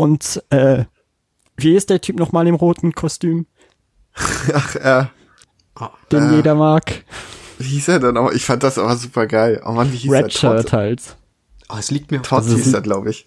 [0.00, 0.84] und äh,
[1.56, 3.46] wie ist der Typ nochmal im roten Kostüm,
[4.14, 5.04] Ach, äh,
[6.10, 6.36] den Äh.
[6.36, 7.04] jeder mag?
[7.58, 8.32] wie hieß er denn auch?
[8.32, 9.60] Ich fand das aber super geil.
[9.64, 10.78] Oh Mann, wie hieß Red Shirt er?
[10.78, 11.16] halt.
[11.68, 13.26] Oh, es liegt mir Todd Also hieß er, glaube ich.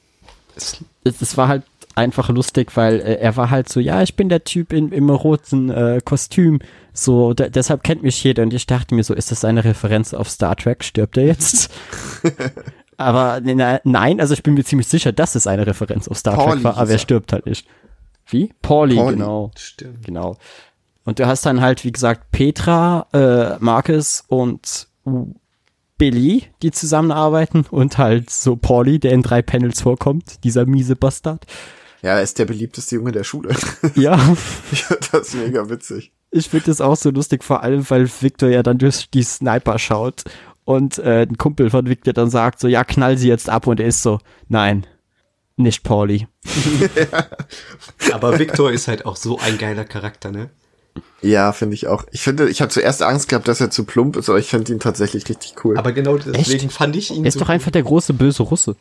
[0.55, 1.63] es, es, es war halt
[1.95, 5.09] einfach lustig, weil äh, er war halt so, ja, ich bin der Typ in, im
[5.11, 6.59] roten äh, Kostüm.
[6.91, 8.41] So, de deshalb kennt mich jeder.
[8.43, 10.83] Und ich dachte mir so, ist das eine Referenz auf Star Trek?
[10.83, 11.69] Stirbt er jetzt?
[12.97, 16.35] aber ne- nein, also ich bin mir ziemlich sicher, dass es eine Referenz auf Star
[16.35, 17.67] Pauli Trek war, aber er stirbt halt nicht.
[18.27, 18.51] Wie?
[18.61, 19.15] Pauli, Pauli.
[19.15, 19.51] genau.
[19.57, 20.05] stimmt.
[20.05, 20.37] Genau.
[21.05, 24.87] Und du hast dann halt, wie gesagt, Petra, äh, Marcus und
[25.97, 31.45] Billy, die zusammenarbeiten und halt so Pauli, der in drei Panels vorkommt, dieser miese Bastard.
[32.01, 33.55] Ja, er ist der beliebteste Junge der Schule.
[33.95, 34.19] Ja,
[35.11, 36.11] das mega witzig.
[36.31, 39.77] ich finde das auch so lustig, vor allem, weil Victor ja dann durch die Sniper
[39.79, 40.23] schaut
[40.65, 43.79] und äh, ein Kumpel von Victor dann sagt so, ja, knall sie jetzt ab und
[43.79, 44.85] er ist so, nein,
[45.55, 46.27] nicht Pauli.
[48.11, 50.49] Aber Victor ist halt auch so ein geiler Charakter, ne?
[51.21, 52.05] Ja, finde ich auch.
[52.11, 54.73] Ich finde, ich habe zuerst Angst gehabt, dass er zu plump ist, aber ich finde
[54.73, 55.77] ihn tatsächlich richtig cool.
[55.77, 58.75] Aber genau deswegen fand ich ihn Er ist so doch einfach der große böse Russe.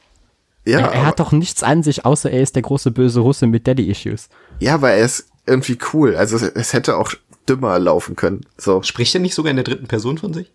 [0.67, 3.47] ja, er, er hat doch nichts an sich, außer er ist der große böse Russe
[3.47, 4.29] mit Daddy-Issues.
[4.61, 6.17] ja, aber er ist irgendwie cool.
[6.17, 7.13] Also es, es hätte auch
[7.49, 8.43] dümmer laufen können.
[8.59, 8.83] So.
[8.83, 10.51] Spricht er nicht sogar in der dritten Person von sich?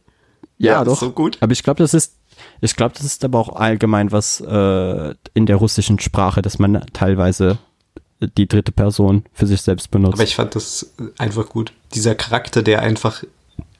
[0.57, 0.99] Ja, Ja, doch.
[0.99, 1.37] so gut.
[1.41, 2.15] Aber ich glaube, das ist,
[2.61, 6.83] ich glaube, das ist aber auch allgemein was äh, in der russischen Sprache, dass man
[6.93, 7.57] teilweise
[8.19, 10.15] die dritte Person für sich selbst benutzt.
[10.15, 11.73] Aber ich fand das einfach gut.
[11.93, 13.23] Dieser Charakter, der einfach,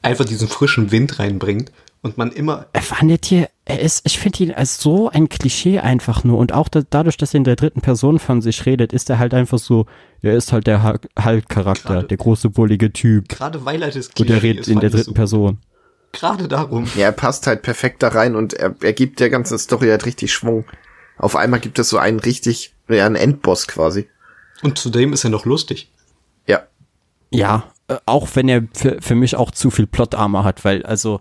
[0.03, 1.71] einfach diesen frischen Wind reinbringt
[2.03, 5.79] und man immer, er fandet hier, er ist, ich finde ihn als so ein Klischee
[5.79, 8.93] einfach nur und auch da, dadurch, dass er in der dritten Person von sich redet,
[8.93, 9.87] ist er halt einfach so,
[10.21, 14.19] er ist halt der Hulk- Hulk-Charakter, der große bullige Typ gerade weil er das und
[14.19, 15.57] er Klischee redet ist, in der dritten so- Person.
[16.17, 16.89] Gerade darum.
[16.95, 20.07] Ja, er passt halt perfekt da rein und er, er gibt der ganzen Story halt
[20.07, 20.65] richtig Schwung.
[21.19, 24.09] Auf einmal gibt es so einen richtig, ja, einen Endboss quasi.
[24.63, 25.91] Und zudem ist er noch lustig.
[26.47, 26.63] Ja.
[27.29, 31.19] Ja, äh, auch wenn er für, für mich auch zu viel Plot-Armor hat, weil also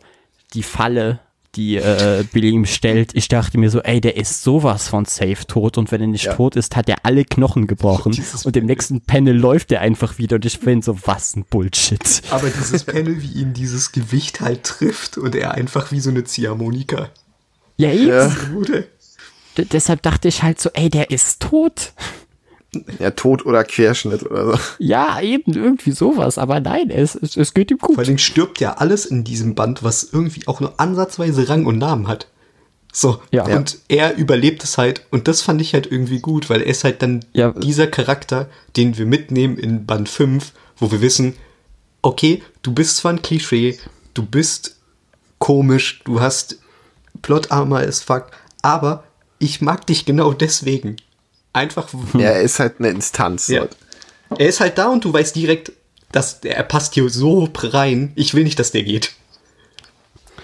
[0.55, 1.21] die Falle,
[1.57, 5.47] die äh, Billy ihm stellt, ich dachte mir so, ey, der ist sowas von safe
[5.49, 6.35] tot und wenn er nicht Ja.
[6.35, 10.19] tot ist, hat er alle Knochen gebrochen Dieses und im nächsten Panel läuft er einfach
[10.19, 12.23] wieder und ich bin so, was ein Bullshit.
[12.31, 16.25] Aber dieses Panel, wie ihn dieses Gewicht halt trifft und er einfach wie so eine
[16.25, 17.09] Ziehharmonika.
[17.79, 18.09] Ja, eben.
[18.09, 18.31] Ja.
[19.59, 21.93] Deshalb dachte ich halt so, ey, der ist tot.
[22.99, 24.59] Ja, Tod oder Querschnitt oder so.
[24.79, 27.99] Ja, eben, irgendwie sowas, aber nein, es, es, es geht ihm Vor gut.
[27.99, 32.07] allem stirbt ja alles in diesem Band, was irgendwie auch nur ansatzweise Rang und Namen
[32.09, 32.27] hat.
[32.93, 33.45] So, Ja.
[33.45, 36.85] und er überlebt es halt und das fand ich halt irgendwie gut, weil er ist
[36.85, 37.53] halt dann Ja.
[37.53, 41.35] dieser Charakter, den wir mitnehmen in Band 5, wo wir wissen,
[42.03, 43.79] okay, du bist zwar ein Klischee,
[44.15, 44.77] du bist
[45.39, 46.59] komisch, du hast
[47.23, 48.27] Plot-Armor as fuck,
[48.63, 49.05] aber
[49.39, 50.97] ich mag dich genau deswegen.
[51.57, 53.49] Einfach, Ja, er ist halt eine Instanz.
[53.49, 53.67] ja.
[54.39, 55.73] Er ist halt da und du weißt direkt,
[56.11, 58.13] dass er passt hier so rein.
[58.17, 59.13] Ich will nicht, dass der geht.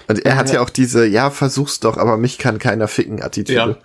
[0.09, 3.79] Und er hat ja auch diese, ja, versuch's doch, aber mich kann keiner ficken Attitüde.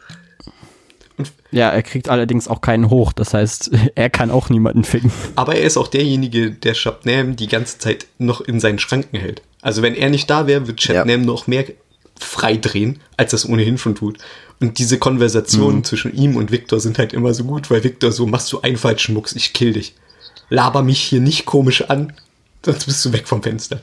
[1.50, 5.12] Ja, er kriegt allerdings auch keinen hoch, das heißt, er kann auch niemanden ficken.
[5.36, 9.42] Aber er ist auch derjenige, der Shabnam die ganze Zeit noch in seinen Schranken hält.
[9.62, 11.66] Also wenn er nicht da wäre, wird Shabnam noch mehr
[12.20, 14.18] freidrehen, als das ohnehin schon tut.
[14.60, 18.26] Und diese Konversationen zwischen ihm und Victor sind halt immer so gut, weil Victor so,
[18.26, 19.94] machst du einen falschen Mucks, ich kill dich.
[20.50, 22.14] Laber mich hier nicht komisch an,
[22.66, 23.82] sonst bist du weg vom Fenster.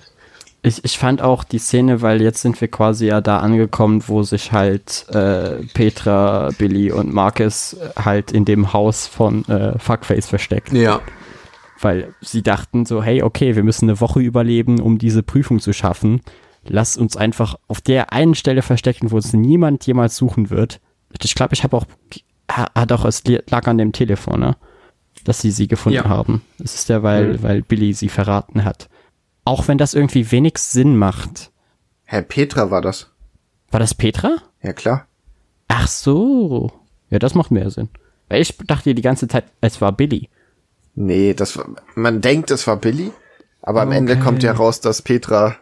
[0.63, 4.23] Ich, ich fand auch die Szene, weil jetzt sind wir quasi ja da angekommen, wo
[4.23, 10.77] sich halt äh, Petra, Billy und Marcus halt in dem Haus von äh, Fuckface verstecken.
[10.77, 11.03] Ja.
[11.81, 15.75] Weil sie dachten so, hey, okay, wir müssen eine Woche überleben, um diese Prüfung zu
[15.75, 16.23] schaffen.
[16.67, 20.81] Lass uns einfach auf der einen Stelle verstecken, wo uns niemand jemals suchen wird.
[21.23, 21.87] Ich glaube, ich habe auch,
[22.49, 24.57] hat auch, es lag an dem Telefon, ne?
[25.25, 26.09] Dass sie sie gefunden Ja.
[26.09, 26.43] haben.
[26.63, 28.89] Es ist ja, weil, weil Billy sie verraten hat.
[29.45, 31.51] Auch wenn das irgendwie wenig Sinn macht.
[32.05, 33.11] Herr Petra war das.
[33.71, 34.37] War das Petra?
[34.63, 35.07] Ja, klar.
[35.69, 36.73] Ach so.
[37.11, 37.89] Ja, das macht mehr Sinn.
[38.29, 40.29] Weil ich dachte die ganze Zeit, es war Billy.
[40.95, 43.11] Nee, das war, man denkt, es war Billy,
[43.63, 44.23] aber am Ende Okay.
[44.23, 45.57] kommt ja raus, dass Petra,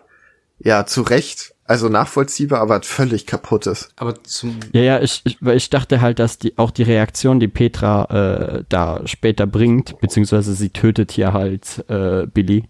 [0.65, 3.91] ja, zu Recht, also nachvollziehbar, aber völlig kaputt ist.
[3.97, 7.41] Aber zum Ja, ja, ich, ich, weil ich dachte halt, dass die auch die Reaktion,
[7.41, 12.65] die Petra äh, da später bringt, beziehungsweise sie tötet hier halt äh, Billy.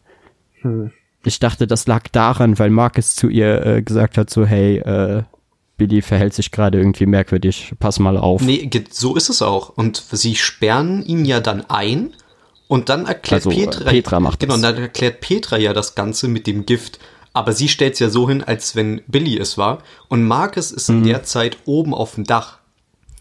[1.24, 5.23] Ich dachte, das lag daran, weil Marcus zu ihr äh, gesagt hat, so, hey, äh,
[5.77, 8.43] Billy verhält sich gerade irgendwie merkwürdig, pass mal auf.
[8.43, 9.70] Nee, so ist es auch.
[9.70, 12.14] Und sie sperren ihn ja dann ein
[12.69, 14.56] und dann erklärt Also, äh, Petra, Petra macht genau, das.
[14.59, 16.98] und dann erklärt Petra ja das Ganze mit dem Gift.
[17.33, 19.79] Aber sie stellt es ja so hin, als wenn Billy es war.
[20.09, 22.59] Und Marcus ist in der Zeit oben auf dem Dach.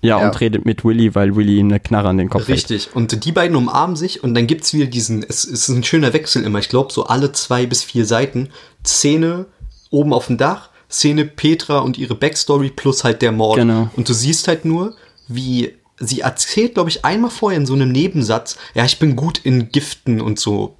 [0.02, 0.26] Ja, Ja.
[0.28, 2.58] und redet mit Willy, weil Willy ihm eine Knarre an den Kopf hält.
[2.58, 2.90] Richtig.
[2.96, 6.12] Und die beiden umarmen sich und dann gibt's wieder diesen, es, es ist ein schöner
[6.14, 6.60] Wechsel immer.
[6.60, 8.50] Ich glaube, so alle zwei bis vier Seiten.
[8.86, 9.46] Szene
[9.92, 13.58] oben auf dem Dach, Szene Petra und ihre Backstory plus halt der Mord.
[13.58, 13.90] Genau.
[13.96, 14.96] Und du siehst halt nur,
[15.28, 19.40] wie sie erzählt, glaube ich, einmal vorher in so einem Nebensatz, ja, ich bin gut
[19.44, 20.78] in Giften und so,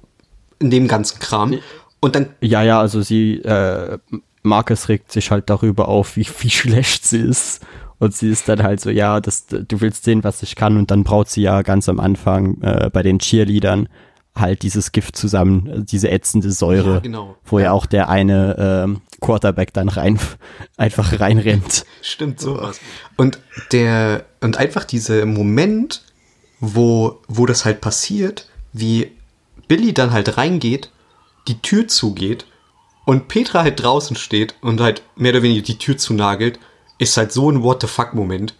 [0.58, 1.58] in dem ganzen Kram.
[2.02, 3.96] Und dann Ja, ja, also sie, äh,
[4.42, 7.64] Marcus regt sich halt darüber auf, wie, wie schlecht sie ist.
[7.98, 10.76] Und sie ist dann halt so, ja, das, du willst sehen, was ich kann.
[10.76, 13.88] Und dann braut sie ja ganz am Anfang äh, bei den Cheerleadern
[14.34, 17.36] halt dieses Gift zusammen, äh, diese ätzende Säure, Ja, genau.
[17.44, 20.18] wo ja auch der eine ähm, Quarterback dann rein,
[20.76, 21.84] einfach reinrennt.
[22.00, 22.80] Stimmt sowas.
[23.16, 23.38] Und
[23.70, 26.02] der und einfach dieser Moment,
[26.58, 29.12] wo wo das halt passiert, wie
[29.68, 30.90] Billy dann halt reingeht,
[31.48, 32.46] die Tür zugeht
[33.04, 36.58] und Petra halt draußen steht und halt mehr oder weniger die Tür zunagelt,
[36.98, 38.54] ist halt so ein What the fuck Moment,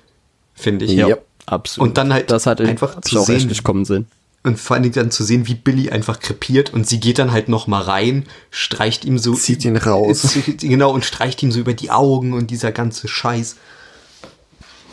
[0.54, 0.92] finde ich.
[0.92, 1.16] Ja.
[1.46, 1.88] absolut.
[1.88, 3.46] Und dann halt das hat einfach zu sehen.
[3.46, 4.06] nicht kommen sehen.
[4.44, 7.30] Und vor allen Dingen dann zu sehen, wie Billy einfach krepiert und sie geht dann
[7.30, 10.36] halt noch mal rein, streicht ihm so Zieht ihn raus.
[10.58, 13.56] Genau und streicht ihm so über die Augen und dieser ganze Scheiß.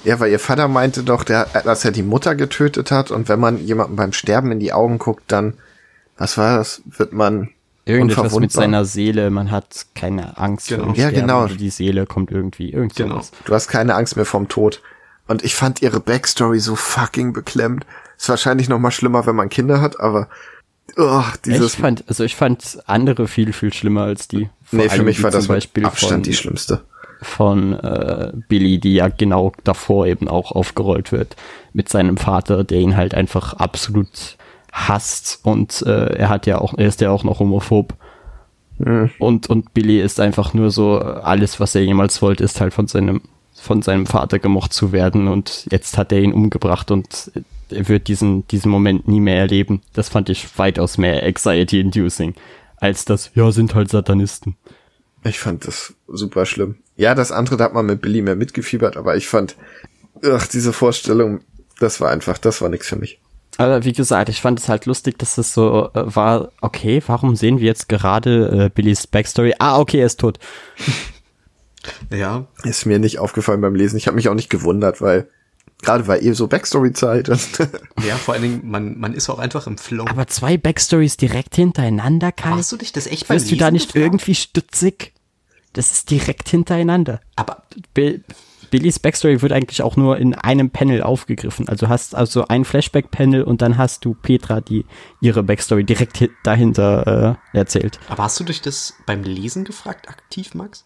[0.03, 3.39] Ja, weil ihr Vater meinte doch, der, dass er die Mutter getötet hat und wenn
[3.39, 5.55] man jemandem beim Sterben in die Augen guckt, dann,
[6.17, 7.49] was war das, wird man
[7.89, 10.85] Irgendetwas mit seiner Seele, man hat keine Angst Genau.
[10.85, 11.43] vor dem Ja, genau.
[11.45, 13.15] oder die Seele kommt irgendwie, irgend Genau.
[13.15, 13.31] sowas.
[13.45, 14.81] Du hast keine Angst mehr vom Tod.
[15.27, 17.85] Und ich fand ihre Backstory so fucking beklemmt.
[18.17, 20.27] Ist wahrscheinlich noch mal schlimmer, wenn man Kinder hat, aber
[20.97, 24.49] oh, Ich dieses fand, also ich fand andere viel, viel schlimmer als die.
[24.63, 26.81] Vor Nee, für mich war zum das mit Beispiel Abstand von, die schlimmste.
[27.21, 31.35] von äh, Billy, die ja genau davor eben auch aufgerollt wird
[31.73, 34.37] mit seinem Vater, der ihn halt einfach absolut
[34.71, 37.93] hasst und äh, er hat ja auch, er ist ja auch noch homophob.
[39.19, 42.87] Und, und Billy ist einfach nur so, alles, was er jemals wollte, ist halt von
[42.87, 43.21] seinem,
[43.53, 47.29] von seinem Vater gemocht zu werden und jetzt hat er ihn umgebracht und
[47.69, 49.81] er wird diesen, diesen Moment nie mehr erleben.
[49.91, 52.35] Das fand ich weitaus mehr anxiety-inducing
[52.77, 54.55] als das, ja, sind halt Satanisten.
[55.23, 56.77] Ich fand das super schlimm.
[56.95, 59.57] Ja, das andere, da hat man mit Billy mehr mitgefiebert, aber ich fand,
[60.23, 61.41] ach, diese Vorstellung,
[61.79, 63.19] das war einfach, das war nix für mich.
[63.59, 67.35] Aber wie gesagt, ich fand es halt lustig, dass es so äh, war, okay, warum
[67.35, 69.53] sehen wir jetzt gerade äh, Billys Backstory?
[69.59, 70.39] Ah, okay, er ist tot.
[72.09, 73.97] Ja, Ist mir nicht aufgefallen beim Lesen.
[73.97, 75.27] Ich habe mich auch nicht gewundert, weil
[75.81, 77.27] gerade war eh so Backstory-Zeit.
[78.07, 80.05] ja, vor allen Dingen, man, man ist auch einfach im Flow.
[80.07, 82.51] Aber zwei Backstories direkt hintereinander, Kai?
[82.51, 84.05] Hast du dich das echt beim Wirst du da nicht gefragt?
[84.13, 85.13] irgendwie stutzig?
[85.73, 87.19] Das ist direkt hintereinander.
[87.35, 87.63] Aber
[87.93, 88.23] Bill,
[88.69, 91.67] Billys Backstory wird eigentlich auch nur in einem Panel aufgegriffen.
[91.69, 94.85] Also hast also ein Flashback-Panel und dann hast du Petra, die
[95.21, 97.99] ihre Backstory direkt hi- dahinter äh, erzählt.
[98.09, 100.85] Aber hast du dich das beim Lesen gefragt, aktiv, Max?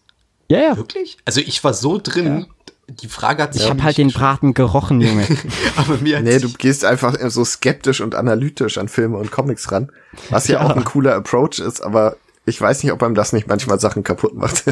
[0.50, 0.76] Ja, ja.
[0.76, 1.16] Wirklich?
[1.24, 2.46] Also ich war so drin,
[2.88, 4.10] die Frage hat sich Ich habe halt den.
[4.10, 5.26] Braten gerochen, Junge.
[5.76, 9.90] Aber mir nee, du gehst einfach so skeptisch und analytisch an Filme und Comics ran.
[10.30, 10.66] Was ja, Ja.
[10.66, 12.16] auch ein cooler Approach ist, aber
[12.46, 14.64] ich weiß nicht, ob einem das nicht manchmal Sachen kaputt macht.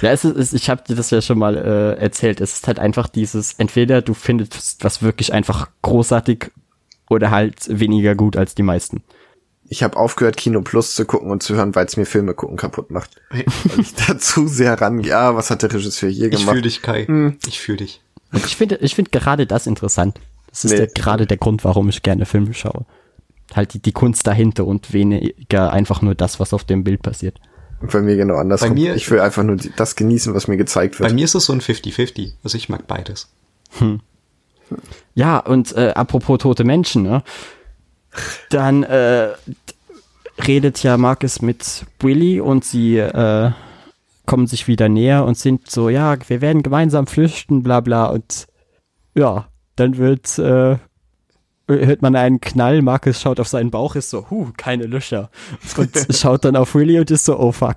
[0.00, 2.40] Ja, es ist, es, ich habe dir das ja schon mal äh, erzählt.
[2.40, 6.50] Es ist halt einfach dieses, entweder du findest was wirklich einfach großartig
[7.10, 9.02] oder halt weniger gut als die meisten.
[9.68, 12.56] Ich habe aufgehört, Kino Plus zu gucken und zu hören, weil es mir Filme gucken
[12.56, 13.10] kaputt macht.
[13.30, 13.44] Weil
[13.80, 16.50] ich da zu sehr ran, ja, was hat der Regisseur hier ich gemacht?
[16.50, 17.04] fühle dich, Kai.
[17.06, 17.38] Hm.
[17.46, 18.02] Ich fühle dich.
[18.32, 20.18] Und ich finde, ich finde gerade das interessant.
[20.50, 20.76] Das ist Nee.
[20.78, 22.84] der, gerade der Grund, warum ich gerne Filme schaue.
[23.54, 27.38] Halt die, die Kunst dahinter und weniger einfach nur das, was auf dem Bild passiert.
[27.80, 28.70] Bei mir genau andersrum.
[28.70, 31.08] Bei mir- ich will einfach nur das genießen, was mir gezeigt wird.
[31.08, 32.32] Bei mir ist es so ein 50-50.
[32.44, 33.28] Also ich mag beides.
[35.14, 37.22] Ja, und äh, apropos tote Menschen, ne?
[38.50, 39.30] Dann äh,
[40.46, 43.50] redet ja Marcus mit Willy und sie äh,
[44.26, 48.06] kommen sich wieder näher und sind so, ja, wir werden gemeinsam flüchten, bla bla.
[48.06, 48.46] Und
[49.14, 50.76] ja, dann wird, äh,
[51.68, 55.30] hört man einen Knall, Marcus schaut auf seinen Bauch, ist so, huh, keine Löcher.
[55.76, 57.76] Und schaut dann auf Willy und ist so, oh fuck.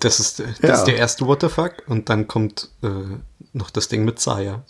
[0.00, 0.74] Das ist, das Ja.
[0.74, 1.72] ist der erste What the fuck.
[1.88, 2.88] Und dann kommt äh,
[3.52, 4.62] noch das Ding mit Saya.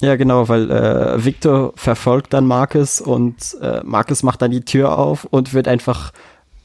[0.00, 4.98] Ja, genau, weil äh, Victor verfolgt dann Marcus und äh, Marcus macht dann die Tür
[4.98, 6.12] auf und wird einfach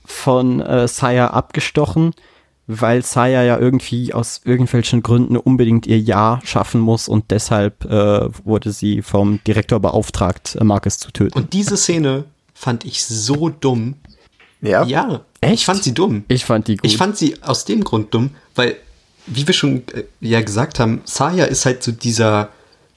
[0.06, 2.14] von äh, Saya abgestochen,
[2.72, 8.30] weil Saya ja irgendwie aus irgendwelchen Gründen unbedingt ihr Ja schaffen muss und deshalb äh,
[8.46, 11.36] wurde sie vom Direktor beauftragt, äh, Marcus zu töten.
[11.36, 13.96] Und diese Szene fand ich so dumm.
[14.62, 14.84] ja?
[14.84, 15.54] Ja, Echt?
[15.56, 16.26] ich fand sie dumm.
[16.28, 16.86] Ich fand die gut.
[16.86, 18.76] Ich fand sie aus dem Grund dumm, weil,
[19.26, 22.50] wie wir schon äh, ja gesagt haben, Saya ist halt so dieser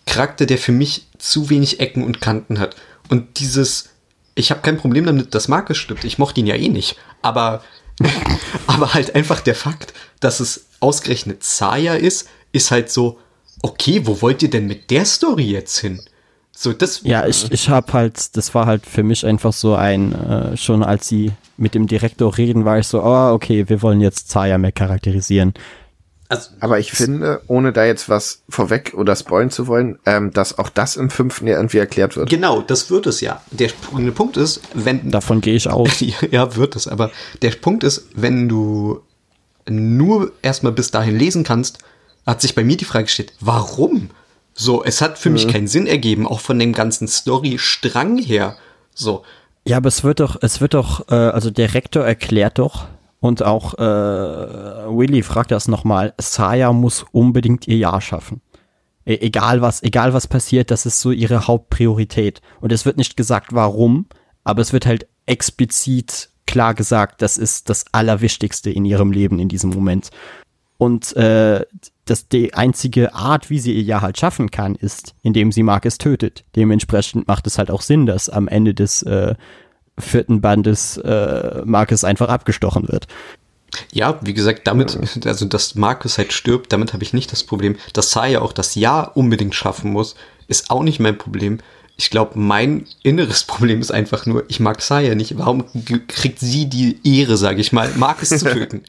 [0.04, 2.76] Charakter, der für mich zu wenig Ecken und Kanten hat.
[3.08, 3.88] Und dieses,
[4.34, 6.04] ich habe kein Problem damit, dass Marcus stirbt.
[6.04, 6.96] Ich mochte ihn ja eh nicht.
[7.22, 7.62] Aber
[8.66, 13.18] Aber halt einfach der Fakt, dass es ausgerechnet Saya ist, ist halt so,
[13.62, 16.00] okay, wo wollt ihr denn mit der Story jetzt hin?
[16.54, 17.00] So, das.
[17.02, 20.82] Ja, ich, ich habe halt, das war halt für mich einfach so ein, äh, schon
[20.82, 24.58] als sie mit dem Direktor reden, war ich so, oh, okay, wir wollen jetzt Zaya
[24.58, 25.54] mehr charakterisieren.
[26.32, 30.58] Also, Aber ich finde, ohne da jetzt was vorweg oder spoilen zu wollen, ähm, dass
[30.58, 32.30] auch das im fünften Jahr irgendwie erklärt wird.
[32.30, 33.42] Genau, das wird es ja.
[33.50, 33.68] Der
[34.14, 35.10] Punkt ist, wenn.
[35.10, 36.02] Davon gehe ich aus.
[36.30, 36.88] ja, wird es.
[36.88, 37.10] Aber
[37.42, 39.02] der Punkt ist, wenn du
[39.68, 41.80] nur erstmal bis dahin lesen kannst,
[42.24, 44.08] hat sich bei mir die Frage gestellt, warum?
[44.54, 45.34] So, es hat für mhm.
[45.34, 48.56] mich keinen Sinn ergeben, auch von dem ganzen Story-Strang her.
[48.94, 49.22] So.
[49.66, 52.86] Ja, aber es wird doch, es wird doch, äh, also der Rektor erklärt doch,
[53.22, 58.40] und auch äh, Willy fragt das nochmal, Saya muss unbedingt ihr Jahr schaffen.
[59.06, 62.42] E egal was, egal was passiert, das ist so ihre Hauptpriorität.
[62.60, 64.06] Und es wird nicht gesagt, warum,
[64.42, 69.48] aber es wird halt explizit klar gesagt, das ist das Allerwichtigste in ihrem Leben in
[69.48, 70.10] diesem Moment.
[70.76, 71.64] Und äh,
[72.06, 75.98] dass die einzige Art, wie sie ihr Jahr halt schaffen kann, ist, indem sie Marcus
[75.98, 76.44] tötet.
[76.56, 79.36] Dementsprechend macht es halt auch Sinn, dass am Ende des äh,
[79.98, 83.06] vierten Bandes äh, Marcus einfach abgestochen wird.
[83.90, 87.76] Ja, wie gesagt, damit, also dass Marcus halt stirbt, damit habe ich nicht das Problem.
[87.92, 90.14] Dass Saya auch das Jahr unbedingt schaffen muss,
[90.48, 91.58] ist auch nicht mein Problem.
[91.96, 95.38] Ich glaube, mein inneres Problem ist einfach nur, ich mag Saya nicht.
[95.38, 95.64] Warum
[96.08, 98.82] kriegt sie die Ehre, sage ich mal, Marcus zu töten?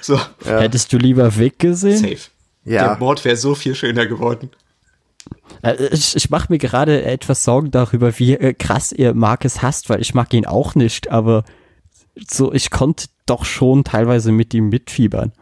[0.00, 0.14] So.
[0.44, 0.60] Ja.
[0.60, 1.98] Hättest du lieber Vic gesehen?
[1.98, 2.30] Safe.
[2.64, 2.88] Ja.
[2.88, 4.50] Der Mord wäre so viel schöner geworden.
[5.62, 9.90] Äh, ich, ich mache mir gerade etwas Sorgen darüber, wie äh, krass ihr Marcus hasst,
[9.90, 11.44] weil ich mag ihn auch nicht, aber
[12.28, 15.32] so, ich konnte doch schon teilweise mit ihm mitfiebern.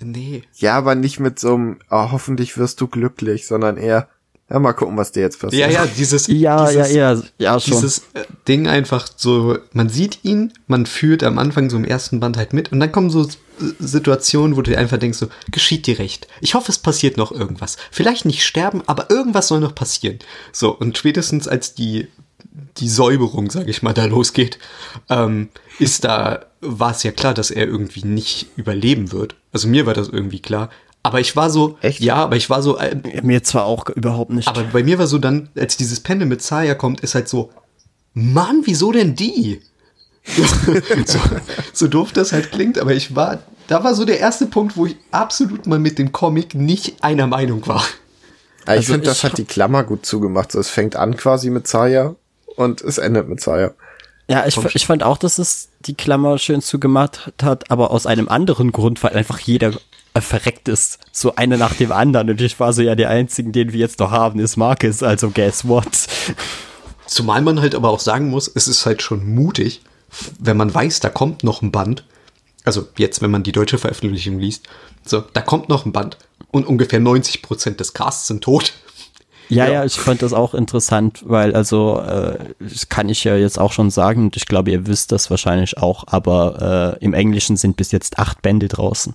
[0.00, 0.42] Nee.
[0.54, 4.08] Ja, aber nicht mit so einem, oh, hoffentlich wirst du glücklich, sondern eher,
[4.48, 5.70] ja, mal gucken, was dir jetzt passiert.
[5.70, 7.74] Ja, ja, dieses, ja, dieses, ja, ja, ja, schon.
[7.74, 12.20] dieses äh, Ding einfach so, man sieht ihn, man fühlt am Anfang so im ersten
[12.20, 13.26] Band halt mit und dann kommen so
[13.78, 16.28] Situationen, wo du dir einfach denkst, so, geschieht dir recht.
[16.40, 17.76] Ich hoffe, es passiert noch irgendwas.
[17.90, 20.18] Vielleicht nicht sterben, aber irgendwas soll noch passieren.
[20.52, 22.08] So, und spätestens als die,
[22.78, 24.58] die Säuberung, sag ich mal, da losgeht,
[25.08, 25.48] ähm,
[25.78, 29.34] ist da, war es ja klar, dass er irgendwie nicht überleben wird.
[29.52, 30.70] Also mir war das irgendwie klar.
[31.02, 32.00] Aber ich war so, Echt?
[32.00, 32.76] ja, aber ich war so.
[32.76, 34.48] Äh, mir zwar auch überhaupt nicht.
[34.48, 37.50] Aber bei mir war so dann, als dieses Pendel mit Zaya kommt, ist halt so,
[38.14, 39.62] Mann, wieso denn die?
[41.06, 41.18] so,
[41.72, 44.86] so doof das halt klingt, aber ich war, da war so der erste Punkt, wo
[44.86, 47.84] ich absolut mal mit dem Comic nicht einer Meinung war.
[48.66, 50.52] Ja, ich also finde, das hat die Klammer gut zugemacht.
[50.52, 52.14] So, es fängt an quasi mit Zaya
[52.56, 53.72] und es endet mit Zaya.
[54.30, 58.28] Ja, ich, ich fand auch, dass es die Klammer schön zugemacht hat, aber aus einem
[58.28, 59.72] anderen Grund, weil einfach jeder
[60.20, 60.98] verreckt ist.
[61.12, 62.30] So eine nach dem anderen.
[62.30, 65.02] Und ich war so, ja, der einzigen, den wir jetzt noch haben, ist Marcus.
[65.02, 65.88] Also guess what?
[67.06, 69.82] Zumal man halt aber auch sagen muss, es ist halt schon mutig,
[70.38, 72.04] wenn man weiß, da kommt noch ein Band.
[72.64, 74.68] Also jetzt, wenn man die deutsche Veröffentlichung liest.
[75.04, 76.18] So, da kommt noch ein Band.
[76.50, 78.72] Und ungefähr 90 Prozent des Casts sind tot.
[79.48, 83.34] Ja, ja, ja, ich fand das auch interessant, weil also äh, das kann ich ja
[83.34, 87.14] jetzt auch schon sagen und ich glaube, ihr wisst das wahrscheinlich auch, aber äh, im
[87.14, 89.14] Englischen sind bis jetzt acht Bände draußen.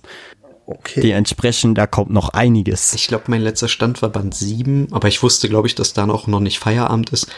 [0.66, 1.02] Okay.
[1.02, 2.94] Dementsprechend, da kommt noch einiges.
[2.94, 6.06] Ich glaube, mein letzter Stand war Band 7, aber ich wusste, glaube ich, dass da
[6.06, 7.28] noch, noch nicht Feierabend ist.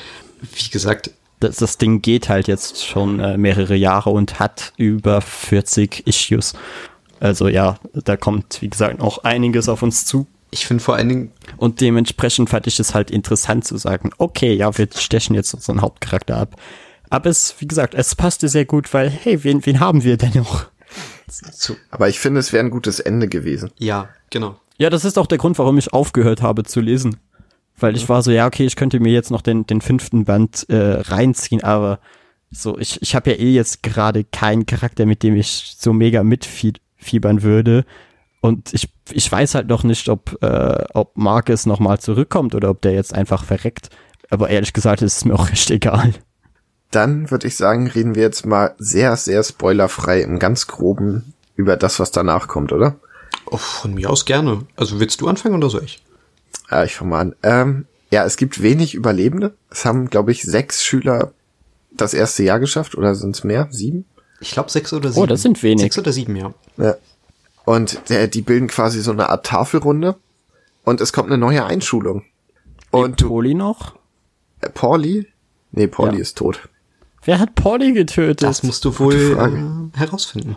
[0.54, 1.10] Wie gesagt.
[1.40, 6.54] Das, das Ding geht halt jetzt schon äh, mehrere Jahre und hat über 40 Issues.
[7.20, 10.26] Also ja, da kommt, wie gesagt, noch einiges auf uns zu.
[10.50, 11.32] Ich finde vor allen Dingen.
[11.56, 15.80] Und dementsprechend fand ich es halt interessant zu sagen, okay, ja, wir stechen jetzt unseren
[15.80, 16.56] Hauptcharakter ab.
[17.10, 20.32] Aber es, wie gesagt, es passte sehr gut, weil, hey, wen, wen haben wir denn
[20.34, 20.66] noch?
[21.52, 21.76] zu.
[21.90, 23.70] Aber ich finde, es wäre ein gutes Ende gewesen.
[23.78, 24.60] Ja, genau.
[24.78, 27.16] Ja, das ist auch der Grund, warum ich aufgehört habe zu lesen.
[27.78, 30.66] Weil ich war so, ja, okay, ich könnte mir jetzt noch den, den fünften Band
[30.68, 31.98] äh, reinziehen, aber
[32.50, 36.22] so, ich, ich habe ja eh jetzt gerade keinen Charakter, mit dem ich so mega
[36.22, 37.84] mitfiebern würde.
[38.40, 42.80] Und ich, ich weiß halt noch nicht, ob, äh, ob Marcus nochmal zurückkommt oder ob
[42.80, 43.90] der jetzt einfach verreckt.
[44.30, 46.14] Aber ehrlich gesagt ist es mir auch recht egal
[46.90, 51.76] dann würde ich sagen, reden wir jetzt mal sehr, sehr spoilerfrei im ganz groben über
[51.76, 52.96] das, was danach kommt, oder?
[53.46, 54.62] Oh, von mir aus gerne.
[54.76, 56.02] Also willst du anfangen oder soll ich?
[56.70, 57.36] Ja, ich fange mal an.
[57.42, 59.54] Ähm, ja, es gibt wenig Überlebende.
[59.70, 61.32] Es haben, glaube ich, sechs Schüler
[61.92, 63.68] das erste Jahr geschafft oder sind es mehr?
[63.70, 64.04] Sieben?
[64.40, 65.22] Ich glaube sechs oder sieben.
[65.22, 65.82] Oh, das sind wenig.
[65.82, 66.52] Sechs oder sieben, ja.
[66.76, 66.96] ja.
[67.64, 70.16] Und der, die bilden quasi so eine Art Tafelrunde
[70.84, 72.24] und es kommt eine neue Einschulung.
[72.90, 73.94] Und Pauli noch?
[74.60, 75.26] Äh, Pauli?
[75.72, 76.22] Nee, Pauli ja.
[76.22, 76.68] ist tot.
[77.24, 78.44] Wer hat Pauli getötet?
[78.44, 80.56] Das musst du wohl äh, herausfinden.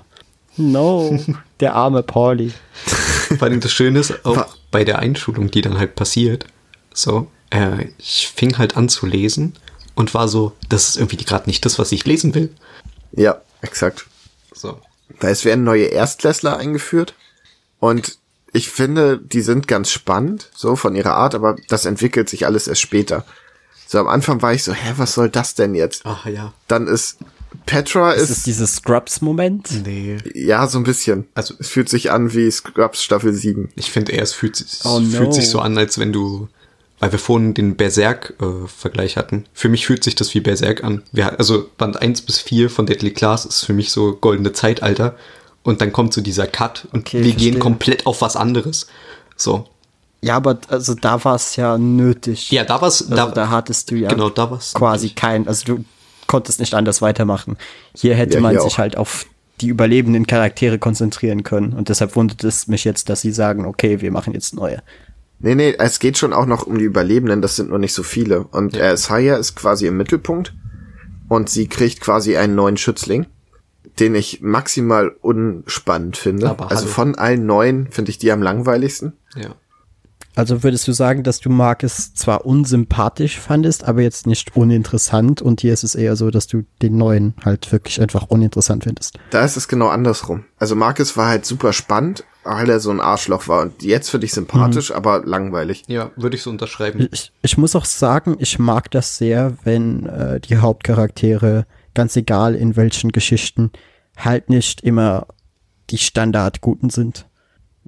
[0.55, 1.17] No,
[1.59, 2.53] der arme Pauli.
[3.37, 6.45] Vor allem das Schöne ist, auch bei der Einschulung, die dann halt passiert,
[6.93, 9.53] so, äh, ich fing halt an zu lesen
[9.95, 12.53] und war so, das ist irgendwie gerade nicht das, was ich lesen will.
[13.11, 14.05] Ja, exakt.
[14.53, 14.79] So.
[15.19, 17.13] weil es werden neue Erstklässler eingeführt
[17.79, 18.17] und
[18.51, 22.67] ich finde, die sind ganz spannend, so von ihrer Art, aber das entwickelt sich alles
[22.67, 23.25] erst später.
[23.87, 26.01] So am Anfang war ich so, hä, was soll das denn jetzt?
[26.05, 26.53] Ach ja.
[26.67, 27.17] Dann ist
[27.65, 29.85] Petra Ist ist, es dieses Scrubs-Moment?
[29.85, 30.17] Nee.
[30.33, 31.27] ja so ein bisschen.
[31.35, 33.69] Also- es fühlt sich an wie Scrubs Staffel 7.
[33.75, 35.31] Ich finde eher, es fühlt, sich- Oh es fühlt no.
[35.31, 36.47] sich so an, als wenn du,
[36.99, 39.45] weil wir vorhin den Berserk-Vergleich hatten.
[39.53, 41.03] Für mich fühlt sich das wie Berserk an.
[41.11, 45.15] Wir, also Band 1 bis 4 von Deadly Class ist für mich so goldene Zeitalter.
[45.63, 47.51] Und dann kommt so dieser Cut und Okay, wir verstehe.
[47.51, 48.87] gehen komplett auf was anderes.
[49.35, 49.67] So.
[50.21, 52.51] Ja, aber also da war es ja nötig.
[52.51, 55.63] Ja, da war's, Also da, da, hattest du ja genau, da war's quasi kein, also
[55.75, 55.85] du
[56.29, 57.57] konntest nicht anders weitermachen.
[57.93, 58.77] Hier hätte Ja, man hier sich auch.
[58.77, 59.25] halt auf
[59.59, 61.73] die überlebenden Charaktere konzentrieren können.
[61.73, 64.81] Und deshalb wundert es mich jetzt, dass sie sagen, okay, wir machen jetzt neue.
[65.39, 68.03] Nee, nee, es geht schon auch noch um die Überlebenden, das sind nur nicht so
[68.03, 68.43] viele.
[68.43, 70.53] Und äh, Saya ist quasi im Mittelpunkt
[71.27, 73.25] und sie kriegt quasi einen neuen Schützling,
[73.99, 76.49] den ich maximal unspannend finde.
[76.49, 76.93] Aber also hallo.
[76.93, 79.13] von allen neuen finde ich die am langweiligsten.
[79.35, 79.55] ja.
[80.35, 85.61] Also würdest du sagen, dass du Marcus zwar unsympathisch fandest, aber jetzt nicht uninteressant und
[85.61, 89.19] hier ist es eher so, dass du den neuen halt wirklich einfach uninteressant findest.
[89.31, 90.45] Da ist es genau andersrum.
[90.57, 93.61] Also Marcus war halt super spannend, weil er so ein Arschloch war.
[93.61, 95.83] Und jetzt finde ich sympathisch, aber langweilig.
[95.87, 97.07] Ja, würde ich so unterschreiben.
[97.11, 102.55] Ich, ich muss auch sagen, ich mag das sehr, wenn äh, die Hauptcharaktere, ganz egal
[102.55, 103.71] in welchen Geschichten,
[104.17, 105.27] halt nicht immer
[105.89, 107.27] die Standardguten sind.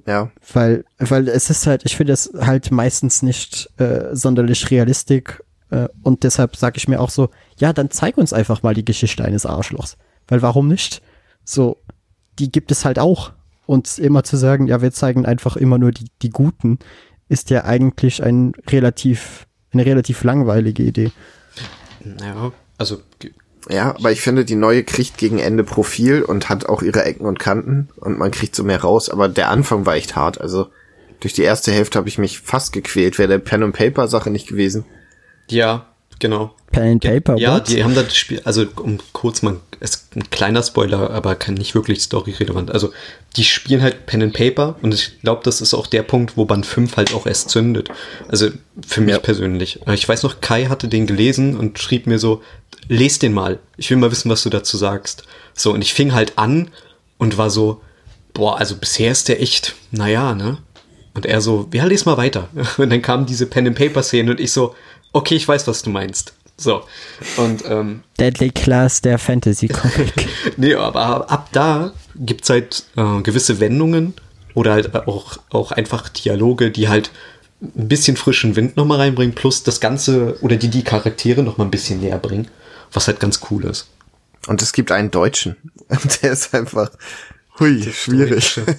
[0.06, 0.30] Ja.
[0.52, 5.88] Weil, weil es ist halt, ich finde es halt meistens nicht äh, sonderlich realistisch äh,
[6.02, 9.24] und deshalb sage ich mir auch so, ja, dann zeig uns einfach mal die Geschichte
[9.24, 9.96] eines Arschlochs.
[10.28, 11.02] Weil warum nicht?
[11.44, 11.78] So,
[12.38, 13.32] die gibt es halt auch.
[13.66, 16.78] Und immer zu sagen, ja, wir zeigen einfach immer nur die, die Guten,
[17.28, 21.12] ist ja eigentlich ein relativ, eine relativ langweilige Idee.
[22.20, 23.00] Ja, also
[23.68, 27.26] Ja, aber ich finde, die neue kriegt gegen Ende Profil und hat auch ihre Ecken
[27.26, 29.08] und Kanten und man kriegt so mehr raus.
[29.08, 30.40] Aber der Anfang war echt hart.
[30.40, 30.66] Also
[31.20, 33.18] durch die erste Hälfte habe ich mich fast gequält.
[33.18, 34.84] Wäre der Pen and Paper Sache nicht gewesen.
[35.48, 35.86] ja,
[36.18, 36.54] genau.
[36.70, 37.68] Pen and Paper, Ja, what?
[37.68, 41.54] die haben das Spiel, also um kurz mal, es ist ein kleiner Spoiler, aber kann
[41.54, 42.70] nicht wirklich story-relevant.
[42.70, 42.92] Also,
[43.36, 46.44] die spielen halt Pen and Paper und ich glaube, das ist auch der Punkt, wo
[46.46, 47.90] Band 5 halt auch erst zündet.
[48.28, 48.48] Also,
[48.86, 49.18] für mich Ja.
[49.20, 49.80] persönlich.
[49.92, 52.40] Ich weiß noch, Kai hatte den gelesen und schrieb mir so,
[52.92, 53.58] les den mal.
[53.76, 55.24] Ich will mal wissen, was du dazu sagst.
[55.54, 56.70] So, und ich fing halt an
[57.18, 57.80] und war so,
[58.34, 60.58] boah, also bisher ist der echt, naja, ne?
[61.14, 62.48] Und er so, ja, les mal weiter.
[62.78, 64.74] Und dann kam diese Pen and Paper Szene und ich so,
[65.12, 66.32] okay, ich weiß, was du meinst.
[66.56, 66.84] So.
[67.36, 70.28] Und ähm, Deadly Class der Fantasy Comic.
[70.56, 74.14] nee, aber ab da gibt's halt äh, gewisse Wendungen
[74.54, 77.10] oder halt auch, auch einfach Dialoge, die halt
[77.60, 81.70] ein bisschen frischen Wind nochmal reinbringen, plus das Ganze oder die die Charaktere nochmal ein
[81.70, 82.48] bisschen näher bringen,
[82.92, 83.88] was halt ganz cool ist.
[84.46, 85.56] Und es gibt einen Deutschen.
[85.88, 86.90] Und der ist einfach,
[87.58, 88.60] hui, schwierig.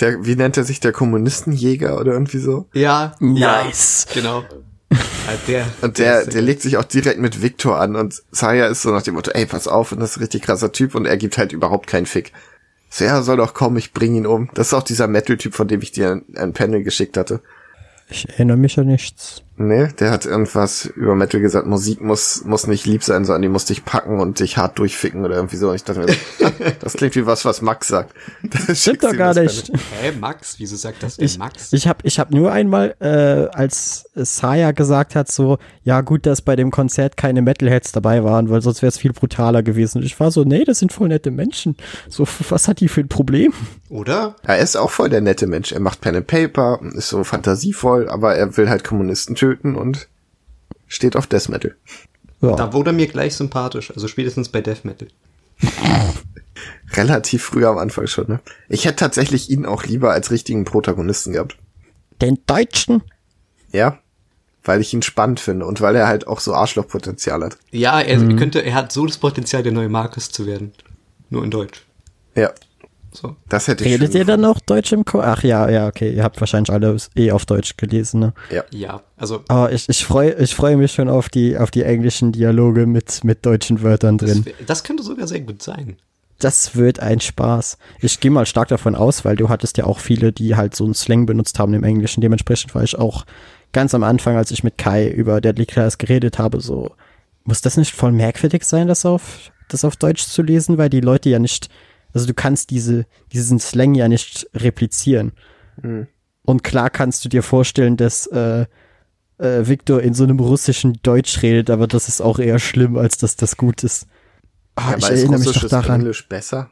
[0.00, 2.68] Der, wie nennt er sich, der Kommunistenjäger oder irgendwie so?
[2.74, 4.06] Ja, Nice.
[4.12, 4.44] genau.
[4.90, 4.98] Ja,
[5.48, 8.82] der, Und der, ist- der legt sich auch direkt mit Victor an und Saya ist
[8.82, 11.06] so nach dem Motto, ey, pass auf, und das ist ein richtig krasser Typ und
[11.06, 12.32] er gibt halt überhaupt keinen Fick.
[12.90, 14.50] So, ja, soll doch kommen, ich bring ihn um.
[14.54, 17.40] Das ist auch dieser Metal-Typ, von dem ich dir ein, ein Panel geschickt hatte.
[18.10, 19.42] Ich erinnere mich an nichts.
[19.58, 23.48] Nee, der hat irgendwas über Metal gesagt, Musik muss, muss nicht lieb sein, sondern die
[23.48, 25.70] muss dich packen und dich hart durchficken oder irgendwie so.
[25.70, 26.46] Und ich dachte mir, so,
[26.80, 28.14] das klingt wie was, was Max sagt.
[28.68, 29.72] Das Stimmt doch gar nicht.
[30.00, 30.56] Hä, Max?
[30.58, 31.72] Wieso sagt das denn Ich, Max?
[31.72, 36.42] ich habe ich hab nur einmal, äh, als Saya gesagt hat, so, ja gut, dass
[36.42, 39.98] bei dem Konzert keine Metalheads dabei waren, weil sonst wäre es viel brutaler gewesen.
[39.98, 41.76] Und ich war so, nee, das sind voll nette Menschen.
[42.08, 43.52] So, was hat die für ein Problem?
[43.88, 44.36] Oder?
[44.42, 45.72] Er ist auch voll der nette Mensch.
[45.72, 50.08] Er macht Pen and Paper, ist so fantasievoll, aber er will halt Kommunisten töten und
[50.88, 51.76] steht auf Death Metal.
[52.42, 52.56] Ja.
[52.56, 55.08] Da wurde er mir gleich sympathisch, also spätestens bei Death Metal.
[56.92, 58.40] Relativ früh am Anfang schon, ne?
[58.68, 61.56] Ich hätte tatsächlich ihn auch lieber als richtigen Protagonisten gehabt.
[62.20, 63.02] Den Deutschen?
[63.72, 63.98] Ja?
[64.64, 67.58] Weil ich ihn spannend finde und weil er halt auch so Arschlochpotenzial hat.
[67.70, 70.72] Ja, er könnte, er hat so das Potenzial, der neue Marcus zu werden.
[71.30, 71.82] Nur in Deutsch.
[72.34, 72.52] Ja,
[73.16, 73.34] So.
[73.48, 76.12] das hätte ich Redet ihr dann noch Deutsch im Ko Ach ja, ja, okay.
[76.12, 78.34] Ihr habt wahrscheinlich alle eh auf Deutsch gelesen, ne?
[78.50, 78.64] Ja.
[78.70, 82.32] Ja, also Aber ich, ich freue ich freu mich schon auf die, auf die englischen
[82.32, 84.44] Dialoge mit, mit deutschen Wörtern das, drin.
[84.46, 85.96] wär- das könnte sogar sehr gut sein.
[86.38, 87.78] Das wird ein Spaß.
[88.00, 90.84] Ich gehe mal stark davon aus, weil du hattest ja auch viele, die halt so
[90.84, 92.20] einen Slang benutzt haben im Englischen.
[92.20, 93.24] Dementsprechend war ich auch
[93.72, 96.90] ganz am Anfang, als ich mit Kai über Deadly Class geredet habe, so,
[97.44, 101.00] muss das nicht voll merkwürdig sein, das auf, das auf Deutsch zu lesen, weil die
[101.00, 101.70] Leute ja nicht,
[102.16, 105.32] also du kannst diese, diesen Slang ja nicht replizieren.
[106.44, 108.66] Und klar kannst du dir vorstellen, dass äh,
[109.38, 113.18] äh, Victor in so einem russischen Deutsch redet, aber das ist auch eher schlimm, als
[113.18, 114.06] dass das gut ist.
[114.76, 116.00] Ah, Ja, ich aber ist erinnere mich doch daran.
[116.00, 116.70] Englisch besser?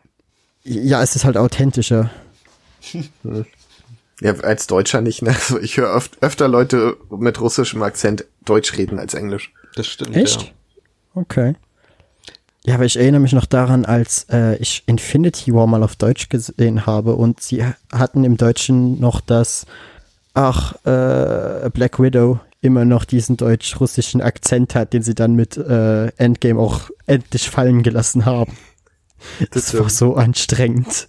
[0.62, 2.10] Ja, es ist halt authentischer.
[4.20, 5.22] Ja, als Deutscher nicht.
[5.22, 5.30] Ne?
[5.30, 9.52] Also ich höre öf öfter Leute mit russischem Akzent Deutsch reden als Englisch.
[9.74, 10.16] Das stimmt.
[10.16, 10.42] Echt?
[10.42, 10.48] Ja.
[11.14, 11.54] Okay.
[12.66, 16.30] Ja, aber ich erinnere mich noch daran, als äh, ich Infinity War mal auf Deutsch
[16.30, 17.62] gesehen habe und sie
[17.92, 19.66] hatten im Deutschen noch das,
[20.32, 26.06] ach, äh, Black Widow immer noch diesen deutsch-russischen Akzent hat, den sie dann mit äh,
[26.16, 28.56] Endgame auch endlich fallen gelassen haben.
[29.50, 31.08] Das, Das war so anstrengend.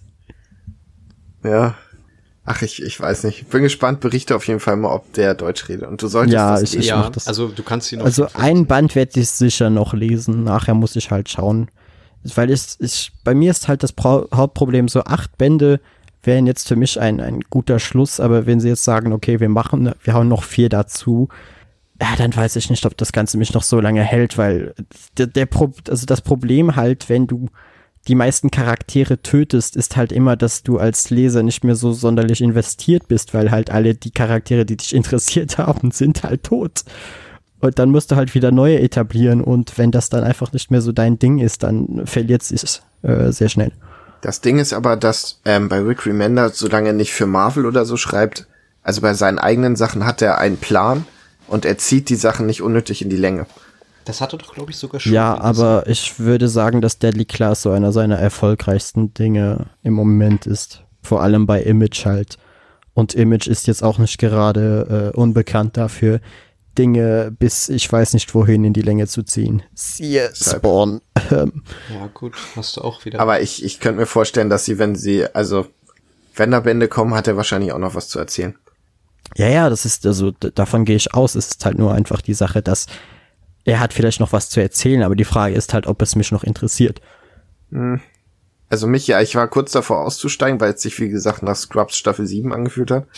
[1.42, 1.74] Ja.
[2.46, 3.50] Ach, ich, ich weiß nicht.
[3.50, 5.88] Bin gespannt, berichte auf jeden Fall mal, ob der Deutsch redet.
[5.88, 7.26] Und du solltest Ja, das ich- eh- ja mach das.
[7.26, 10.44] also du kannst ihn Also ein Band werde ich sicher noch lesen.
[10.44, 11.68] Nachher muss ich halt schauen.
[12.34, 15.80] Weil es, ich, bei mir ist halt das Pro Hauptproblem, so acht Bände
[16.22, 19.48] wären jetzt für mich ein, ein guter Schluss, aber wenn sie jetzt sagen, okay, wir
[19.48, 21.28] machen, wir hauen noch vier dazu,
[22.00, 24.74] ja, dann weiß ich nicht, ob das Ganze mich noch so lange hält, weil
[25.18, 27.48] der, der Pro also das Problem halt, wenn du
[28.08, 32.40] die meisten Charaktere tötest, ist halt immer, dass du als Leser nicht mehr so sonderlich
[32.40, 36.84] investiert bist, weil halt alle die Charaktere, die dich interessiert haben, sind halt tot.
[37.60, 40.82] Und dann musst du halt wieder neue etablieren und wenn das dann einfach nicht mehr
[40.82, 43.72] so dein Ding ist, dann verliert sich äh, sehr schnell.
[44.20, 47.84] Das Ding ist aber, dass ähm, bei Rick Remender, solange er nicht für Marvel oder
[47.84, 48.46] so schreibt,
[48.82, 51.06] also bei seinen eigenen Sachen hat er einen Plan
[51.48, 53.46] und er zieht die Sachen nicht unnötig in die Länge.
[54.06, 55.12] Das hat er doch, glaube ich, sogar schon.
[55.12, 60.46] Ja, aber ich würde sagen, dass Deadly Class so einer seiner erfolgreichsten Dinge im Moment
[60.46, 60.84] ist.
[61.02, 62.38] Vor allem bei Image halt.
[62.94, 66.20] Und Image ist jetzt auch nicht gerade äh, unbekannt dafür,
[66.78, 69.62] Dinge bis ich weiß nicht wohin in die Länge zu ziehen.
[69.74, 70.30] Siehe.
[70.32, 71.00] Spawn.
[71.32, 73.18] Ähm, Ja, gut, hast du auch wieder.
[73.18, 75.66] Aber ich, ich könnte mir vorstellen, dass sie, wenn sie, also
[76.36, 78.54] wenn da Bände kommen, hat er wahrscheinlich auch noch was zu erzählen.
[79.34, 81.34] Ja, ja, das ist, also davon gehe ich aus.
[81.34, 82.86] Es ist halt nur einfach die Sache, dass
[83.66, 86.30] er hat vielleicht noch was zu erzählen, aber die Frage ist halt, ob es mich
[86.30, 87.00] noch interessiert.
[88.68, 91.96] Also mich ja, ich war kurz davor auszusteigen, weil es sich, wie gesagt, nach Scrubs
[91.96, 93.06] Staffel 7 angefühlt hat.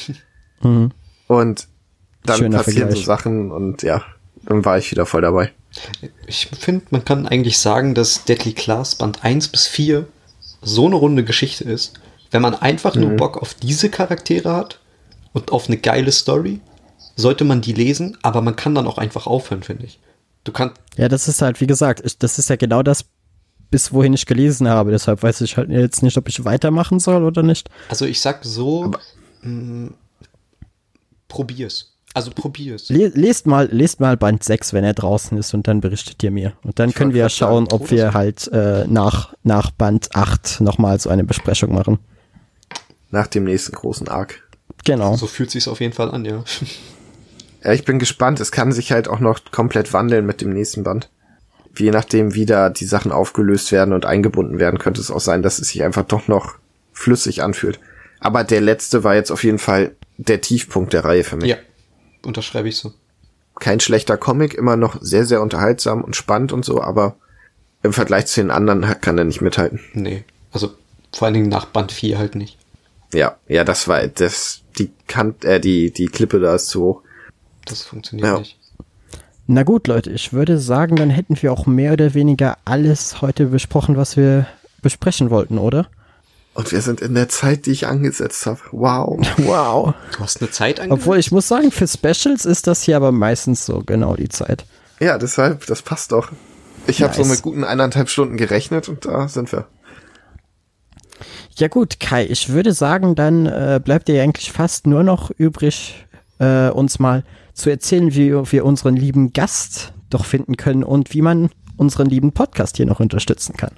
[0.60, 0.90] Mhm.
[1.28, 1.68] Und
[2.24, 2.98] dann Schöner passieren Vergleich.
[2.98, 4.02] so Sachen und ja,
[4.42, 5.52] dann war ich wieder voll dabei.
[6.26, 10.08] Ich finde, man kann eigentlich sagen, dass Deadly Class Band 1 bis 4
[10.60, 12.00] so eine runde Geschichte ist.
[12.32, 14.80] Wenn man einfach nur Bock auf diese Charaktere hat
[15.32, 16.58] und auf eine geile Story,
[17.14, 20.00] sollte man die lesen, aber man kann dann auch einfach aufhören, finde ich.
[20.48, 23.04] Du kannst, Ja, das ist halt, wie gesagt, ich, das ist ja genau das,
[23.70, 24.90] bis wohin ich gelesen habe.
[24.90, 27.68] Deshalb weiß ich halt jetzt nicht, ob ich weitermachen soll oder nicht.
[27.90, 28.90] also ich sag so,
[29.42, 29.90] mh,
[31.28, 31.92] probier's.
[32.14, 32.88] Also probier's.
[32.88, 36.30] Le lest mal, lest mal Band 6, wenn er draußen ist und dann berichtet ihr
[36.30, 36.54] mir.
[36.64, 40.08] Und dann Ich können wir ja schauen, ob Todes- wir halt äh, nach, nach Band
[40.16, 41.98] 8 nochmal so eine Besprechung machen.
[43.10, 44.42] Nach dem nächsten großen Arc.
[44.84, 45.16] Genau.
[45.16, 46.42] So fühlt sich's auf jeden Fall an, ja.
[47.62, 48.40] Ja, ich bin gespannt.
[48.40, 51.10] Es kann sich halt auch noch komplett wandeln mit dem nächsten Band.
[51.76, 55.42] Je nachdem, wie da die Sachen aufgelöst werden und eingebunden werden, könnte es auch sein,
[55.42, 56.54] dass es sich einfach doch noch
[56.92, 57.78] flüssig anfühlt.
[58.20, 61.50] Aber der letzte war jetzt auf jeden Fall der Tiefpunkt der Reihe für mich.
[61.50, 61.56] Ja,
[62.24, 62.92] unterschreibe ich so.
[63.60, 67.16] Kein schlechter Comic, immer noch sehr, sehr unterhaltsam und spannend und so, aber
[67.82, 69.80] im Vergleich zu den anderen kann er nicht mithalten.
[69.94, 70.72] Nee, also
[71.12, 72.58] vor allen Dingen nach Band 4 halt nicht.
[73.12, 77.02] Ja, ja, das war das, die Kant, äh, die, die Klippe da ist zu hoch.
[77.68, 78.38] Das funktioniert Ja.
[78.38, 78.58] nicht.
[79.46, 83.46] Na gut, Leute, ich würde sagen, dann hätten wir auch mehr oder weniger alles heute
[83.46, 84.46] besprochen, was wir
[84.82, 85.86] besprechen wollten, oder?
[86.54, 88.58] Und wir sind in der Zeit, die ich angesetzt habe.
[88.72, 89.18] Wow.
[89.38, 89.94] Wow.
[90.12, 91.02] Du hast eine Zeit angesetzt?
[91.02, 94.66] Obwohl ich muss sagen, für Specials ist das hier aber meistens so genau die Zeit.
[95.00, 96.30] Ja, deshalb, das passt doch.
[96.86, 97.30] Ich habe so Nice.
[97.30, 99.66] mit guten eineinhalb Stunden gerechnet und da sind wir.
[101.56, 105.30] Ja gut, Kai, ich würde sagen, dann äh, bleibt dir ja eigentlich fast nur noch
[105.30, 106.06] übrig,
[106.38, 107.24] äh, uns mal
[107.58, 112.32] zu erzählen, wie wir unseren lieben Gast doch finden können und wie man unseren lieben
[112.32, 113.72] Podcast hier noch unterstützen kann.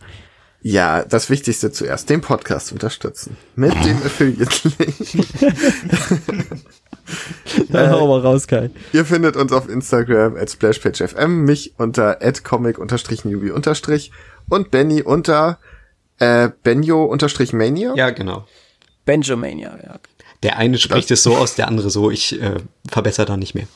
[0.62, 3.36] Ja, das Wichtigste zuerst, den Podcast unterstützen.
[3.56, 5.26] Mit dem Affiliate-Link.
[7.70, 8.70] Dann hau mal raus, Kai.
[8.92, 13.50] Ihr findet uns auf Instagram at splashpagefm, mich unter at comic-newbie-
[14.48, 15.58] und Benny unter
[16.18, 17.94] äh, Benjo-mania.
[17.94, 18.46] Ja, genau.
[19.06, 19.98] Benjamania, ja.
[20.42, 22.10] Der eine spricht es so aus, der andere so.
[22.10, 22.56] Ich äh,
[22.88, 23.66] verbessere da nicht mehr.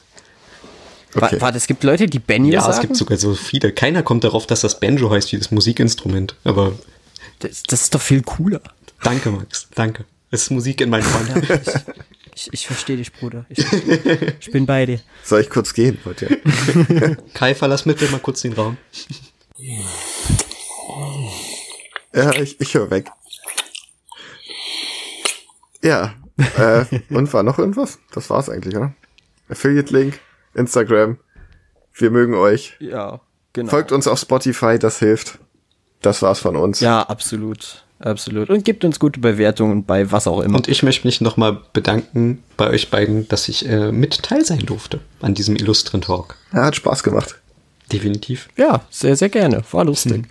[1.15, 1.41] Okay.
[1.41, 2.73] Warte, es gibt Leute, die Benny Ja, sagen?
[2.75, 3.73] es gibt sogar so viele.
[3.73, 6.35] Keiner kommt darauf, dass das Banjo heißt wie das Musikinstrument.
[6.43, 6.73] Aber
[7.39, 8.61] das, das ist doch viel cooler.
[9.03, 9.69] danke, Max.
[9.75, 10.05] Danke.
[10.31, 11.61] Es ist Musik in meinen Ohren.
[12.35, 13.47] Ich, ich verstehe dich, Bruder.
[13.49, 13.65] Ich,
[14.41, 15.01] ich bin bei dir.
[15.23, 16.41] Soll ich kurz gehen heute?
[17.35, 18.77] Kai, verlass bitte mal kurz den Raum.
[22.13, 23.09] Ja, ich, ich höre weg.
[25.83, 27.99] Ja, äh, und war noch irgendwas?
[28.13, 28.93] Das war's eigentlich, oder?
[29.49, 30.19] Affiliate-Link,
[30.55, 31.19] Instagram.
[31.93, 32.75] Wir mögen euch.
[32.81, 33.21] Ja,
[33.53, 33.71] genau.
[33.71, 35.39] Folgt uns auf Spotify, das hilft.
[36.03, 36.81] Das war's von uns.
[36.81, 37.85] Ja, absolut.
[38.01, 38.51] Absolut.
[38.51, 40.57] Und gibt uns gute Bewertungen bei was auch immer.
[40.57, 44.59] Und ich möchte mich nochmal bedanken bei euch beiden, dass ich äh, mit teil sein
[44.59, 46.37] durfte an diesem illustren Talk.
[46.53, 47.37] Ja, hat Spaß gemacht.
[47.93, 48.49] Definitiv.
[48.57, 49.63] Ja, sehr, sehr gerne.
[49.71, 50.27] War lustig.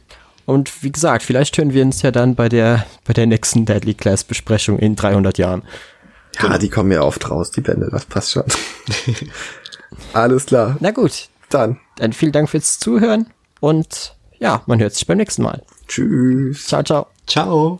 [0.45, 3.93] Und wie gesagt, vielleicht hören wir uns ja dann bei der, bei der nächsten Deadly
[3.93, 5.63] Class Besprechung in 300 Jahren.
[6.41, 8.43] Ja, die kommen ja oft raus, die Bände, das passt schon.
[10.13, 10.77] Alles klar.
[10.79, 11.79] Na gut, Dann.
[11.97, 13.27] dann vielen Dank fürs Zuhören
[13.59, 15.61] und ja, man hört sich beim nächsten Mal.
[15.87, 16.65] Tschüss.
[16.67, 17.07] Ciao, ciao.
[17.27, 17.79] Ciao.